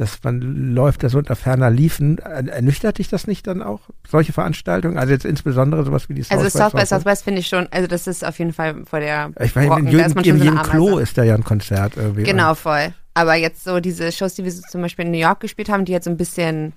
[0.00, 0.40] dass man
[0.74, 2.18] läuft da so unter ferner Liefen.
[2.18, 4.98] Er- Ernüchtert dich das nicht dann auch, solche Veranstaltungen?
[4.98, 6.88] Also jetzt insbesondere sowas wie die South also South by Southwest?
[6.90, 9.70] Southwest finde ich schon, also das ist auf jeden Fall vor der Ich meine, in
[9.70, 12.22] Brocken, da jedem, in schon so jedem Klo ist da ja ein Konzert irgendwie.
[12.24, 12.92] Genau, voll.
[13.14, 15.84] Aber jetzt so diese Shows, die wir so zum Beispiel in New York gespielt haben,
[15.84, 16.72] die jetzt so ein bisschen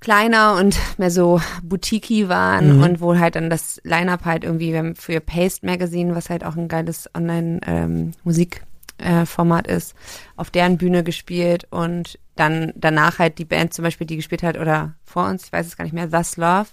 [0.00, 2.82] kleiner und mehr so boutiquey waren Mhm.
[2.82, 6.44] und wo halt dann das Line-Up halt irgendwie wir haben für Paste Magazine, was halt
[6.44, 7.08] auch ein geiles
[9.00, 9.94] Online-Musik-Format ist,
[10.36, 14.58] auf deren Bühne gespielt und dann danach halt die Band zum Beispiel, die gespielt hat
[14.58, 16.68] oder vor uns, ich weiß es gar nicht mehr, Thus Love,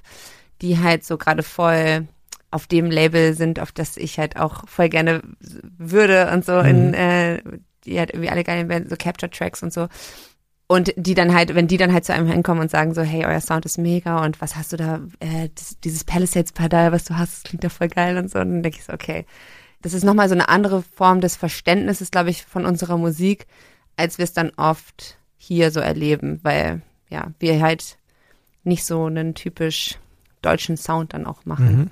[0.62, 2.08] die halt so gerade voll
[2.50, 5.22] auf dem Label sind, auf das ich halt auch voll gerne
[5.78, 7.42] würde und so in äh,
[7.86, 9.88] die halt irgendwie alle geilen Bands, so Capture Tracks und so.
[10.68, 13.26] Und die dann halt, wenn die dann halt zu einem hinkommen und sagen so, hey,
[13.26, 17.18] euer Sound ist mega und was hast du da, äh, das, dieses Palisades-Pedal, was du
[17.18, 18.40] hast, das klingt ja voll geil und so.
[18.40, 19.26] Und dann denke ich so, okay,
[19.82, 23.48] das ist nochmal so eine andere Form des Verständnisses, glaube ich, von unserer Musik,
[23.98, 27.98] als wir es dann oft hier so erleben, weil ja, wir halt
[28.64, 29.98] nicht so einen typisch
[30.42, 31.78] deutschen Sound dann auch machen.
[31.78, 31.90] Mhm.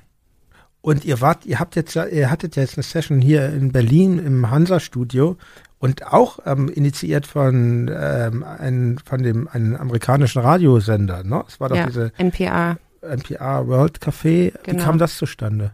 [0.82, 4.18] Und ihr wart, ihr habt jetzt, ihr hattet ja jetzt eine Session hier in Berlin
[4.18, 5.36] im Hansa-Studio
[5.78, 11.44] und auch ähm, initiiert von ähm, ein, von dem einen amerikanischen Radiosender, ne?
[11.48, 12.78] Es war doch ja, diese NPR.
[13.02, 14.54] NPR World Café.
[14.54, 14.84] Wie Genau.
[14.84, 15.72] kam das zustande?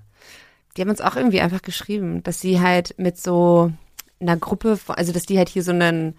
[0.75, 3.71] Die haben uns auch irgendwie einfach geschrieben, dass sie halt mit so
[4.19, 6.15] einer Gruppe, also dass die halt hier so einen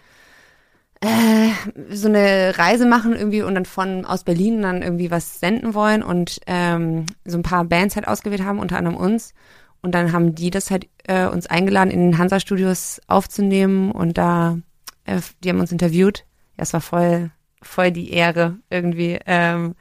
[1.01, 1.51] äh,
[1.91, 6.03] so eine Reise machen irgendwie und dann von aus Berlin dann irgendwie was senden wollen
[6.03, 9.35] und ähm, so ein paar Bands halt ausgewählt haben, unter anderem uns.
[9.83, 14.59] Und dann haben die das halt äh, uns eingeladen, in den Hansa-Studios aufzunehmen und da,
[15.05, 16.25] äh, die haben uns interviewt.
[16.57, 17.31] Ja, es war voll,
[17.63, 19.19] voll die Ehre irgendwie.
[19.27, 19.77] Ähm,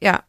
[0.00, 0.22] ja,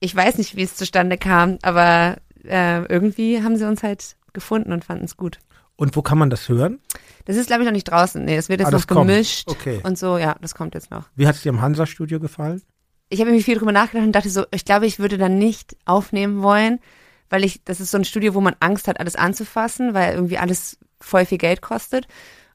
[0.00, 2.16] ich weiß nicht, wie es zustande kam, aber
[2.48, 5.38] äh, irgendwie haben sie uns halt gefunden und fanden es gut.
[5.76, 6.80] Und wo kann man das hören?
[7.26, 8.24] Das ist, glaube ich, noch nicht draußen.
[8.24, 9.80] Nee, es wird jetzt Ah, noch gemischt Okay.
[9.84, 10.16] und so.
[10.16, 11.04] Ja, das kommt jetzt noch.
[11.16, 12.62] Wie hat es dir im Hansa-Studio gefallen?
[13.08, 15.76] Ich habe irgendwie viel drüber nachgedacht und dachte so, ich glaube, ich würde dann nicht
[15.84, 16.80] aufnehmen wollen,
[17.28, 20.38] weil ich, das ist so ein Studio, wo man Angst hat, alles anzufassen, weil irgendwie
[20.38, 22.06] alles voll viel Geld kostet.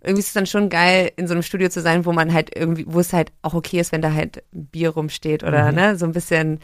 [0.03, 2.55] Irgendwie ist es dann schon geil, in so einem Studio zu sein, wo man halt
[2.55, 5.75] irgendwie, wo es halt auch okay ist, wenn da halt Bier rumsteht oder Mhm.
[5.75, 6.59] ne, so ein bisschen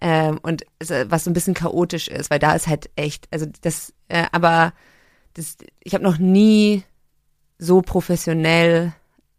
[0.00, 3.46] Ähm, und äh, was so ein bisschen chaotisch ist, weil da ist halt echt, also
[3.62, 4.72] das, äh, aber
[5.34, 6.84] das, ich habe noch nie
[7.58, 8.92] so professionell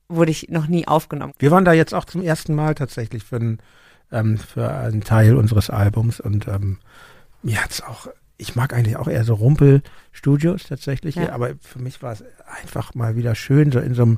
[0.10, 1.34] wurde ich noch nie aufgenommen.
[1.40, 3.60] Wir waren da jetzt auch zum ersten Mal tatsächlich für, ein,
[4.12, 6.80] ähm, für einen Teil unseres Albums und ähm,
[7.44, 8.08] mir hat's auch,
[8.38, 11.32] ich mag eigentlich auch eher so Rumpelstudios tatsächlich, Ja.
[11.32, 12.24] aber für mich war es
[12.64, 14.18] einfach mal wieder schön, so in so einem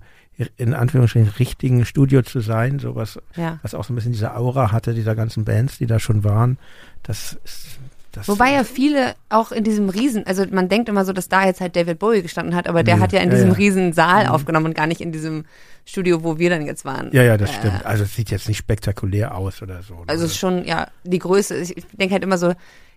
[0.58, 3.60] in Anführungsstrichen richtigen Studio zu sein, sowas, Ja.
[3.62, 6.58] was auch so ein bisschen diese Aura hatte, dieser ganzen Bands, die da schon waren.
[7.04, 7.80] Das ist
[8.14, 11.46] das Wobei ja viele auch in diesem Riesen, also man denkt immer so, dass da
[11.46, 13.56] jetzt halt David Bowie gestanden hat, aber der Nee, hat ja in ja, diesem ja.
[13.56, 15.46] riesen Saal aufgenommen und gar nicht in diesem
[15.86, 17.10] Studio, wo wir dann jetzt waren.
[17.14, 17.86] Ja, ja, das Äh, stimmt.
[17.86, 19.96] Also es sieht jetzt nicht spektakulär aus oder so.
[19.96, 20.04] ne?
[20.08, 22.54] Also es ist schon, ja, die Größe, ich ich denke halt immer so,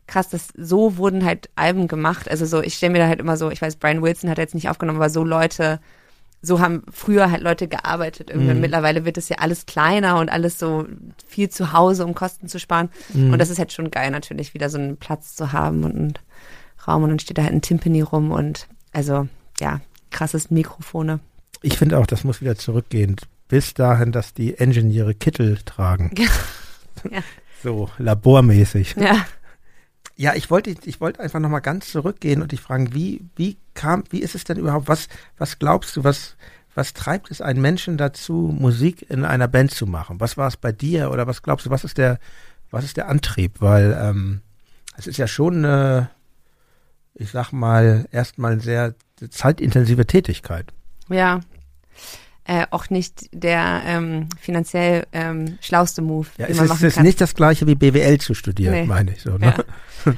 [0.08, 2.28] krass, dass so wurden halt Alben gemacht.
[2.28, 4.54] Also so, ich stelle mir da halt immer so, ich weiß, Brian Wilson hat jetzt
[4.56, 5.78] nicht aufgenommen, aber so Leute,
[6.44, 8.30] so haben früher halt Leute gearbeitet.
[8.30, 8.50] Irgendwie.
[8.50, 10.86] Und mittlerweile wird es ja alles kleiner und alles so
[11.26, 12.90] viel zu Hause, um Kosten zu sparen.
[13.14, 16.14] Und das ist halt schon geil, natürlich wieder so einen Platz zu haben und einen
[16.86, 19.26] Raum und dann steht da halt ein Timpani rum und also,
[19.60, 19.80] ja,
[20.10, 21.20] krasses Mikrofone.
[21.62, 23.16] Ich finde auch, das muss wieder zurückgehen.
[23.48, 26.10] Bis dahin, dass die Ingenieure Kittel tragen.
[27.10, 27.20] Ja.
[27.62, 28.94] So, labormäßig.
[28.98, 29.26] Ja.
[30.16, 34.04] Ja, ich wollte, ich wollte einfach nochmal ganz zurückgehen und dich fragen, wie, wie kam,
[34.10, 35.08] wie ist es denn überhaupt, was,
[35.38, 36.36] was glaubst du, was,
[36.74, 40.20] was treibt es einen Menschen dazu, Musik in einer Band zu machen?
[40.20, 42.18] Was war es bei dir oder was glaubst du, was ist der,
[42.70, 43.60] was ist der Antrieb?
[43.60, 44.40] Weil, ähm,
[44.96, 46.10] es ist ja schon eine,
[47.14, 48.94] ich sag mal, erstmal sehr
[49.30, 50.72] zeitintensive Tätigkeit.
[51.08, 51.40] Ja.
[52.46, 56.84] Äh, auch nicht der ähm, finanziell ähm, schlauste Move, Ja, den es man ist, machen
[56.84, 57.06] es ist kann.
[57.06, 58.84] nicht das gleiche wie BWL zu studieren, Nee.
[58.84, 59.38] meine ich so.
[59.38, 59.54] Ne?
[60.04, 60.12] Ja.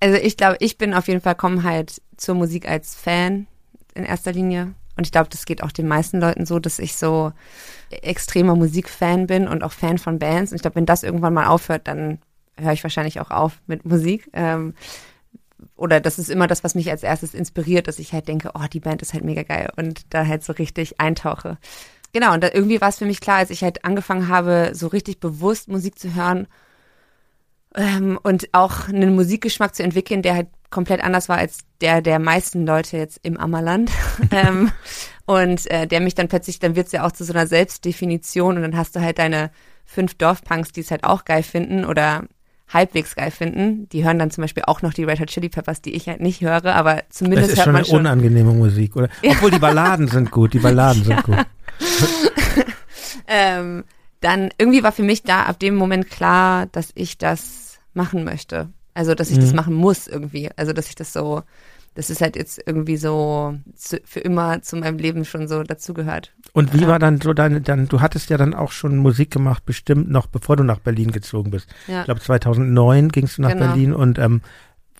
[0.00, 3.46] Also ich glaube, ich bin auf jeden Fall, komme halt zur Musik als Fan
[3.94, 4.74] in erster Linie.
[4.96, 7.32] Und ich glaube, das geht auch den meisten Leuten so, dass ich so
[7.90, 10.52] extremer Musikfan bin und auch Fan von Bands.
[10.52, 12.18] Und ich glaube, wenn das irgendwann mal aufhört, dann
[12.60, 14.28] höre ich wahrscheinlich auch auf mit Musik.
[14.34, 14.74] Ähm,
[15.76, 18.66] oder das ist immer das, was mich als erstes inspiriert, dass ich halt denke, oh,
[18.72, 21.58] die Band ist halt mega geil und da halt so richtig eintauche.
[22.12, 24.86] Genau, und da irgendwie war es für mich klar, als ich halt angefangen habe, so
[24.86, 26.46] richtig bewusst Musik zu hören
[27.74, 32.18] ähm, und auch einen Musikgeschmack zu entwickeln, der halt komplett anders war als der der
[32.18, 33.90] meisten Leute jetzt im Ammerland.
[34.30, 34.70] ähm,
[35.26, 38.62] und äh, der mich dann plötzlich, dann wird's ja auch zu so einer Selbstdefinition und
[38.62, 39.50] dann hast du halt deine
[39.84, 42.24] fünf Dorfpunks, die es halt auch geil finden oder
[42.68, 43.88] halbwegs geil finden.
[43.90, 46.20] Die hören dann zum Beispiel auch noch die Red Hot Chili Peppers, die ich halt
[46.20, 48.00] nicht höre, aber Das zumindest ist hört schon man eine schon.
[48.00, 49.08] unangenehme Musik, oder?
[49.24, 51.36] Obwohl die Balladen sind gut, die Balladen sind gut.
[53.28, 53.84] ähm,
[54.20, 58.70] dann irgendwie war für mich da ab dem Moment klar, dass ich das machen möchte.
[58.94, 59.56] Also, dass ich das Mhm.
[59.56, 60.50] machen muss irgendwie.
[60.56, 61.42] Also, dass ich das so,
[61.94, 66.32] das ist halt jetzt irgendwie so zu, für immer zu meinem Leben schon so dazugehört.
[66.52, 69.64] Und wie war dann so deine, dann, du hattest ja dann auch schon Musik gemacht,
[69.64, 71.68] bestimmt noch bevor du nach Berlin gezogen bist.
[71.86, 72.00] Ja.
[72.00, 73.66] Ich glaube 2009 gingst du nach Genau.
[73.66, 74.42] Berlin und ähm,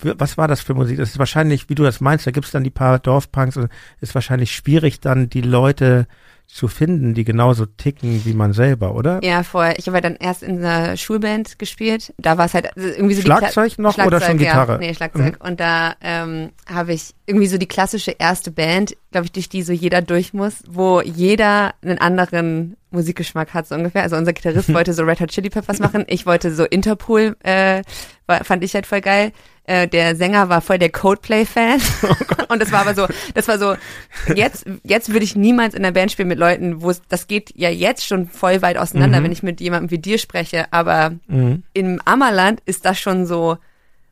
[0.01, 0.99] was war das für Musik?
[0.99, 3.69] Das ist wahrscheinlich, wie du das meinst, da gibt's dann die paar Dorfpunks und
[4.01, 6.07] ist wahrscheinlich schwierig dann die Leute
[6.55, 9.19] zu finden, die genauso ticken wie man selber, oder?
[9.25, 12.15] Ja, vorher, ich habe halt dann erst in einer Schulband gespielt.
[12.17, 14.75] Da war es halt also irgendwie so die Schlagzeug Kla- noch oder schon Gitarre?
[14.75, 15.45] Ja, nee, Schlagzeug.
[15.45, 19.63] Und da ähm, habe ich irgendwie so die klassische erste Band, glaube ich, durch die
[19.63, 24.05] so jeder durch muss, wo jeder einen anderen Musikgeschmack hat, so ungefähr.
[24.05, 26.05] Also unser Gitarrist wollte so Red Hot Chili Peppers machen.
[26.07, 27.83] Ich wollte so Interpol, äh,
[28.29, 29.33] war, fand ich halt voll geil.
[29.67, 31.81] Äh, der Sänger war voll der Coldplay-Fan.
[32.49, 33.77] Und das war aber so, das war so,
[34.35, 37.51] jetzt, jetzt würde ich niemals in einer Band spielen mit Leuten, wo es, das geht
[37.57, 41.63] ja jetzt schon voll weit auseinander, wenn ich mit jemandem wie dir spreche, aber Mhm.
[41.73, 43.57] im Ammerland ist das schon so,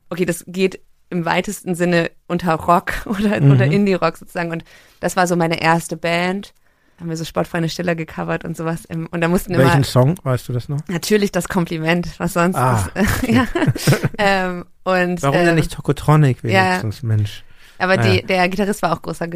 [0.08, 0.80] okay, das geht
[1.10, 3.52] im weitesten Sinne unter Rock oder, Mhm.
[3.52, 4.50] oder Indie-Rock sozusagen.
[4.52, 4.64] Und
[5.00, 6.54] das war so meine erste Band.
[7.02, 8.84] Haben wir so Sportfreunde Stiller gecovert und sowas.
[8.86, 10.78] Und da mussten immer Welchen Song, weißt du das noch?
[10.86, 12.54] natürlich das Kompliment, was sonst.
[12.54, 13.22] Ah, ist.
[13.28, 13.44] ja.
[14.18, 16.78] ähm, und, Warum ähm, denn nicht Tokotronic ja.
[16.78, 17.42] wenigstens, Mensch?
[17.78, 18.22] Aber Ah, die, ja.
[18.22, 19.26] der Gitarrist war auch großer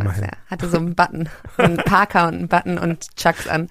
[0.00, 0.24] immerhin.
[0.24, 0.30] ja.
[0.50, 3.68] Hatte so einen Button, einen Parker und einen Button und Chucks an.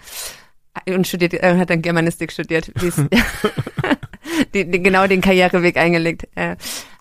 [0.87, 2.71] Und studiert, äh, hat dann Germanistik studiert.
[4.53, 6.29] die, die, genau den Karriereweg eingelegt.
[6.35, 6.55] Äh,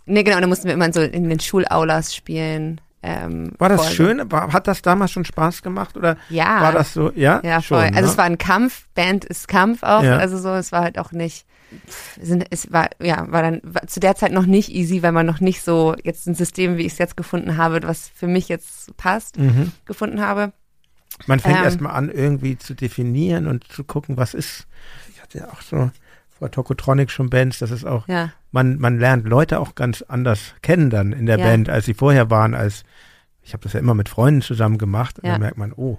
[0.07, 2.81] nee, genau, da mussten wir immer so in den Schulaulas spielen.
[3.07, 3.95] Ähm, War das voll so.
[3.97, 4.31] schön?
[4.33, 6.63] War, hat das damals schon Spaß gemacht oder Ja.
[6.63, 7.13] war das so?
[7.15, 7.87] Ja, Ja, schon, voll.
[7.89, 8.07] Also ne?
[8.07, 10.17] es war ein Kampf, Band ist Kampf auch, Ja.
[10.17, 11.45] also so, es war halt auch nicht,
[12.19, 15.27] sind, es war, ja, war dann war zu der Zeit noch nicht easy, weil man
[15.27, 18.49] noch nicht so jetzt ein System, wie ich es jetzt gefunden habe, was für mich
[18.49, 19.73] jetzt passt, Mhm.
[19.85, 20.53] gefunden habe.
[21.27, 21.65] Man fängt Ähm.
[21.65, 24.67] erstmal an, irgendwie zu definieren und zu gucken, was ist.
[25.13, 25.91] Ich hatte ja auch so
[26.45, 30.55] vor Tokotronic schon Bands, das ist auch, Ja, man, man lernt Leute auch ganz anders
[30.61, 31.45] kennen dann in der Ja.
[31.47, 32.85] Band, als sie vorher waren, als
[33.43, 35.33] ich habe das ja immer mit Freunden zusammen gemacht und Ja.
[35.33, 35.97] dann merkt man, oh,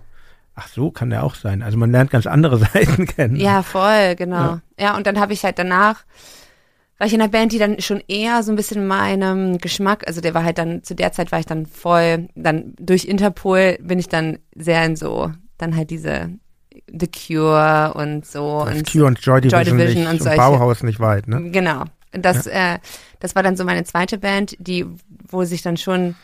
[0.57, 1.61] Ach so, kann der auch sein.
[1.61, 3.35] Also man lernt ganz andere Seiten kennen.
[3.35, 4.61] Ja, voll, genau.
[4.80, 6.05] Ja, und dann habe ich halt danach,
[6.97, 10.22] war ich in einer Band, die dann schon eher so ein bisschen meinem Geschmack, also
[10.22, 13.99] der war halt dann, zu der Zeit war ich dann voll, dann durch Interpol bin
[13.99, 16.30] ich dann sehr in so, dann halt diese
[16.88, 18.64] The Cure und so.
[18.65, 21.27] Das und Cure und Joy Division, Joy Division nicht, und und solche- Bauhaus nicht weit,
[21.27, 21.52] ne?
[21.52, 21.84] Genau.
[22.11, 22.80] Das, äh,
[23.19, 24.85] das war dann so meine zweite Band, die,
[25.27, 26.15] wo sich dann schon,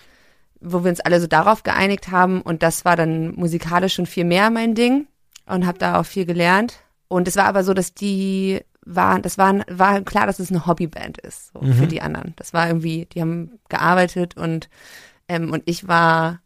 [0.61, 4.23] wo wir uns alle so darauf geeinigt haben und das war dann musikalisch schon viel
[4.23, 5.07] mehr mein Ding
[5.47, 6.75] und habe da auch viel gelernt.
[7.09, 10.65] Und es war aber so, dass die waren, das war, war klar, dass es eine
[10.65, 12.33] Hobbyband ist, so für die anderen.
[12.37, 14.69] Das war irgendwie, die haben gearbeitet und,
[15.27, 16.39] ähm, und ich war,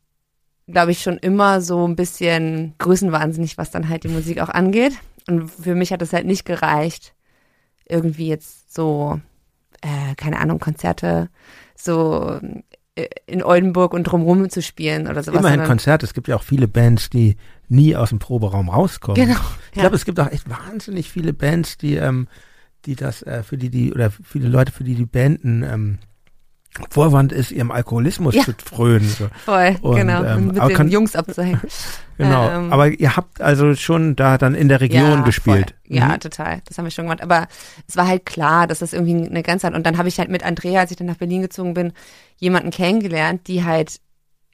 [0.67, 4.93] glaube ich, schon immer so ein bisschen größenwahnsinnig, was dann halt die Musik auch angeht.
[5.27, 7.13] Und für mich hat es halt nicht gereicht,
[7.87, 9.19] irgendwie jetzt so,
[9.81, 11.29] äh, keine Ahnung, Konzerte
[11.75, 12.39] so
[12.95, 15.39] äh, in Oldenburg und drumherum zu spielen oder sowas.
[15.39, 16.05] Immerhin Konzerte.
[16.05, 17.37] Es gibt ja auch viele Bands, die
[17.67, 19.21] nie aus dem Proberaum rauskommen.
[19.21, 19.39] Genau.
[19.71, 22.27] Ich glaube, es gibt auch echt wahnsinnig viele Bands, die, ähm,
[22.85, 25.99] die das, äh, für die die, oder viele Leute, für die die Banden ähm,
[26.89, 28.43] Vorwand ist, ihrem Alkoholismus Ja.
[28.43, 29.07] zu frönen.
[29.07, 29.27] So.
[29.45, 30.23] Voll, Und, genau.
[30.23, 31.61] ähm, mit aber den kann- Jungs abzuhängen.
[32.17, 32.49] Genau.
[32.49, 35.75] Ähm, Aber ihr habt also schon da dann in der Region ja, gespielt.
[35.85, 35.97] Voll.
[35.97, 36.19] Ja, Mhm.
[36.21, 36.61] total.
[36.65, 37.21] Das haben wir schon gemacht.
[37.21, 37.45] Aber
[37.89, 39.73] es war halt klar, dass das irgendwie eine Grenze hat.
[39.73, 41.91] Und dann habe ich halt mit Andrea, als ich dann nach Berlin gezogen bin,
[42.37, 43.99] jemanden kennengelernt, die halt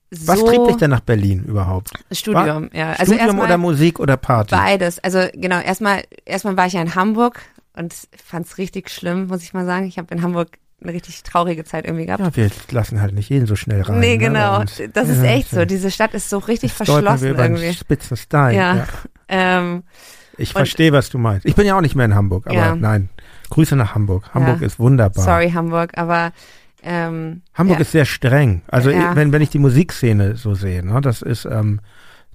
[0.09, 1.91] so Was trieb dich denn nach Berlin überhaupt?
[2.11, 2.93] Studium, ja.
[2.93, 4.55] Also Studium oder Musik oder Party?
[4.55, 4.97] beides.
[4.97, 7.41] Also genau, erstmal erstmal war ich ja in Hamburg
[7.77, 7.93] und
[8.25, 9.85] fand es richtig schlimm, muss ich mal sagen.
[9.85, 12.21] Ich habe in Hamburg eine richtig traurige Zeit irgendwie gehabt.
[12.21, 13.99] Ja, wir lassen halt nicht jeden so schnell rein.
[13.99, 14.59] nee, ne, genau.
[14.61, 14.81] uns.
[14.93, 15.65] Das ist Ja, echt so.
[15.65, 17.73] Diese Stadt ist so richtig verschlossen wir über einen irgendwie.
[17.75, 18.55] spitzen Style.
[18.55, 18.75] Ja.
[18.77, 18.87] Ja.
[19.33, 19.83] Ähm,
[20.37, 21.45] Ich verstehe, was du meinst.
[21.45, 22.75] Ich bin ja auch nicht mehr in Hamburg, aber Ja.
[22.75, 23.07] nein.
[23.49, 24.29] Grüße nach Hamburg.
[24.33, 25.23] Hamburg ist wunderbar.
[25.23, 26.33] sorry, Hamburg, aber
[26.83, 28.61] ähm, Hamburg ist sehr streng.
[28.67, 31.79] Also wenn, wenn ich die Musikszene so sehe, ne, das ist, ähm,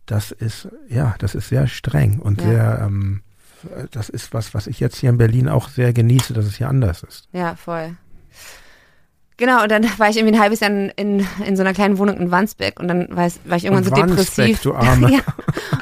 [0.07, 3.21] das ist, ja, das ist sehr streng und sehr, ähm,
[3.91, 6.69] das ist was, was ich jetzt hier in Berlin auch sehr genieße, dass es hier
[6.71, 7.29] anders ist.
[7.33, 7.97] Ja, voll.
[9.39, 11.99] Genau, und dann war ich irgendwie ein halbes Jahr in, in, in so einer kleinen
[11.99, 14.63] Wohnung in Wandsbek und dann war ich, war ich irgendwann Und so Wandsbek, depressiv.
[14.63, 15.11] du Arme.
[15.13, 15.19] ja.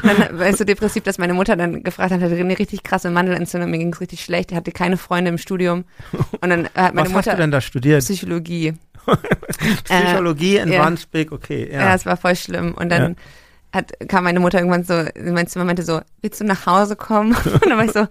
[0.03, 2.83] Und dann war ich so depressiv, dass meine Mutter dann gefragt hat, hatte eine richtig
[2.83, 5.85] krasse Mandelentzündung, mir ging es richtig schlecht, ich hatte keine Freunde im Studium.
[6.41, 8.01] Und dann hat meine was hast du Mutter denn da studiert?
[8.03, 8.75] Psychologie.
[9.85, 10.81] Psychologie in ja.
[10.85, 11.69] Wandsbek, okay.
[11.73, 11.95] Ja, Ja.
[11.95, 12.75] es war voll schlimm.
[12.75, 13.17] Und dann
[13.75, 16.97] hat, kam meine Mutter irgendwann so in mein Zimmer meinte so, willst du nach Hause
[16.97, 17.35] kommen?
[17.45, 18.07] Und dann war ich so,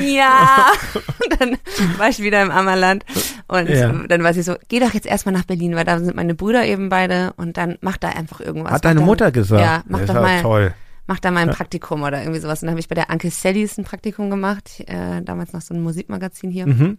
[0.00, 0.66] ja.
[0.94, 1.58] Und dann
[1.98, 3.04] war ich wieder im Ammerland.
[3.48, 3.92] Und Ja.
[3.92, 6.64] dann war sie so, geh doch jetzt erstmal nach Berlin, weil da sind meine Brüder
[6.66, 8.72] eben beide und dann mach da einfach irgendwas.
[8.72, 9.62] Hat deine Mach da- Mutter gesagt?
[9.62, 10.74] Ja, mach das doch mal, toll.
[11.06, 12.62] mach da mal ein Praktikum oder irgendwie sowas.
[12.62, 15.74] Und dann habe ich bei der Anke Sallys ein Praktikum gemacht, äh, damals noch so
[15.74, 16.66] ein Musikmagazin hier.
[16.66, 16.98] Mhm.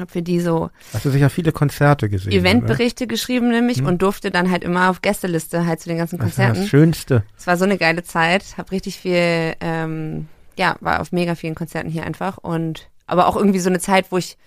[0.00, 2.32] Habe für die so Hast du sicher viele Konzerte gesehen?
[2.32, 2.40] oder?
[2.40, 6.24] Eventberichte geschrieben nämlich und durfte dann halt immer auf Gästeliste halt zu den ganzen Das
[6.26, 6.60] Konzerten.
[6.60, 7.24] das Schönste.
[7.36, 10.28] Es war so eine geile Zeit, habe richtig viel, ähm,
[10.58, 14.06] ja, war auf mega vielen Konzerten hier einfach und aber auch irgendwie so eine Zeit,
[14.10, 14.38] wo ich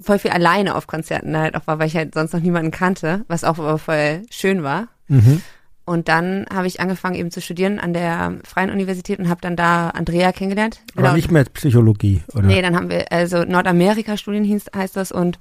[0.00, 3.24] voll viel alleine auf Konzerten halt auch war, weil ich halt sonst noch niemanden kannte,
[3.28, 4.88] was auch aber voll schön war.
[5.08, 5.42] Mhm.
[5.84, 9.56] Und dann habe ich angefangen eben zu studieren an der Freien Universität und habe dann
[9.56, 10.80] da Andrea kennengelernt.
[10.94, 12.42] Aber nicht mehr Psychologie, oder?
[12.46, 15.38] Nee, dann haben wir, also Nordamerika-Studien heißt das und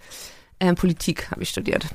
[0.60, 1.86] ähm, Politik habe ich studiert.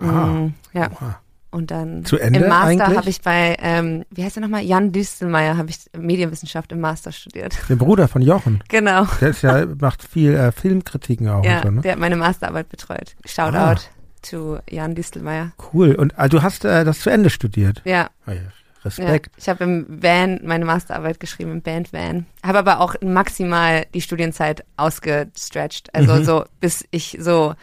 [0.00, 0.04] Ah.
[0.26, 0.90] Mm, ja.
[0.92, 1.20] Oha.
[1.50, 4.64] Und dann Zu Ende im Master habe ich bei, ähm, wie heißt der nochmal?
[4.64, 7.56] Jan Distelmeier habe ich Medienwissenschaft im Master studiert.
[7.68, 8.60] Der Bruder von Jochen.
[8.68, 9.06] Genau.
[9.20, 11.80] Der ist ja, macht viel äh, Filmkritiken auch Ja, und so, ne?
[11.82, 13.14] der hat meine Masterarbeit betreut.
[13.24, 13.76] Shoutout Ah.
[14.24, 15.52] To Jan Distelmeier.
[15.72, 15.94] Cool.
[15.94, 17.80] Und äh, du hast äh, das zu Ende studiert.
[17.84, 18.42] Ja, Oh ja, ja.
[18.84, 19.30] Respekt.
[19.38, 22.26] Ich habe im Van meine Masterarbeit geschrieben, im Band Van.
[22.42, 25.94] Habe aber auch maximal die Studienzeit ausgestretched.
[25.94, 26.24] Also Mhm.
[26.24, 27.54] so, bis ich so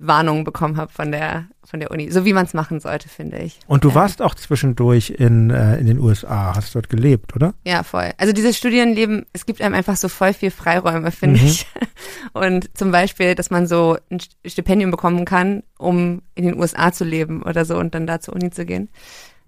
[0.00, 2.10] Warnungen bekommen habe von der, von der Uni.
[2.12, 3.58] So wie man es machen sollte, finde ich.
[3.66, 3.94] Und du Ja.
[3.96, 7.54] warst auch zwischendurch in, äh, in den USA, hast dort gelebt, oder?
[7.64, 8.12] Ja, voll.
[8.16, 11.46] Also dieses Studienleben, es gibt einem einfach so voll viel Freiräume, finde Mhm.
[11.46, 11.66] ich.
[12.32, 17.04] Und zum Beispiel, dass man so ein Stipendium bekommen kann, um in den USA zu
[17.04, 18.88] leben oder so und dann da zur Uni zu gehen.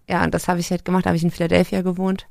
[0.09, 1.05] Ja, und das habe ich halt gemacht.
[1.07, 2.27] Da habe ich in Philadelphia gewohnt.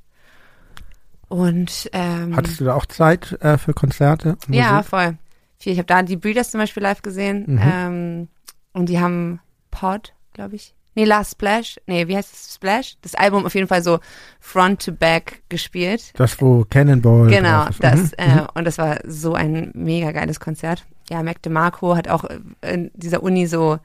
[1.27, 4.35] Und ähm, Hattest du da auch Zeit äh, für Konzerte?
[4.49, 4.89] Ja, Musik?
[4.89, 5.17] voll.
[5.59, 5.73] Viel.
[5.73, 7.43] Ich habe da die Breeders zum Beispiel live gesehen.
[7.47, 7.59] Mhm.
[7.61, 8.27] Ähm,
[8.73, 9.39] und die haben
[9.71, 10.73] Pod, glaube ich.
[10.95, 11.79] Nee, Last Splash.
[11.85, 12.55] Nee, wie heißt es?
[12.55, 12.97] Splash?
[13.01, 13.99] Das Album auf jeden Fall so
[14.39, 16.11] front to back gespielt.
[16.15, 18.15] Das, wo Cannonball Genau, das, Mhm.
[18.17, 20.85] äh, und das war so ein mega geiles Konzert.
[21.09, 22.25] Ja, Mac DeMarco hat auch
[22.61, 23.79] in dieser Uni so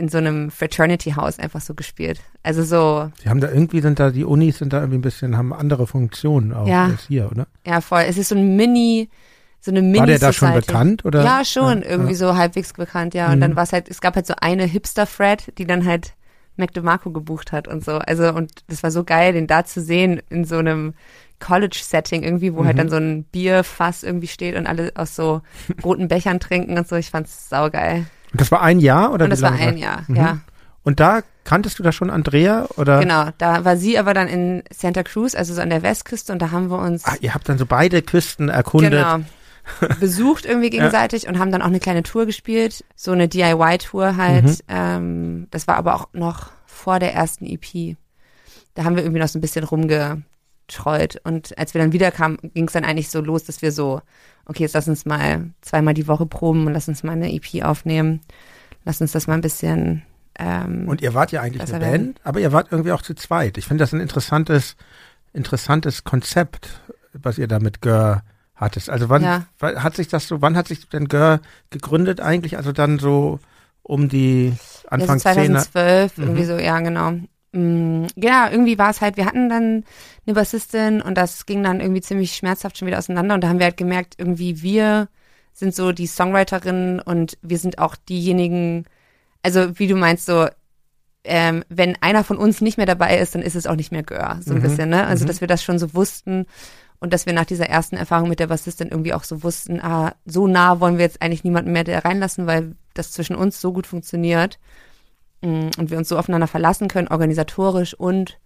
[0.00, 2.20] in so einem Fraternity House einfach so gespielt.
[2.44, 5.36] Also so, Die haben da irgendwie sind da, die Unis sind da irgendwie ein bisschen,
[5.36, 6.84] haben andere Funktionen auch Ja.
[6.86, 7.48] als hier, oder?
[7.66, 8.02] ja voll.
[8.06, 9.08] Es ist so ein Mini,
[9.60, 11.24] so eine Mini War der da schon bekannt, oder?
[11.24, 12.16] Ja, schon, Ja, irgendwie ja.
[12.18, 13.26] so halbwegs bekannt, ja.
[13.30, 13.40] Und Mhm.
[13.40, 16.14] dann war es halt, es gab halt so eine Hipster-Fred, die dann halt
[16.56, 17.98] Mac DeMarco gebucht hat und so.
[17.98, 20.94] Also, und das war so geil, den da zu sehen in so einem
[21.40, 25.40] College-Setting irgendwie, wo halt dann so ein Bierfass irgendwie steht und alle aus so
[25.84, 26.96] roten Bechern trinken und so.
[26.96, 28.06] Ich fand's saugeil.
[28.32, 30.16] Und das war ein Jahr oder Und das war ein Jahr, Mhm.
[30.16, 30.38] ja.
[30.82, 33.00] Und da kanntest du da schon Andrea oder?
[33.00, 36.40] Genau, da war sie aber dann in Santa Cruz, also so an der Westküste und
[36.40, 38.92] da haben wir uns Ah, ihr habt dann so beide Küsten erkundet.
[38.92, 39.18] genau
[40.00, 44.44] besucht irgendwie gegenseitig und haben dann auch eine kleine Tour gespielt, so eine DIY-Tour halt.
[44.44, 44.56] Mhm.
[44.68, 47.96] Ähm, das war aber auch noch vor der ersten EP.
[48.74, 52.66] Da haben wir irgendwie noch so ein bisschen rumgetreut und als wir dann wiederkamen, ging
[52.66, 54.00] es dann eigentlich so los, dass wir so,
[54.46, 57.64] okay, jetzt lass uns mal zweimal die Woche proben und lass uns mal eine EP
[57.64, 58.20] aufnehmen.
[58.84, 60.02] Lass uns das mal ein bisschen
[60.38, 62.04] ähm, Und ihr wart ja eigentlich eine werden.
[62.06, 63.58] Band, aber ihr wart irgendwie auch zu zweit.
[63.58, 64.76] Ich finde das ein interessantes,
[65.32, 66.80] interessantes Konzept,
[67.12, 68.22] was ihr da mit Gör
[68.58, 68.90] hattest.
[68.90, 69.44] Also wann Ja.
[69.60, 71.40] hat sich das so, wann hat sich denn Gör
[71.70, 72.56] gegründet eigentlich?
[72.56, 73.40] Also dann so
[73.82, 74.54] um die
[74.88, 76.46] Anfang ja, so 10 2012, irgendwie Mhm.
[76.46, 77.12] so, ja, genau.
[77.52, 79.84] Mm, Ja, irgendwie war es halt, wir hatten dann
[80.26, 83.58] eine Bassistin und das ging dann irgendwie ziemlich schmerzhaft schon wieder auseinander und da haben
[83.58, 85.08] wir halt gemerkt, irgendwie wir
[85.54, 88.84] sind so die Songwriterinnen und wir sind auch diejenigen,
[89.42, 90.46] also wie du meinst, so,
[91.24, 94.02] ähm, wenn einer von uns nicht mehr dabei ist, dann ist es auch nicht mehr
[94.02, 95.06] Gör, so ein Mhm, bisschen, ne?
[95.06, 95.28] Also, mhm.
[95.28, 96.46] dass wir das schon so wussten
[97.00, 100.14] und dass wir nach dieser ersten Erfahrung mit der Bassistin irgendwie auch so wussten, ah,
[100.24, 103.72] so nah wollen wir jetzt eigentlich niemanden mehr da reinlassen, weil das zwischen uns so
[103.72, 104.58] gut funktioniert
[105.42, 108.38] mm, und wir uns so aufeinander verlassen können, organisatorisch und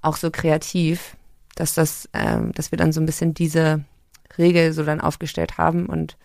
[0.00, 1.16] auch so kreativ,
[1.54, 3.84] dass das, ähm, dass wir dann so ein bisschen diese
[4.38, 6.16] Regel so dann aufgestellt haben und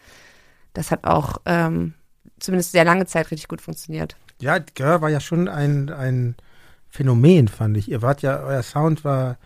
[0.73, 1.95] das hat auch ähm,
[2.39, 4.15] zumindest sehr lange Zeit richtig gut funktioniert.
[4.39, 6.35] Ja, Gör war ja schon ein, ein
[6.89, 7.89] Phänomen, fand ich.
[7.89, 9.37] Ihr wart ja, euer Sound war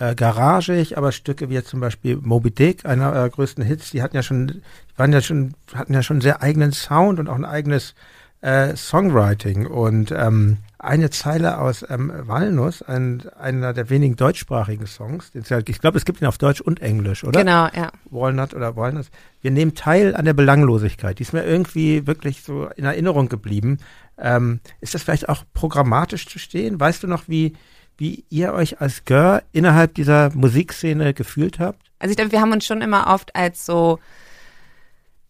[0.00, 4.02] äh, garagig, aber Stücke wie jetzt zum Beispiel Moby Dick, einer eurer größten Hits, die
[4.02, 4.62] hatten ja schon,
[4.96, 7.94] waren ja schon, hatten ja schon einen sehr eigenen Sound und auch ein eigenes
[8.40, 9.66] äh, Songwriting.
[9.66, 15.58] Und ähm, eine Zeile aus ähm, Walnuss, ein, einer der wenigen deutschsprachigen Songs, den ja,
[15.58, 17.40] ich glaube, es gibt ihn auf Deutsch und Englisch, oder?
[17.40, 17.92] Genau, ja.
[18.06, 19.10] Walnut oder Walnuts.
[19.42, 21.18] Wir nehmen teil an der Belanglosigkeit.
[21.18, 23.76] Die ist mir irgendwie wirklich so in Erinnerung geblieben.
[24.16, 26.80] Ähm, ist das vielleicht auch programmatisch zu stehen?
[26.80, 27.54] Weißt du noch, wie,
[28.00, 31.92] wie ihr euch als Gör innerhalb dieser Musikszene gefühlt habt?
[31.98, 33.98] Also ich glaube, wir haben uns schon immer oft als so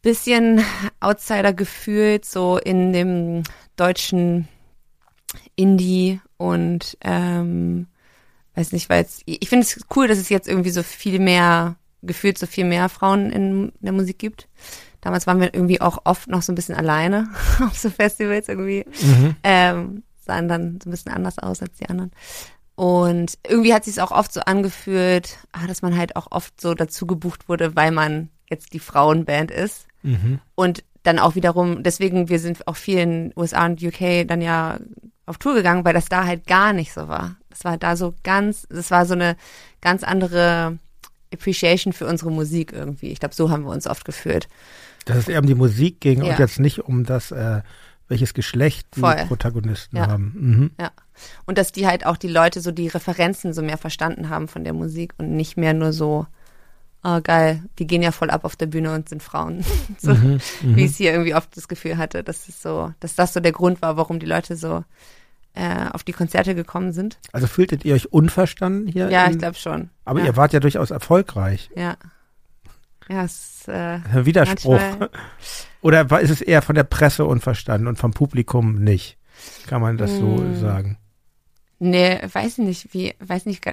[0.02, 0.64] bisschen
[1.00, 3.42] Outsider gefühlt, so in dem
[3.76, 4.48] deutschen
[5.56, 7.88] Indie und ähm,
[8.54, 11.76] weiß nicht, weil es, ich finde es cool, dass es jetzt irgendwie so viel mehr,
[12.02, 14.48] gefühlt so viel mehr Frauen in der Musik gibt.
[15.00, 17.28] Damals waren wir irgendwie auch oft noch so ein bisschen alleine
[17.60, 18.84] auf so Festivals irgendwie.
[19.42, 22.12] Ähm, sahen dann so ein bisschen anders aus als die anderen.
[22.80, 26.58] Und irgendwie hat sich es auch oft so angefühlt, ah, dass man halt auch oft
[26.58, 29.86] so dazu gebucht wurde, weil man jetzt die Frauenband ist.
[30.54, 34.78] Und dann auch wiederum, deswegen, wir sind auch viel in USA und UK dann ja
[35.26, 37.36] auf Tour gegangen, weil das da halt gar nicht so war.
[37.50, 39.36] Das war da so ganz, das war so eine
[39.82, 40.78] ganz andere
[41.34, 43.08] Appreciation für unsere Musik irgendwie.
[43.10, 44.48] Ich glaube, so haben wir uns oft gefühlt.
[45.04, 46.30] Dass es eher um die Musik ging Ja.
[46.32, 47.60] und jetzt nicht um das, äh,
[48.08, 49.16] welches Geschlecht die Voll.
[49.28, 50.06] Protagonisten Ja.
[50.08, 50.32] haben.
[50.34, 50.70] Mhm.
[50.80, 50.90] Ja.
[51.46, 54.64] Und dass die halt auch die Leute so die Referenzen so mehr verstanden haben von
[54.64, 56.26] der Musik und nicht mehr nur so,
[57.02, 59.64] oh geil, die gehen ja voll ab auf der Bühne und sind Frauen.
[59.98, 60.16] so,
[60.62, 63.40] wie ich es hier irgendwie oft das Gefühl hatte, dass es so, dass das so
[63.40, 64.84] der Grund war, warum die Leute so
[65.54, 67.18] äh, auf die Konzerte gekommen sind.
[67.32, 69.10] Also fühltet ihr euch unverstanden hier?
[69.10, 69.90] Ja, in- ich glaube schon.
[70.04, 70.26] Aber ja.
[70.26, 71.70] ihr wart ja durchaus erfolgreich.
[71.74, 71.96] Ja.
[73.08, 73.72] Ja, es, äh,
[74.12, 74.78] Ein Widerspruch.
[74.78, 75.10] Manchmal-
[75.82, 79.16] Oder ist es eher von der Presse unverstanden und vom Publikum nicht?
[79.66, 80.60] Kann man das so Mm.
[80.60, 80.98] sagen?
[81.80, 83.64] Nee, weiß ich nicht, wie, weiß nicht,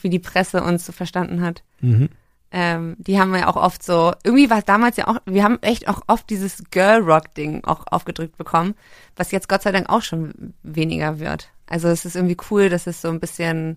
[0.00, 1.62] wie die Presse uns so verstanden hat.
[1.80, 2.08] Mhm.
[2.50, 5.58] Ähm, die haben ja auch oft so, irgendwie war es damals ja auch, wir haben
[5.60, 8.74] echt auch oft dieses Girl-Rock-Ding auch aufgedrückt bekommen,
[9.16, 11.50] was jetzt Gott sei Dank auch schon weniger wird.
[11.66, 13.76] Also es ist irgendwie cool, dass es so ein bisschen,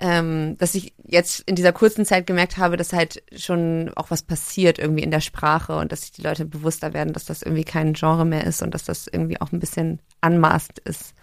[0.00, 4.22] ähm, dass ich jetzt in dieser kurzen Zeit gemerkt habe, dass halt schon auch was
[4.22, 7.64] passiert irgendwie in der Sprache und dass sich die Leute bewusster werden, dass das irgendwie
[7.64, 11.14] kein Genre mehr ist und dass das irgendwie auch ein bisschen anmaßt ist,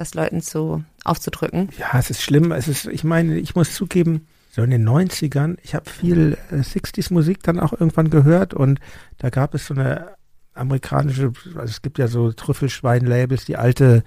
[0.00, 1.68] das Leuten zu aufzudrücken.
[1.78, 2.52] Ja, es ist schlimm.
[2.52, 6.56] Es ist, ich meine, ich muss zugeben, so in den 90ern, ich habe viel äh,
[6.56, 8.80] 60s Musik dann auch irgendwann gehört und
[9.18, 10.16] da gab es so eine
[10.54, 14.02] amerikanische, also es gibt ja so Trüffelschwein-Labels, die alte,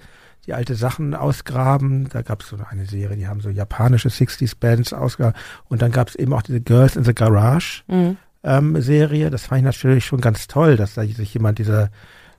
[0.46, 2.08] die alte Sachen ausgraben.
[2.10, 5.38] Da gab es so eine Serie, die haben so japanische 60s-Bands ausgegraben
[5.68, 8.16] und dann gab es eben auch diese Girls in the Garage Mhm.
[8.42, 9.30] ähm, Serie.
[9.30, 11.90] Das fand ich natürlich schon ganz toll, dass da sich jemand dieser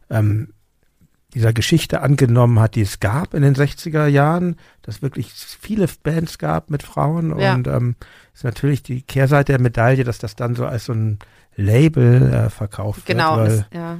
[0.09, 0.49] ähm,
[1.35, 6.37] dieser Geschichte angenommen hat, die es gab in den 60er Jahren, dass wirklich viele Bands
[6.39, 7.53] gab mit Frauen Ja.
[7.53, 7.95] und ähm,
[8.33, 11.19] ist natürlich die Kehrseite der Medaille, dass das dann so als so ein
[11.55, 13.99] Label äh, verkauft Genau, wird, das, ja.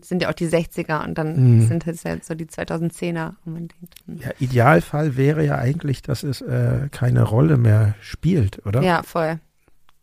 [0.00, 1.66] sind ja auch die 60er und dann Mhm.
[1.66, 3.34] sind es halt so die 2010er.
[3.44, 4.16] Und man denkt, hm.
[4.18, 8.82] Ja, Idealfall wäre ja eigentlich, dass es äh, keine Rolle mehr spielt, oder?
[8.82, 9.38] ja, voll.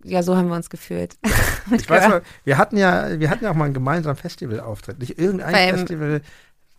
[0.10, 1.16] Ja, so haben wir uns gefühlt.
[1.70, 5.00] Ich weiß mal, wir hatten ja, wir hatten ja auch mal einen gemeinsamen Festivalauftritt.
[5.00, 6.22] Nicht irgendein Beim Festival.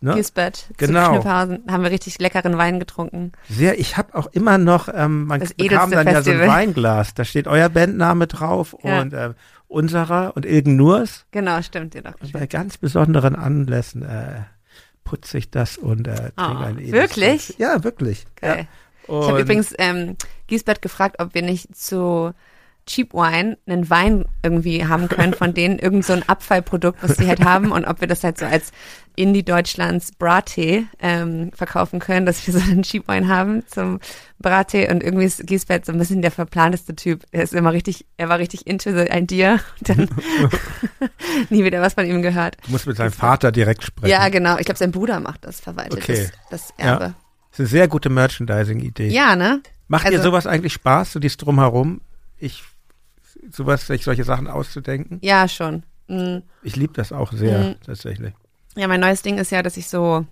[0.01, 0.15] Ne?
[0.15, 1.11] Gisbert Genau.
[1.11, 3.33] Knüpphausen haben wir richtig leckeren Wein getrunken.
[3.49, 6.47] Sehr, ich habe auch immer noch, ähm, man Das bekam dann ja so ein Festival.
[6.47, 7.13] Weinglas.
[7.13, 9.01] Da steht euer Bandname drauf Ja.
[9.01, 9.33] und äh,
[9.67, 11.25] unserer und Ilgen Nurs.
[11.29, 12.15] Genau, stimmt dir doch.
[12.19, 14.41] Und bei ganz besonderen Anlässen äh,
[15.03, 17.55] putze ich das und äh, trinke Oh, ein edles wirklich?
[17.59, 18.25] Ja, wirklich.
[18.37, 18.67] Geil.
[19.07, 19.21] Ja.
[19.21, 20.15] Ich habe übrigens ähm,
[20.47, 22.31] Gisbert gefragt, ob wir nicht zu
[22.89, 27.27] Cheap Wine einen Wein irgendwie haben können von denen, irgend so ein Abfallprodukt, was sie
[27.27, 28.71] halt haben und ob wir das halt so als
[29.15, 33.99] Indie Deutschlands Brattee ähm, verkaufen können, dass wir so einen Cheap Wine haben zum
[34.39, 37.23] Brattee und irgendwie ist Gisbert so ein bisschen der verplanteste Typ.
[37.31, 40.09] Er ist immer richtig, er war richtig into the idea und dann
[41.49, 42.57] nie wieder was von ihm gehört.
[42.65, 44.09] Du musst mit seinem Vater direkt sprechen.
[44.11, 44.57] Ja, genau.
[44.57, 46.29] Ich glaube, sein Bruder macht das, verwaltet Okay.
[46.49, 46.85] das, das Ja.
[46.93, 47.15] Erbe.
[47.51, 49.09] Das ist eine sehr gute Merchandising-Idee.
[49.09, 49.61] Ja, ne?
[49.87, 52.01] Macht dir Also- sowas eigentlich Spaß, so dies drumherum?
[52.37, 52.63] Ich,
[53.51, 55.19] sowas, sich solche Sachen auszudenken?
[55.21, 55.83] Ja, schon.
[56.07, 56.39] Mm.
[56.63, 57.75] Ich liebe das auch sehr, Mhm.
[57.85, 58.33] tatsächlich.
[58.75, 60.25] Ja, mein neues Ding ist ja, dass ich so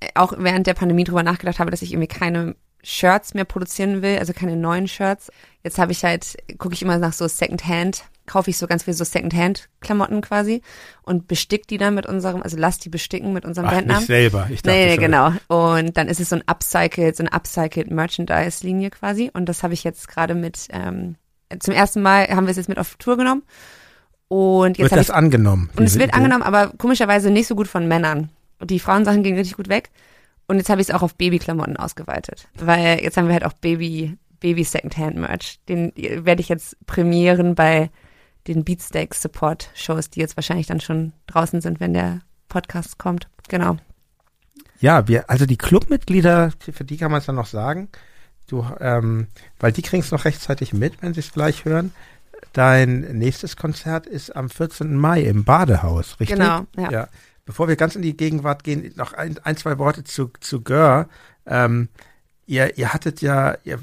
[0.00, 4.02] äh, auch während der Pandemie drüber nachgedacht habe, dass ich irgendwie keine Shirts mehr produzieren
[4.02, 5.30] will, also keine neuen Shirts.
[5.62, 8.92] Jetzt habe ich halt, gucke ich immer nach so Secondhand, kaufe ich so ganz viel
[8.94, 10.60] so Secondhand-Klamotten quasi
[11.02, 14.00] und bestick die dann mit unserem, also lass die besticken mit unserem Ach, Bandnamen.
[14.00, 14.48] nicht selber.
[14.50, 15.02] Ich dachte Nee, nee, schon.
[15.04, 15.32] genau.
[15.48, 19.30] Und dann ist es so ein upcycled, so eine upcycled Merchandise-Linie quasi.
[19.32, 21.16] Und das habe ich jetzt gerade mit, ähm,
[21.60, 23.42] zum ersten Mal haben wir es jetzt mit auf Tour genommen.
[24.28, 25.70] Und jetzt Wird das ich angenommen?
[25.76, 26.16] und es wird Idee?
[26.16, 28.30] angenommen, aber komischerweise nicht so gut von Männern.
[28.58, 29.90] Und die Frauensachen gehen richtig gut weg.
[30.46, 32.48] Und jetzt habe ich es auch auf Babyklamotten ausgeweitet.
[32.54, 35.58] Weil jetzt haben wir halt auch Baby, Baby Secondhand Merch.
[35.68, 37.90] Den werde ich jetzt premieren bei
[38.46, 43.28] den Beatsteaks Support Shows, die jetzt wahrscheinlich dann schon draußen sind, wenn der Podcast kommt.
[43.48, 43.76] Genau.
[44.80, 47.88] Ja, wir, also die Clubmitglieder, für die kann man es dann noch sagen.
[48.46, 49.26] Du, ähm,
[49.58, 51.92] weil die kriegen es noch rechtzeitig mit, wenn sie es gleich hören.
[52.52, 54.96] Dein nächstes Konzert ist am 14.
[54.96, 56.38] Mai im Badehaus, richtig?
[56.38, 56.90] Genau, ja.
[56.90, 57.08] ja.
[57.46, 61.08] Bevor wir ganz in die Gegenwart gehen, noch ein, ein zwei Worte zu, zu Gör.
[61.46, 61.88] Ähm,
[62.46, 63.80] ihr, ihr hattet ja, ihr,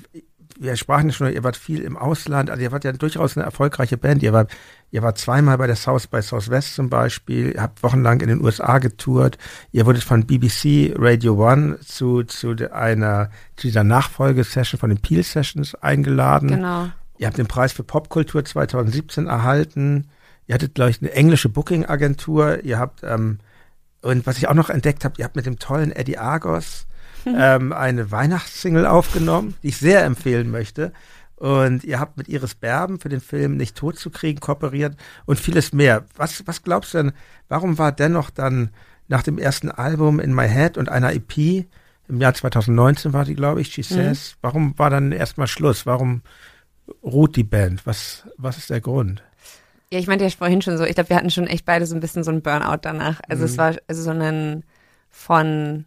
[0.61, 3.43] wir sprachen ja schon, ihr wart viel im Ausland, also ihr wart ja durchaus eine
[3.43, 4.21] erfolgreiche Band.
[4.21, 4.51] Ihr wart,
[4.91, 8.43] ihr wart zweimal bei der South by Southwest zum Beispiel, ihr habt wochenlang in den
[8.43, 9.39] USA getourt,
[9.71, 15.23] ihr wurdet von BBC Radio One zu, zu einer, zu dieser Nachfolgesession von den Peel
[15.23, 16.49] Sessions eingeladen.
[16.49, 16.89] Genau.
[17.17, 20.09] Ihr habt den Preis für Popkultur 2017 erhalten.
[20.45, 22.63] Ihr hattet, glaube ich, eine englische Booking-Agentur.
[22.63, 23.39] Ihr habt, ähm,
[24.01, 26.85] und was ich auch noch entdeckt habe, ihr habt mit dem tollen Eddie Argos
[27.25, 30.91] ähm, eine Weihnachtssingle aufgenommen, die ich sehr empfehlen möchte.
[31.35, 34.95] Und ihr habt mit Iris Berben für den Film Nicht tot zu kriegen kooperiert
[35.25, 36.05] und vieles mehr.
[36.15, 37.11] Was, was glaubst du denn,
[37.49, 38.69] warum war dennoch dann
[39.07, 41.65] nach dem ersten Album In My Head und einer EP,
[42.07, 45.85] im Jahr 2019 war die, glaube ich, She Says, warum war dann erstmal Schluss?
[45.85, 46.21] Warum
[47.03, 47.85] ruht die Band?
[47.85, 49.23] Was, was ist der Grund?
[49.91, 51.95] Ja, ich meinte ja vorhin schon so, ich glaube, wir hatten schon echt beide so
[51.95, 53.19] ein bisschen so ein Burnout danach.
[53.27, 53.49] Also Mhm.
[53.49, 54.63] es war also so ein
[55.09, 55.85] von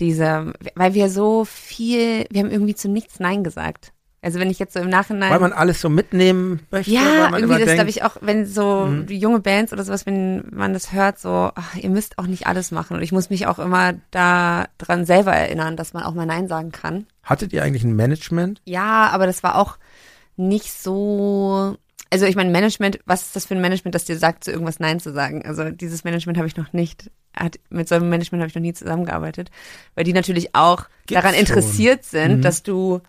[0.00, 3.92] dieser, weil wir so viel, wir haben irgendwie zu nichts Nein gesagt.
[4.20, 5.30] Also wenn ich jetzt so im Nachhinein.
[5.30, 6.90] Weil man alles so mitnehmen möchte?
[6.90, 9.06] ja, irgendwie das glaube ich auch, wenn so Mhm.
[9.08, 12.72] junge Bands oder sowas, wenn man das hört, so, ach, ihr müsst auch nicht alles
[12.72, 12.96] machen.
[12.96, 16.48] Und ich muss mich auch immer da dran selber erinnern, dass man auch mal Nein
[16.48, 17.06] sagen kann.
[17.22, 18.60] Hattet ihr eigentlich ein Management?
[18.64, 19.78] Ja, aber das war auch
[20.36, 21.76] nicht so.
[22.10, 24.80] Also ich meine, Management, was ist das für ein Management, das dir sagt, zu irgendwas
[24.80, 25.44] Nein zu sagen?
[25.44, 28.62] Also dieses Management habe ich noch nicht, hat, mit so einem Management habe ich noch
[28.62, 29.50] nie zusammengearbeitet,
[29.94, 31.40] weil die natürlich auch Gibt's daran schon.
[31.40, 32.42] interessiert sind, Mhm.
[32.42, 33.00] dass du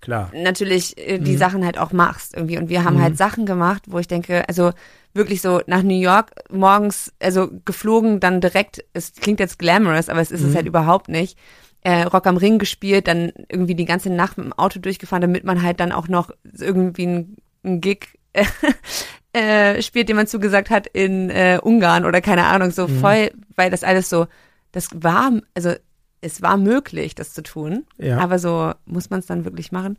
[0.00, 0.30] Klar.
[0.34, 1.38] natürlich äh, die Mhm.
[1.38, 2.58] Sachen halt auch machst irgendwie.
[2.58, 3.02] Und wir haben Mhm.
[3.02, 4.72] halt Sachen gemacht, wo ich denke, also
[5.12, 10.20] wirklich so nach New York morgens, also geflogen, dann direkt, es klingt jetzt glamorous, aber
[10.20, 10.56] es ist es Mhm.
[10.56, 11.38] halt überhaupt nicht.
[11.82, 15.44] Äh, Rock am Ring gespielt, dann irgendwie die ganze Nacht mit dem Auto durchgefahren, damit
[15.44, 18.18] man halt dann auch noch irgendwie ein, ein Gig
[19.32, 23.00] äh, spielt, den man zugesagt hat in äh, Ungarn oder keine Ahnung, so Mhm.
[23.00, 24.26] voll, weil das alles so,
[24.72, 25.72] das war, also
[26.20, 28.18] es war möglich, das zu tun, Ja.
[28.18, 29.98] aber so muss man es dann wirklich machen.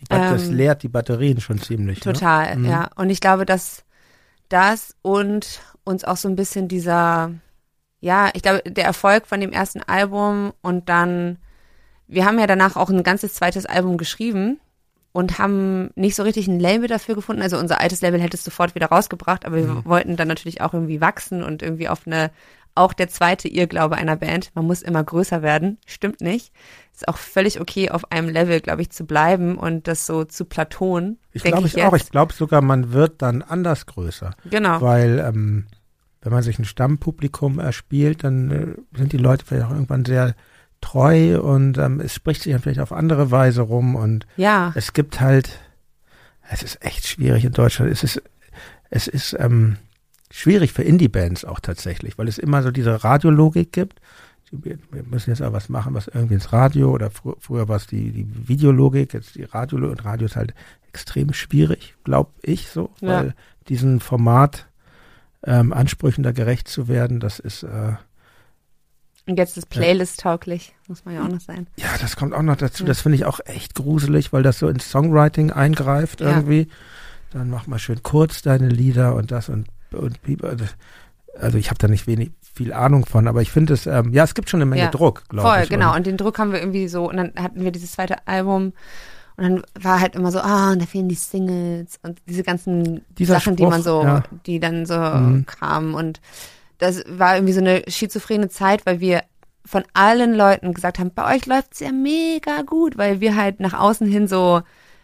[0.00, 2.00] Die, Bat- das ähm, leert die Batterien schon ziemlich.
[2.00, 2.64] Total, Mhm.
[2.64, 2.88] ja.
[2.96, 3.84] Und ich glaube, dass
[4.48, 7.32] das und uns auch so ein bisschen dieser,
[8.00, 11.38] ja, ich glaube, der Erfolg von dem ersten Album und dann,
[12.06, 14.58] wir haben ja danach auch ein ganzes zweites Album geschrieben
[15.18, 17.42] und haben nicht so richtig ein Label dafür gefunden.
[17.42, 19.84] Also unser altes Label hätte es sofort wieder rausgebracht, aber wir Mhm.
[19.84, 22.30] wollten dann natürlich auch irgendwie wachsen und irgendwie auf eine,
[22.76, 26.52] auch der zweite Irrglaube einer Band, man muss immer größer werden, stimmt nicht.
[26.94, 30.44] Ist auch völlig okay, auf einem Level, glaube ich, zu bleiben und das so zu
[30.44, 31.18] platon.
[31.32, 31.84] Ich glaube ich jetzt.
[31.84, 31.94] auch.
[31.96, 34.36] Ich glaube sogar, man wird dann anders größer.
[34.48, 34.80] Genau.
[34.80, 35.66] Weil ähm,
[36.22, 40.36] wenn man sich ein Stammpublikum erspielt, dann äh, sind die Leute vielleicht auch irgendwann sehr
[40.80, 44.92] treu und ähm, es spricht sich dann vielleicht auf andere Weise rum und Ja, es
[44.92, 45.58] gibt halt,
[46.50, 47.90] es ist echt schwierig in Deutschland.
[47.90, 48.22] Es ist,
[48.90, 49.76] es ist ähm,
[50.30, 54.00] schwierig für Indie-Bands auch tatsächlich, weil es immer so diese Radiologik gibt.
[54.50, 57.86] Wir müssen jetzt auch was machen, was irgendwie ins Radio oder fr früher war es
[57.86, 60.54] die, die Videologik, jetzt die Radiologik und Radio ist halt
[60.88, 63.08] extrem schwierig, glaube ich so, Ja.
[63.08, 63.34] weil
[63.68, 64.66] diesen Format
[65.44, 67.92] ähm, Ansprüchen da gerecht zu werden, das ist äh,
[69.28, 71.66] und jetzt ist Playlist tauglich, muss man ja auch noch sein.
[71.76, 72.84] Ja, das kommt auch noch dazu.
[72.84, 76.28] Das finde ich auch echt gruselig, weil das so ins Songwriting eingreift Ja.
[76.30, 76.68] irgendwie.
[77.30, 80.64] Dann mach mal schön kurz deine Lieder und das und und also-
[81.38, 84.24] also ich habe da nicht wenig viel Ahnung von, aber ich finde es ähm, ja,
[84.24, 84.90] es gibt schon eine Menge Ja.
[84.90, 85.68] Druck, glaube Voll, ich.
[85.68, 85.94] genau.
[85.94, 88.72] Und, den Druck haben wir irgendwie so, und dann hatten wir dieses zweite Album
[89.36, 93.02] und dann war halt immer so, ah, und da fehlen die Singles und diese ganzen
[93.16, 94.22] Dieser Sachen, die Spruch, man so, ja.
[94.46, 95.46] die dann so Mhm.
[95.46, 95.94] kamen.
[95.94, 96.20] Und
[96.78, 99.22] das war irgendwie so eine schizophrene Zeit, weil wir
[99.64, 103.74] von allen Leuten gesagt haben, bei euch läuft's ja mega gut, weil wir halt nach
[103.78, 104.62] außen hin so,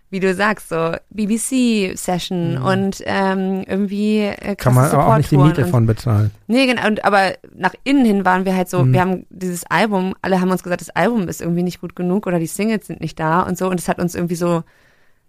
[0.09, 4.57] wie du sagst, so BBC-Session und ähm, irgendwie äh, Mhm.
[4.57, 6.31] kann man aber auch nicht die Miete von bezahlen.
[6.47, 8.93] Nee, genau, und, aber nach innen hin waren wir halt so, Mhm.
[8.93, 12.27] wir haben dieses Album, alle haben uns gesagt, das Album ist irgendwie nicht gut genug
[12.27, 14.63] oder die Singles sind nicht da und so und es hat uns irgendwie so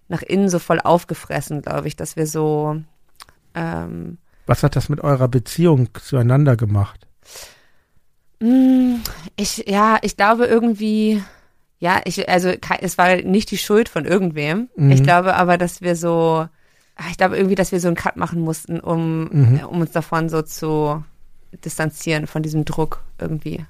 [0.08, 2.78] nach innen so voll aufgefressen, glaube ich, dass wir so
[3.56, 7.08] ähm, Was hat das mit eurer Beziehung zueinander gemacht?
[8.40, 8.96] Mm,
[9.36, 11.24] Ich, ja, ich glaube irgendwie,
[11.80, 12.52] ja, ich, also
[12.82, 14.70] es war nicht die Schuld von irgendwem.
[14.76, 14.92] Mhm.
[14.92, 16.48] Ich glaube aber, dass wir so,
[16.96, 19.60] ah, ich glaube irgendwie, dass wir so einen Cut machen mussten, um, Mhm.
[19.60, 21.04] äh, um uns davon so zu
[21.64, 23.66] distanzieren, von diesem Druck irgendwie.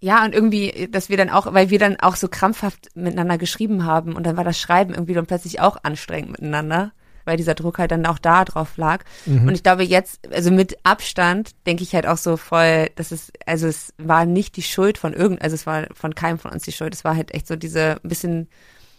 [0.00, 3.84] Ja, und irgendwie, dass wir dann auch, weil wir dann auch so krampfhaft miteinander geschrieben
[3.84, 6.92] haben und dann war das Schreiben irgendwie dann plötzlich auch anstrengend miteinander,
[7.30, 9.04] weil dieser Druck halt dann auch da drauf lag.
[9.24, 9.46] Mhm.
[9.46, 13.30] Und ich glaube jetzt, also mit Abstand denke ich halt auch so voll, dass es,
[13.46, 16.64] also es war nicht die Schuld von irgend, also es war von keinem von uns
[16.64, 16.92] die Schuld.
[16.92, 18.48] Es war halt echt so diese ein bisschen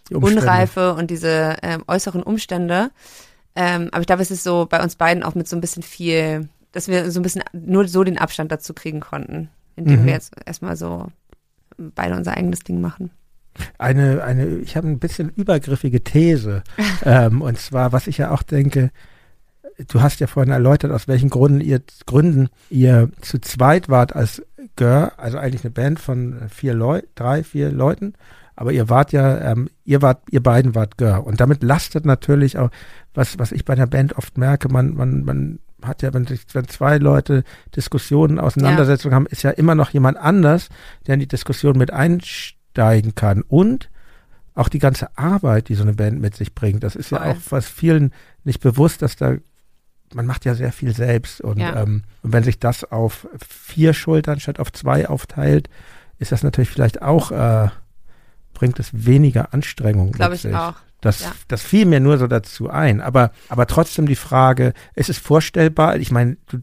[0.08, 0.14] Die.
[0.14, 2.90] Unreife und diese ähm, äußeren Umstände.
[3.54, 5.82] Ähm, aber ich glaube, es ist so bei uns beiden auch mit so ein bisschen
[5.82, 10.06] viel, dass wir so ein bisschen nur so den Abstand dazu kriegen konnten, indem Mhm.
[10.06, 11.08] wir jetzt erstmal so
[11.76, 13.10] beide unser eigenes Ding machen.
[13.78, 16.62] Eine, eine, ich habe ein bisschen übergriffige These.
[17.04, 18.90] ähm, und zwar, was ich ja auch denke,
[19.88, 24.42] du hast ja vorhin erläutert, aus welchen Gründen ihr, Gründen ihr zu zweit wart als
[24.76, 28.14] Gör, also eigentlich eine Band von vier Leuten, drei, vier Leuten.
[28.54, 31.26] Aber ihr wart ja, ähm, ihr wart, ihr beiden wart Gör.
[31.26, 32.70] Und damit lastet natürlich auch,
[33.14, 36.42] was, was ich bei einer Band oft merke, man, man, man hat ja, wenn sich,
[36.52, 40.68] wenn zwei Leute Diskussionen, Auseinandersetzungen haben, ist ja immer noch jemand anders,
[41.06, 41.92] der in die Diskussion mit
[42.72, 43.42] einsteigen kann.
[43.42, 43.90] Und
[44.54, 47.28] auch die ganze Arbeit, die so eine Band mit sich bringt, das ist ja Voll.
[47.30, 48.12] auch was vielen
[48.44, 49.36] nicht bewusst, dass da
[50.14, 51.82] man macht ja sehr viel selbst und, Ja.
[51.82, 55.70] ähm, und wenn sich das auf vier Schultern statt auf zwei aufteilt,
[56.18, 57.68] ist das natürlich vielleicht auch äh,
[58.52, 60.12] bringt es weniger Anstrengung.
[60.12, 60.74] Glaube ich auch.
[61.00, 61.32] Das, Ja.
[61.48, 63.00] das fiel mir nur so dazu ein.
[63.00, 65.96] Aber, aber trotzdem die Frage, ist es vorstellbar?
[65.96, 66.58] Ich meine, du,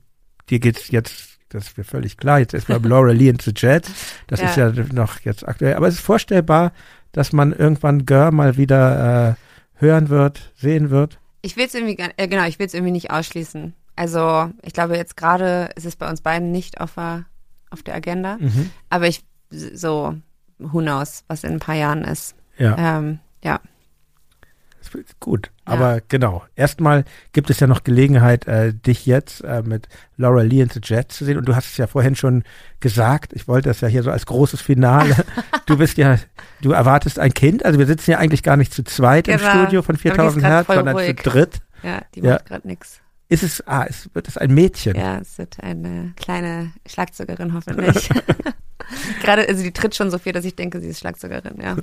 [0.52, 3.92] dir geht's jetzt, das ist mir völlig klar, jetzt erstmal Laura Lee and the Jets.
[4.28, 4.50] Das Ja.
[4.50, 5.76] ist ja noch jetzt aktuell.
[5.76, 6.72] Aber es ist vorstellbar,
[7.12, 9.36] dass man irgendwann Gör mal wieder äh,
[9.84, 11.20] hören wird, sehen wird.
[11.42, 13.74] Ich will es irgendwie, äh, genau, ich will es irgendwie nicht ausschließen.
[13.96, 17.26] Also ich glaube jetzt gerade ist es bei uns beiden nicht auf der,
[17.70, 18.70] auf der Agenda, Mhm.
[18.90, 20.16] aber ich so
[20.60, 22.36] who knows, was in ein paar Jahren ist.
[22.58, 22.98] Ja.
[23.00, 23.60] Ähm, ja.
[25.20, 25.74] Gut, Ja.
[25.74, 26.44] aber genau.
[26.56, 27.04] Erstmal
[27.34, 29.88] gibt es ja noch Gelegenheit, äh, dich jetzt äh, mit
[30.18, 31.38] Laura Lee and the Jets zu sehen.
[31.38, 32.44] Und du hast es ja vorhin schon
[32.80, 33.34] gesagt.
[33.34, 35.16] Ich wollte das ja hier so als großes Finale.
[35.66, 36.18] du bist ja,
[36.62, 37.66] du erwartest ein Kind.
[37.66, 39.50] Also wir sitzen ja eigentlich gar nicht zu zweit im Genau.
[39.52, 41.18] Studio von Aber die ist 4000 grad Hertz, sondern ruhig.
[41.18, 41.60] zu dritt.
[41.84, 42.34] Ja, die Ja.
[42.34, 43.00] macht gerade nix.
[43.32, 44.96] Ist es, ah, es wird es ein Mädchen.
[44.96, 48.10] Ja, es wird eine kleine Schlagzeugerin hoffentlich.
[49.22, 51.76] Gerade, also die tritt schon so viel, dass ich denke, sie ist Schlagzeugerin, ja.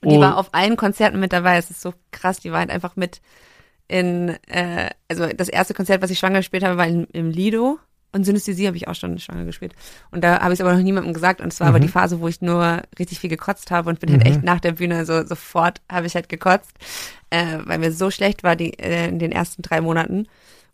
[0.00, 0.20] Und die Oh.
[0.20, 1.56] war auf allen Konzerten mit dabei.
[1.56, 2.38] Es ist so krass.
[2.40, 3.20] Die war halt einfach mit
[3.88, 7.78] in, äh, also das erste Konzert, was ich schwanger gespielt habe, war in, im Lido.
[8.12, 9.74] Und Synesthesie habe ich auch schon schwanger gespielt.
[10.10, 11.40] Und da habe ich es aber noch niemandem gesagt.
[11.42, 11.82] Und es war aber Mhm.
[11.82, 14.26] die Phase, wo ich nur richtig viel gekotzt habe und bin halt Mhm.
[14.30, 16.70] echt nach der Bühne so sofort habe ich halt gekotzt,
[17.30, 20.26] äh, weil mir so schlecht war die, äh, in den ersten drei Monaten.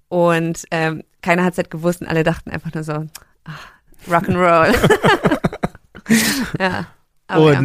[0.09, 3.06] Und ähm, keiner hat es halt gewusst und alle dachten einfach nur so,
[3.44, 3.66] ach,
[4.09, 4.74] Rock'n'Roll.
[6.60, 6.86] ja.
[7.26, 7.62] Aber ja.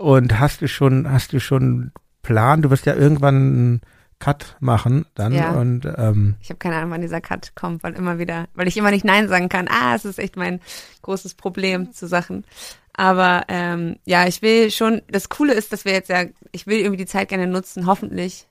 [0.00, 2.62] Und, hast du schon, hast du schon Plan?
[2.62, 3.80] Du wirst ja irgendwann einen
[4.18, 5.52] Cut machen dann Ja.
[5.52, 8.76] und ähm, Ich habe keine Ahnung, wann dieser Cut kommt, weil immer wieder, weil ich
[8.76, 9.68] immer nicht Nein sagen kann.
[9.68, 10.60] Ah, es ist echt mein
[11.02, 12.44] großes Problem zu Sachen.
[12.92, 16.78] Aber ähm, ja, ich will schon, das Coole ist, dass wir jetzt ja, ich will
[16.78, 18.46] irgendwie die Zeit gerne nutzen, hoffentlich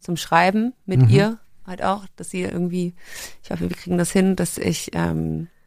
[0.00, 1.08] zum Schreiben mit Mhm.
[1.10, 1.38] ihr.
[1.66, 2.94] halt auch, dass sie irgendwie,
[3.44, 5.59] ich hoffe, wir kriegen das hin, dass ich ähm, äh,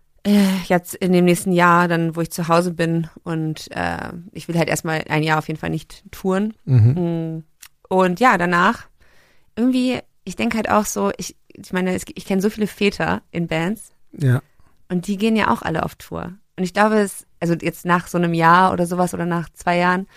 [0.67, 4.57] jetzt in dem nächsten Jahr, dann wo ich zu Hause bin und äh, ich will
[4.57, 6.53] halt erstmal ein Jahr auf jeden Fall nicht touren.
[6.65, 6.91] Mhm.
[6.93, 7.43] Mm.
[7.89, 8.87] Und ja, danach
[9.55, 13.21] irgendwie, ich denke halt auch so, ich, ich meine, es, ich kenne so viele Väter
[13.31, 14.41] in Bands Ja.
[14.89, 16.33] und die gehen ja auch alle auf Tour.
[16.55, 19.77] Und ich glaube, es, also jetzt nach so einem Jahr oder sowas oder nach zwei
[19.77, 20.07] Jahren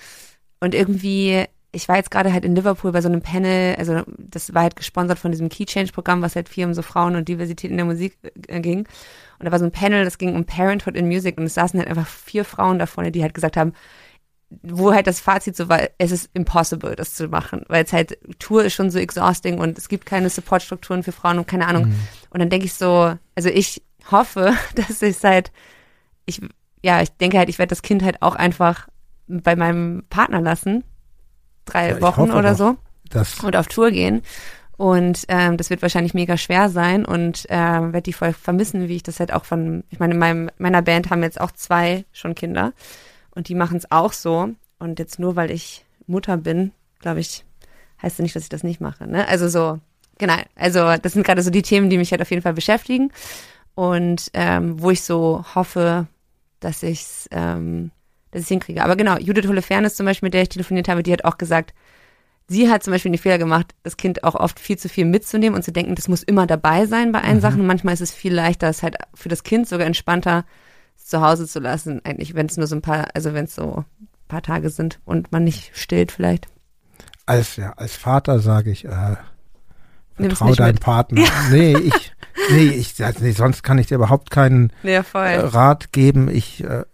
[0.60, 4.54] und irgendwie, ich war jetzt gerade halt in Liverpool bei so einem Panel, also das
[4.54, 7.28] war halt gesponsert von diesem Key Change Programm, was halt viel um so Frauen und
[7.28, 8.16] Diversität in der Musik
[8.48, 8.86] äh, ging.
[9.38, 11.78] Und da war so ein Panel, das ging um Parenthood in Music und es saßen
[11.78, 13.74] halt einfach vier Frauen da vorne, die halt gesagt haben,
[14.62, 18.18] wo halt das Fazit so war, es ist impossible, das zu machen, weil es halt,
[18.38, 21.94] Tour ist schon so exhausting und es gibt keine Supportstrukturen für Frauen und keine Ahnung.
[22.30, 25.50] Und dann denke ich so, also ich hoffe, dass ich halt,
[26.26, 26.40] ich,
[26.82, 28.88] ja, ich denke halt, ich werde das Kind halt auch einfach
[29.26, 30.84] bei meinem Partner lassen,
[31.66, 32.58] drei Ja, ich Wochen oder doch.
[32.58, 32.76] so
[33.10, 34.22] Das, und auf Tour gehen.
[34.78, 38.96] Und ähm, das wird wahrscheinlich mega schwer sein und äh, werde die voll vermissen, wie
[38.96, 42.04] ich das halt auch von, ich meine, in meinem, meiner Band haben jetzt auch zwei
[42.12, 42.72] schon Kinder
[43.34, 44.50] und die machen es auch so.
[44.78, 47.44] Und jetzt nur weil ich Mutter bin, glaube ich,
[48.02, 49.06] heißt ja nicht, dass ich das nicht mache.
[49.06, 49.26] Ne?
[49.26, 49.80] Also so,
[50.18, 53.10] genau, also das sind gerade so die Themen, die mich halt auf jeden Fall beschäftigen
[53.74, 56.06] und ähm, wo ich so hoffe,
[56.60, 57.92] dass ich's, ähm,
[58.36, 58.84] dass ich hinkriege.
[58.84, 61.74] Aber genau, Judith Holofernes zum Beispiel, mit der ich telefoniert habe, die hat auch gesagt,
[62.48, 65.56] sie hat zum Beispiel den Fehler gemacht, das Kind auch oft viel zu viel mitzunehmen
[65.56, 67.60] und zu denken, das muss immer dabei sein bei allen Sachen.
[67.60, 70.44] Und manchmal ist es viel leichter, es halt für das Kind sogar entspannter,
[70.96, 73.54] es zu Hause zu lassen, eigentlich, wenn es nur so ein paar, also wenn es
[73.54, 76.46] so ein paar Tage sind und man nicht stillt vielleicht.
[77.26, 79.16] als, ja, als Vater sage ich, äh,
[80.16, 80.80] vertrau deinem mit.
[80.80, 81.22] Partner.
[81.50, 82.12] Nee, ich,
[82.50, 86.28] nee, ich, also nee, sonst kann ich dir überhaupt keinen Ja, äh, Rat geben.
[86.28, 86.84] Ich, äh,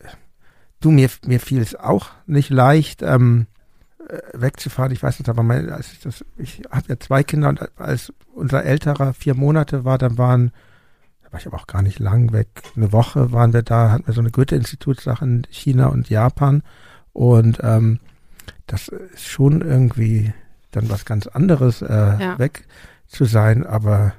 [0.83, 3.47] du, mir, mir fiel es auch nicht leicht, ähm,
[4.09, 4.93] äh, wegzufahren.
[4.93, 8.13] Ich weiß nicht, aber mein, als ich das, ich habe ja zwei Kinder und als
[8.35, 10.53] unser älterer vier Monate war, dann waren,
[11.23, 12.49] da war ich aber auch gar nicht lang weg.
[12.77, 16.63] Eine Woche waren wir da, hatten wir so eine Goethe-Institutssache in China und Japan
[17.13, 18.01] und ähm,
[18.67, 20.33] das ist schon irgendwie
[20.71, 22.39] dann was ganz anderes, äh, Ja.
[22.39, 22.67] weg
[23.07, 24.15] zu sein, aber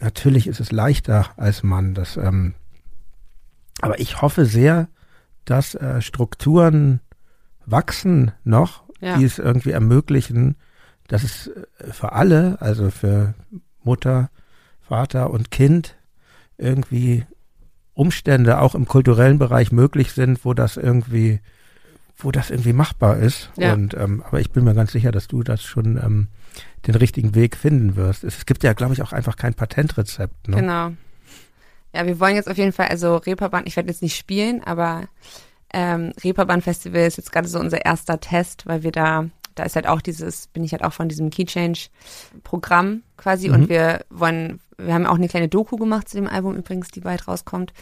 [0.00, 1.94] natürlich ist es leichter als Mann.
[1.94, 2.54] Das, ähm,
[3.80, 4.88] aber ich hoffe sehr,
[5.50, 7.00] dass äh, Strukturen
[7.66, 9.16] wachsen noch, Ja.
[9.18, 10.56] die es irgendwie ermöglichen,
[11.08, 13.34] dass es äh, für alle, also für
[13.82, 14.30] Mutter,
[14.80, 15.96] Vater und Kind,
[16.56, 17.24] irgendwie
[17.94, 21.40] Umstände auch im kulturellen Bereich möglich sind, wo das irgendwie,
[22.16, 23.50] wo das irgendwie machbar ist.
[23.56, 23.72] Ja.
[23.72, 26.28] Und ähm, aber ich bin mir ganz sicher, dass du das schon ähm,
[26.86, 28.24] den richtigen Weg finden wirst.
[28.24, 30.48] Es, es gibt ja, glaube ich, auch einfach kein Patentrezept.
[30.48, 30.56] Ne?
[30.56, 30.92] Genau.
[31.94, 35.08] Ja, wir wollen jetzt auf jeden Fall, also Reeperbahn, ich werde jetzt nicht spielen, aber
[35.72, 39.74] ähm, Reeperbahn Festival ist jetzt gerade so unser erster Test, weil wir da, da ist
[39.76, 41.88] halt auch dieses, bin ich halt auch von diesem Key Change
[42.44, 43.54] Programm quasi Mhm.
[43.54, 47.00] und wir wollen, wir haben auch eine kleine Doku gemacht zu dem Album übrigens, die
[47.00, 47.72] bald rauskommt.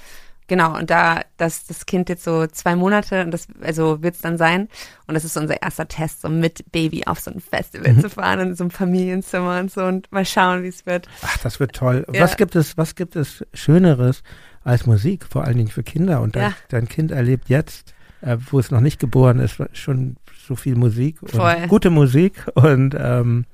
[0.48, 4.38] Genau, und da, dass das Kind jetzt so zwei Monate, und das, also wird's dann
[4.38, 4.68] sein,
[5.08, 8.00] und das ist unser erster Test, so mit Baby auf so ein Festival Mhm.
[8.00, 11.08] zu fahren, in so einem Familienzimmer und so, und mal schauen, wie es wird.
[11.22, 12.06] Ach, das wird toll.
[12.12, 12.22] Ja.
[12.22, 14.22] Was gibt es, was gibt es Schöneres
[14.62, 16.20] als Musik, vor allen Dingen für Kinder?
[16.20, 16.56] Und dein, Ja.
[16.68, 20.16] dein Kind erlebt jetzt, äh, wo es noch nicht geboren ist, schon
[20.46, 21.66] so viel Musik und Voll.
[21.66, 23.46] gute Musik und ähm,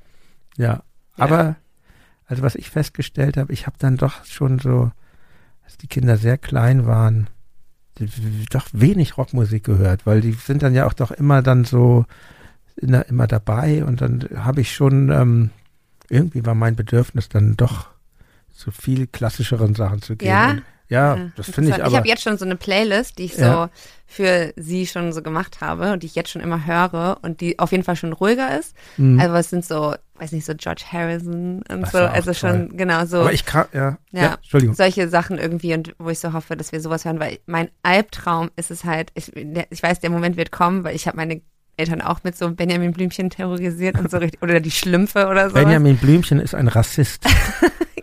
[0.57, 0.83] ja.
[1.17, 1.55] Aber
[2.27, 4.91] also was ich festgestellt habe, ich habe dann doch schon so,
[5.73, 7.27] als die Kinder sehr klein waren,
[8.51, 12.05] doch wenig Rockmusik gehört, weil die sind dann ja auch doch immer dann so
[12.75, 15.49] in, immer dabei und dann habe ich schon ähm,
[16.09, 17.87] irgendwie war mein Bedürfnis dann doch
[18.51, 20.29] zu viel klassischeren Sachen zu gehen.
[20.29, 20.57] Ja?
[20.93, 21.87] Ja, Ja, das finde ich aber.
[21.87, 23.65] Ich habe jetzt schon so eine Playlist, die ich Ja.
[23.65, 23.69] so
[24.05, 27.57] für sie schon so gemacht habe und die ich jetzt schon immer höre und die
[27.57, 28.75] auf jeden Fall schon ruhiger ist.
[28.97, 29.19] Mhm.
[29.19, 33.05] Also es sind so, weiß nicht, so George Harrison und Das so, also schon genau
[33.05, 34.21] so aber ich kann, ja, ja.
[34.21, 34.33] Ja.
[34.35, 34.75] Entschuldigung.
[34.75, 38.51] solche Sachen irgendwie und wo ich so hoffe, dass wir sowas hören, weil mein Albtraum
[38.55, 41.41] ist es halt, ich, ich weiß, der Moment wird kommen, weil ich habe meine
[41.75, 45.55] Eltern auch mit so Benjamin Blümchen terrorisiert und so richtig, oder die Schlümpfe oder so.
[45.55, 47.25] Benjamin Blümchen ist ein Rassist.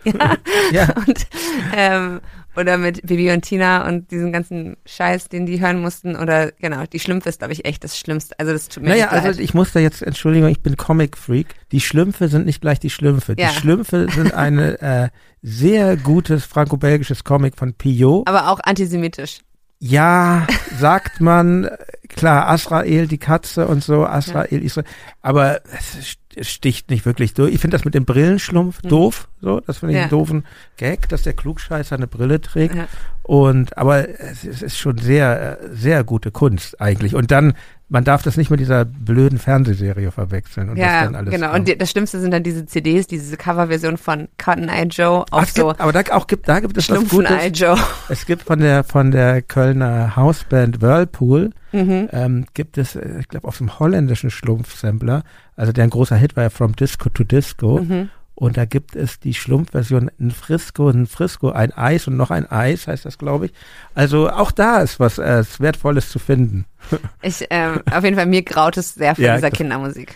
[0.03, 0.35] Ja.
[0.71, 1.27] ja, Und,
[1.75, 2.21] ähm,
[2.55, 6.15] oder mit Bibi und Tina und diesen ganzen Scheiß, den die hören mussten.
[6.15, 8.37] Oder genau, die Schlümpfe ist, glaube ich, echt das Schlimmste.
[8.39, 9.25] Also das tut mir naja, leid.
[9.25, 11.47] also ich muss da jetzt, Entschuldigung, ich bin Comic-Freak.
[11.71, 13.35] Die Schlümpfe sind nicht gleich die Schlümpfe.
[13.37, 13.49] Ja.
[13.49, 15.09] Die Schlümpfe sind eine äh,
[15.41, 18.23] sehr gutes franco-belgisches Comic von Pio.
[18.25, 19.39] aber auch antisemitisch.
[19.83, 20.45] Ja,
[20.77, 24.85] sagt man, äh, klar, Asrael, die Katze und so, Asrael, Israel,
[25.21, 27.53] aber es sticht nicht wirklich durch.
[27.53, 28.89] Ich finde das mit dem Brillenschlumpf Mhm.
[28.89, 30.01] doof, so, das finde ich Ja.
[30.03, 30.45] einen doofen
[30.77, 32.75] Gag, dass der Klugscheißer eine Brille trägt.
[32.75, 32.87] Ja.
[33.23, 37.15] Und, aber es, ist schon sehr, äh, sehr gute Kunst eigentlich.
[37.15, 37.53] Und dann
[37.91, 40.69] man darf das nicht mit dieser blöden Fernsehserie verwechseln.
[40.69, 41.47] Und ja, was dann alles genau.
[41.47, 41.59] kommt.
[41.59, 45.39] Und die, das Schlimmste sind dann diese CDs, diese Coverversion von Cotton Eye Joe Ach,
[45.39, 47.59] auf es so gibt, aber da auch gibt, da gibt es was Schlumpfen Eye Gutes.
[47.59, 47.77] Joe.
[48.07, 52.09] Es gibt von der von der Kölner Hausband Whirlpool Mhm.
[52.11, 55.23] ähm, gibt es, äh, ich glaube, auf dem holländischen Schlumpf-Sampler,
[55.55, 57.79] also der ein großer Hit war ja From Disco to Disco.
[57.79, 58.09] Mhm.
[58.41, 62.49] Und da gibt es die Schlumpfversion ein Frisco, ein Frisco, ein Eis und noch ein
[62.49, 63.53] Eis, heißt das, glaube ich.
[63.93, 66.65] Also auch da ist was äh, Wertvolles zu finden.
[67.21, 70.15] Ich, ähm, auf jeden Fall, mir graut es sehr vor Ja, dieser das- Kindermusik.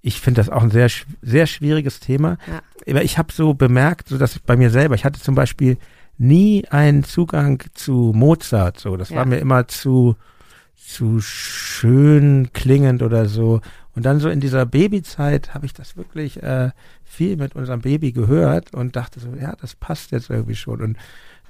[0.00, 0.88] Ich finde das auch ein sehr,
[1.22, 2.36] sehr schwieriges Thema.
[2.48, 2.62] Ja.
[2.90, 5.78] Aber ich habe so bemerkt, so dass ich bei mir selber, ich hatte zum Beispiel
[6.18, 8.80] nie einen Zugang zu Mozart.
[8.80, 9.18] So, das Ja.
[9.18, 10.16] war mir immer zu
[10.84, 13.60] zu schön klingend oder so.
[13.94, 16.70] Und dann so in dieser Babyzeit habe ich das wirklich äh,
[17.04, 20.80] viel mit unserem Baby gehört und dachte so, ja, das passt jetzt irgendwie schon.
[20.80, 20.96] Und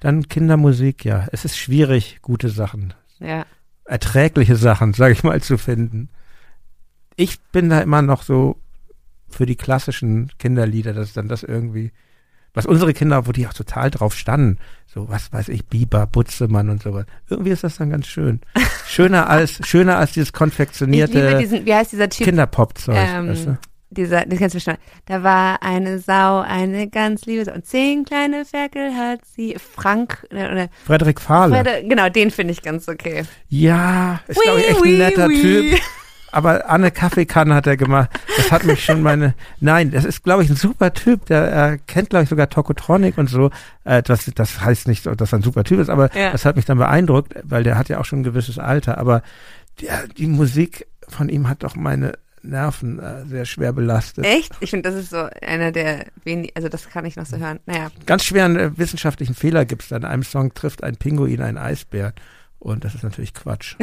[0.00, 3.46] dann Kindermusik, ja, es ist schwierig, gute Sachen, Ja.
[3.84, 6.08] erträgliche Sachen, sage ich mal, zu finden.
[7.14, 8.56] Ich bin da immer noch so
[9.28, 11.92] für die klassischen Kinderlieder, dass dann das irgendwie,
[12.54, 16.68] was unsere Kinder, wo die auch total drauf standen, so was weiß ich, Biber, Butzemann
[16.68, 17.06] und sowas.
[17.28, 18.40] Irgendwie ist das dann ganz schön.
[18.86, 22.26] Schöner als, schöner als dieses konfektionierte diesen, wie heißt dieser Typ?
[22.26, 22.96] Kinderpop-Zeug.
[22.98, 23.58] Ähm, weißt du?
[23.90, 24.78] Dieser, das kennst du bestimmt.
[25.06, 27.52] Da war eine Sau, eine ganz liebe Sau.
[27.52, 29.56] Und zehn kleine Ferkel hat sie.
[29.58, 31.54] Frank, oder, oder Frederik Fahle.
[31.56, 33.24] Frede- genau, den finde ich ganz okay.
[33.48, 35.78] Ja, ist glaube ich echt ein netter Typ.
[36.32, 38.10] Aber Anne Kaffeekanne hat er gemacht.
[38.36, 39.34] Das hat mich schon meine.
[39.60, 41.26] Nein, das ist, glaube ich, ein super Typ.
[41.26, 43.50] Der äh, kennt, glaube ich, sogar Tokotronic und so.
[43.84, 46.32] Äh, das, das heißt nicht, so, dass er ein super Typ ist, aber Ja.
[46.32, 48.98] das hat mich dann beeindruckt, weil der hat ja auch schon ein gewisses Alter.
[48.98, 49.22] Aber
[49.80, 54.24] die, die Musik von ihm hat doch meine Nerven äh, sehr schwer belastet.
[54.24, 54.52] Echt?
[54.60, 57.60] Ich finde, das ist so einer der wenig, also das kann ich noch so hören.
[57.66, 59.96] Naja, Ganz schweren äh, wissenschaftlichen Fehler gibt es da.
[59.96, 62.14] In einem Song trifft ein Pinguin einen Eisbär.
[62.58, 63.76] Und das ist natürlich Quatsch.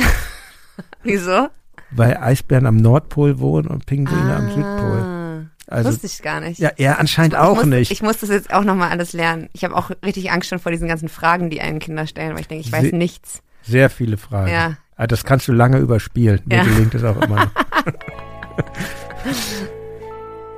[1.03, 1.49] wieso?
[1.91, 5.01] Weil Eisbären am Nordpol wohnen und Pinguine am Südpol.
[5.01, 6.59] Ah, Also wusste ich gar nicht.
[6.59, 7.91] ja, er anscheinend ich auch muss, nicht.
[7.91, 9.49] Ich muss das jetzt auch nochmal alles lernen.
[9.53, 12.41] Ich habe auch richtig Angst schon vor diesen ganzen Fragen, die einen Kinder stellen, weil
[12.41, 13.41] ich denke, ich weiß Sie- nichts.
[13.63, 14.51] Sehr viele Fragen.
[14.51, 14.73] Ja.
[14.95, 16.41] Ah, Das kannst du lange überspielen.
[16.45, 16.63] Mir Ja.
[16.63, 17.51] gelingt es auch immer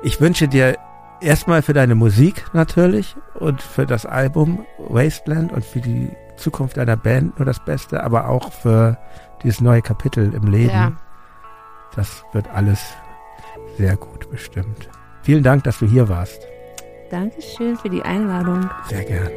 [0.02, 0.76] ich wünsche dir
[1.20, 6.96] erstmal für deine Musik natürlich und für das Album Wasteland und für die Zukunft deiner
[6.96, 8.98] Band nur das Beste, aber auch für
[9.44, 10.70] dieses neue Kapitel im Leben.
[10.70, 10.92] Ja.
[11.96, 12.80] Das wird alles
[13.76, 14.88] sehr gut bestimmt.
[15.22, 16.46] Vielen Dank, dass du hier warst.
[17.10, 18.68] Dankeschön für die Einladung.
[18.88, 19.30] Sehr gern.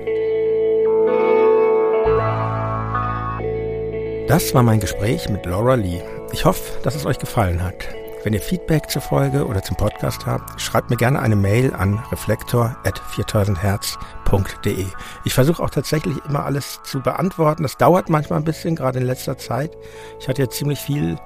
[4.28, 6.02] Das war mein Gespräch mit Laura Lee.
[6.32, 7.88] Ich hoffe, dass es euch gefallen hat.
[8.26, 12.00] Wenn ihr Feedback zur Folge oder zum Podcast habt, schreibt mir gerne eine Mail an
[12.12, 14.88] reflektor.4000herz.de.
[15.26, 17.62] Ich versuche auch tatsächlich immer alles zu beantworten.
[17.62, 19.78] Das dauert manchmal ein bisschen, gerade in letzter Zeit.
[20.20, 21.20] Ich hatte jetzt ziemlich viel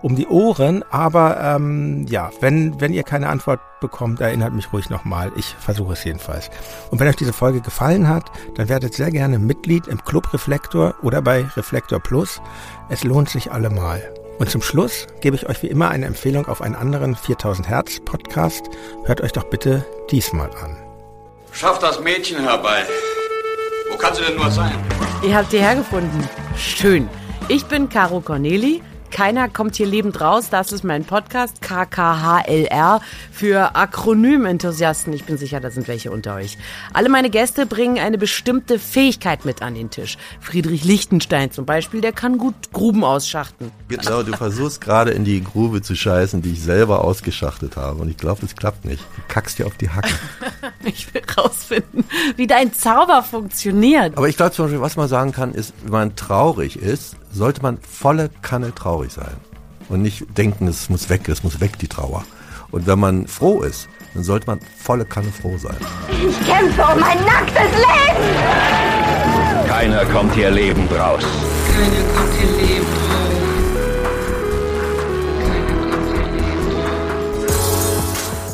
[0.00, 4.88] um die Ohren, aber ähm, ja, wenn, wenn ihr keine Antwort bekommt, erinnert mich ruhig
[4.88, 5.32] nochmal.
[5.36, 6.48] Ich versuche es jedenfalls.
[6.90, 10.94] Und wenn euch diese Folge gefallen hat, dann werdet sehr gerne Mitglied im Club Reflektor
[11.02, 12.40] oder bei Reflektor Plus.
[12.88, 14.00] Es lohnt sich allemal.
[14.38, 18.00] Und zum Schluss gebe ich euch wie immer eine Empfehlung auf einen anderen 4000 Hertz
[18.04, 18.66] Podcast.
[19.04, 20.76] Hört euch doch bitte diesmal an.
[21.52, 22.82] Schaff das Mädchen herbei.
[23.90, 24.74] Wo kann sie denn nur sein?
[25.22, 26.28] Ihr habt hierher gefunden.
[26.56, 27.08] Schön.
[27.48, 28.82] Ich bin Caro Corneli.
[29.10, 30.48] Keiner kommt hier lebend raus.
[30.50, 33.00] Das ist mein Podcast KKHLR
[33.32, 35.12] für Akronym-Enthusiasten.
[35.12, 36.58] Ich bin sicher, da sind welche unter euch.
[36.92, 40.18] Alle meine Gäste bringen eine bestimmte Fähigkeit mit an den Tisch.
[40.40, 43.70] Friedrich Lichtenstein zum Beispiel, der kann gut Gruben ausschachten.
[43.88, 48.00] Genau, du versuchst gerade in die Grube zu scheißen, die ich selber ausgeschachtet habe.
[48.02, 49.02] Und ich glaube, es klappt nicht.
[49.16, 50.12] Du kackst dir auf die Hacken.
[50.84, 52.04] Ich will rausfinden,
[52.36, 54.16] wie dein Zauber funktioniert.
[54.16, 57.62] Aber ich glaube zum Beispiel, was man sagen kann, ist, wenn man traurig ist, sollte
[57.62, 59.36] man volle Kanne traurig sein.
[59.88, 62.24] Und nicht denken, es muss weg, es muss weg, die Trauer.
[62.72, 65.76] Und wenn man froh ist, dann sollte man volle Kanne froh sein.
[66.10, 68.34] Ich kämpfe um mein nacktes Leben!
[69.68, 71.22] Keiner kommt hier lebend raus.
[71.22, 72.86] Keiner kommt hier lebend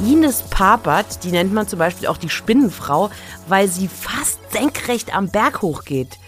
[0.04, 3.10] Ines Papert, die nennt man zum Beispiel auch die Spinnenfrau,
[3.48, 6.18] weil sie fast senkrecht am Berg hochgeht.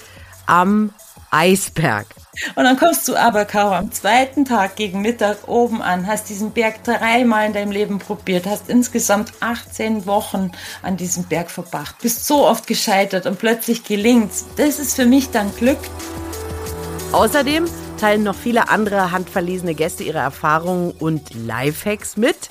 [0.47, 0.91] Am
[1.31, 2.07] Eisberg.
[2.55, 6.53] Und dann kommst du aber, Caro, am zweiten Tag gegen Mittag oben an, hast diesen
[6.53, 10.51] Berg dreimal in deinem Leben probiert, hast insgesamt 18 Wochen
[10.83, 14.45] an diesem Berg verbracht, bist so oft gescheitert und plötzlich gelingt's.
[14.57, 15.79] Das ist für mich dann Glück.
[17.13, 17.67] Außerdem
[18.01, 22.49] teilen noch viele andere handverlesene Gäste ihre Erfahrungen und Lifehacks mit.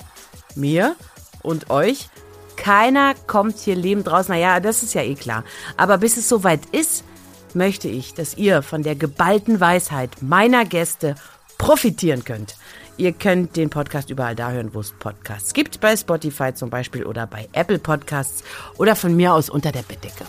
[0.54, 0.96] Mir
[1.42, 2.08] und euch.
[2.56, 4.28] Keiner kommt hier lebend raus.
[4.28, 5.44] Naja, das ist ja eh klar.
[5.76, 7.04] Aber bis es soweit ist,
[7.54, 11.14] möchte ich, dass ihr von der geballten Weisheit meiner Gäste
[11.58, 12.56] profitieren könnt.
[12.96, 17.04] Ihr könnt den Podcast überall da hören, wo es Podcasts gibt, bei Spotify zum Beispiel
[17.04, 18.44] oder bei Apple Podcasts
[18.78, 20.24] oder von mir aus unter der Bettdecke.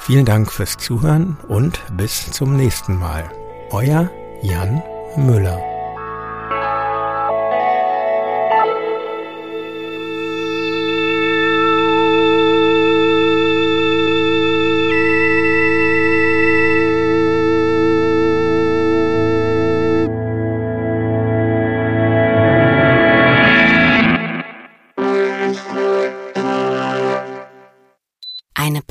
[0.00, 3.28] Vielen Dank fürs Zuhören und bis zum nächsten Mal.
[3.70, 4.08] Euer
[4.40, 4.82] Jan
[5.16, 5.75] Müller.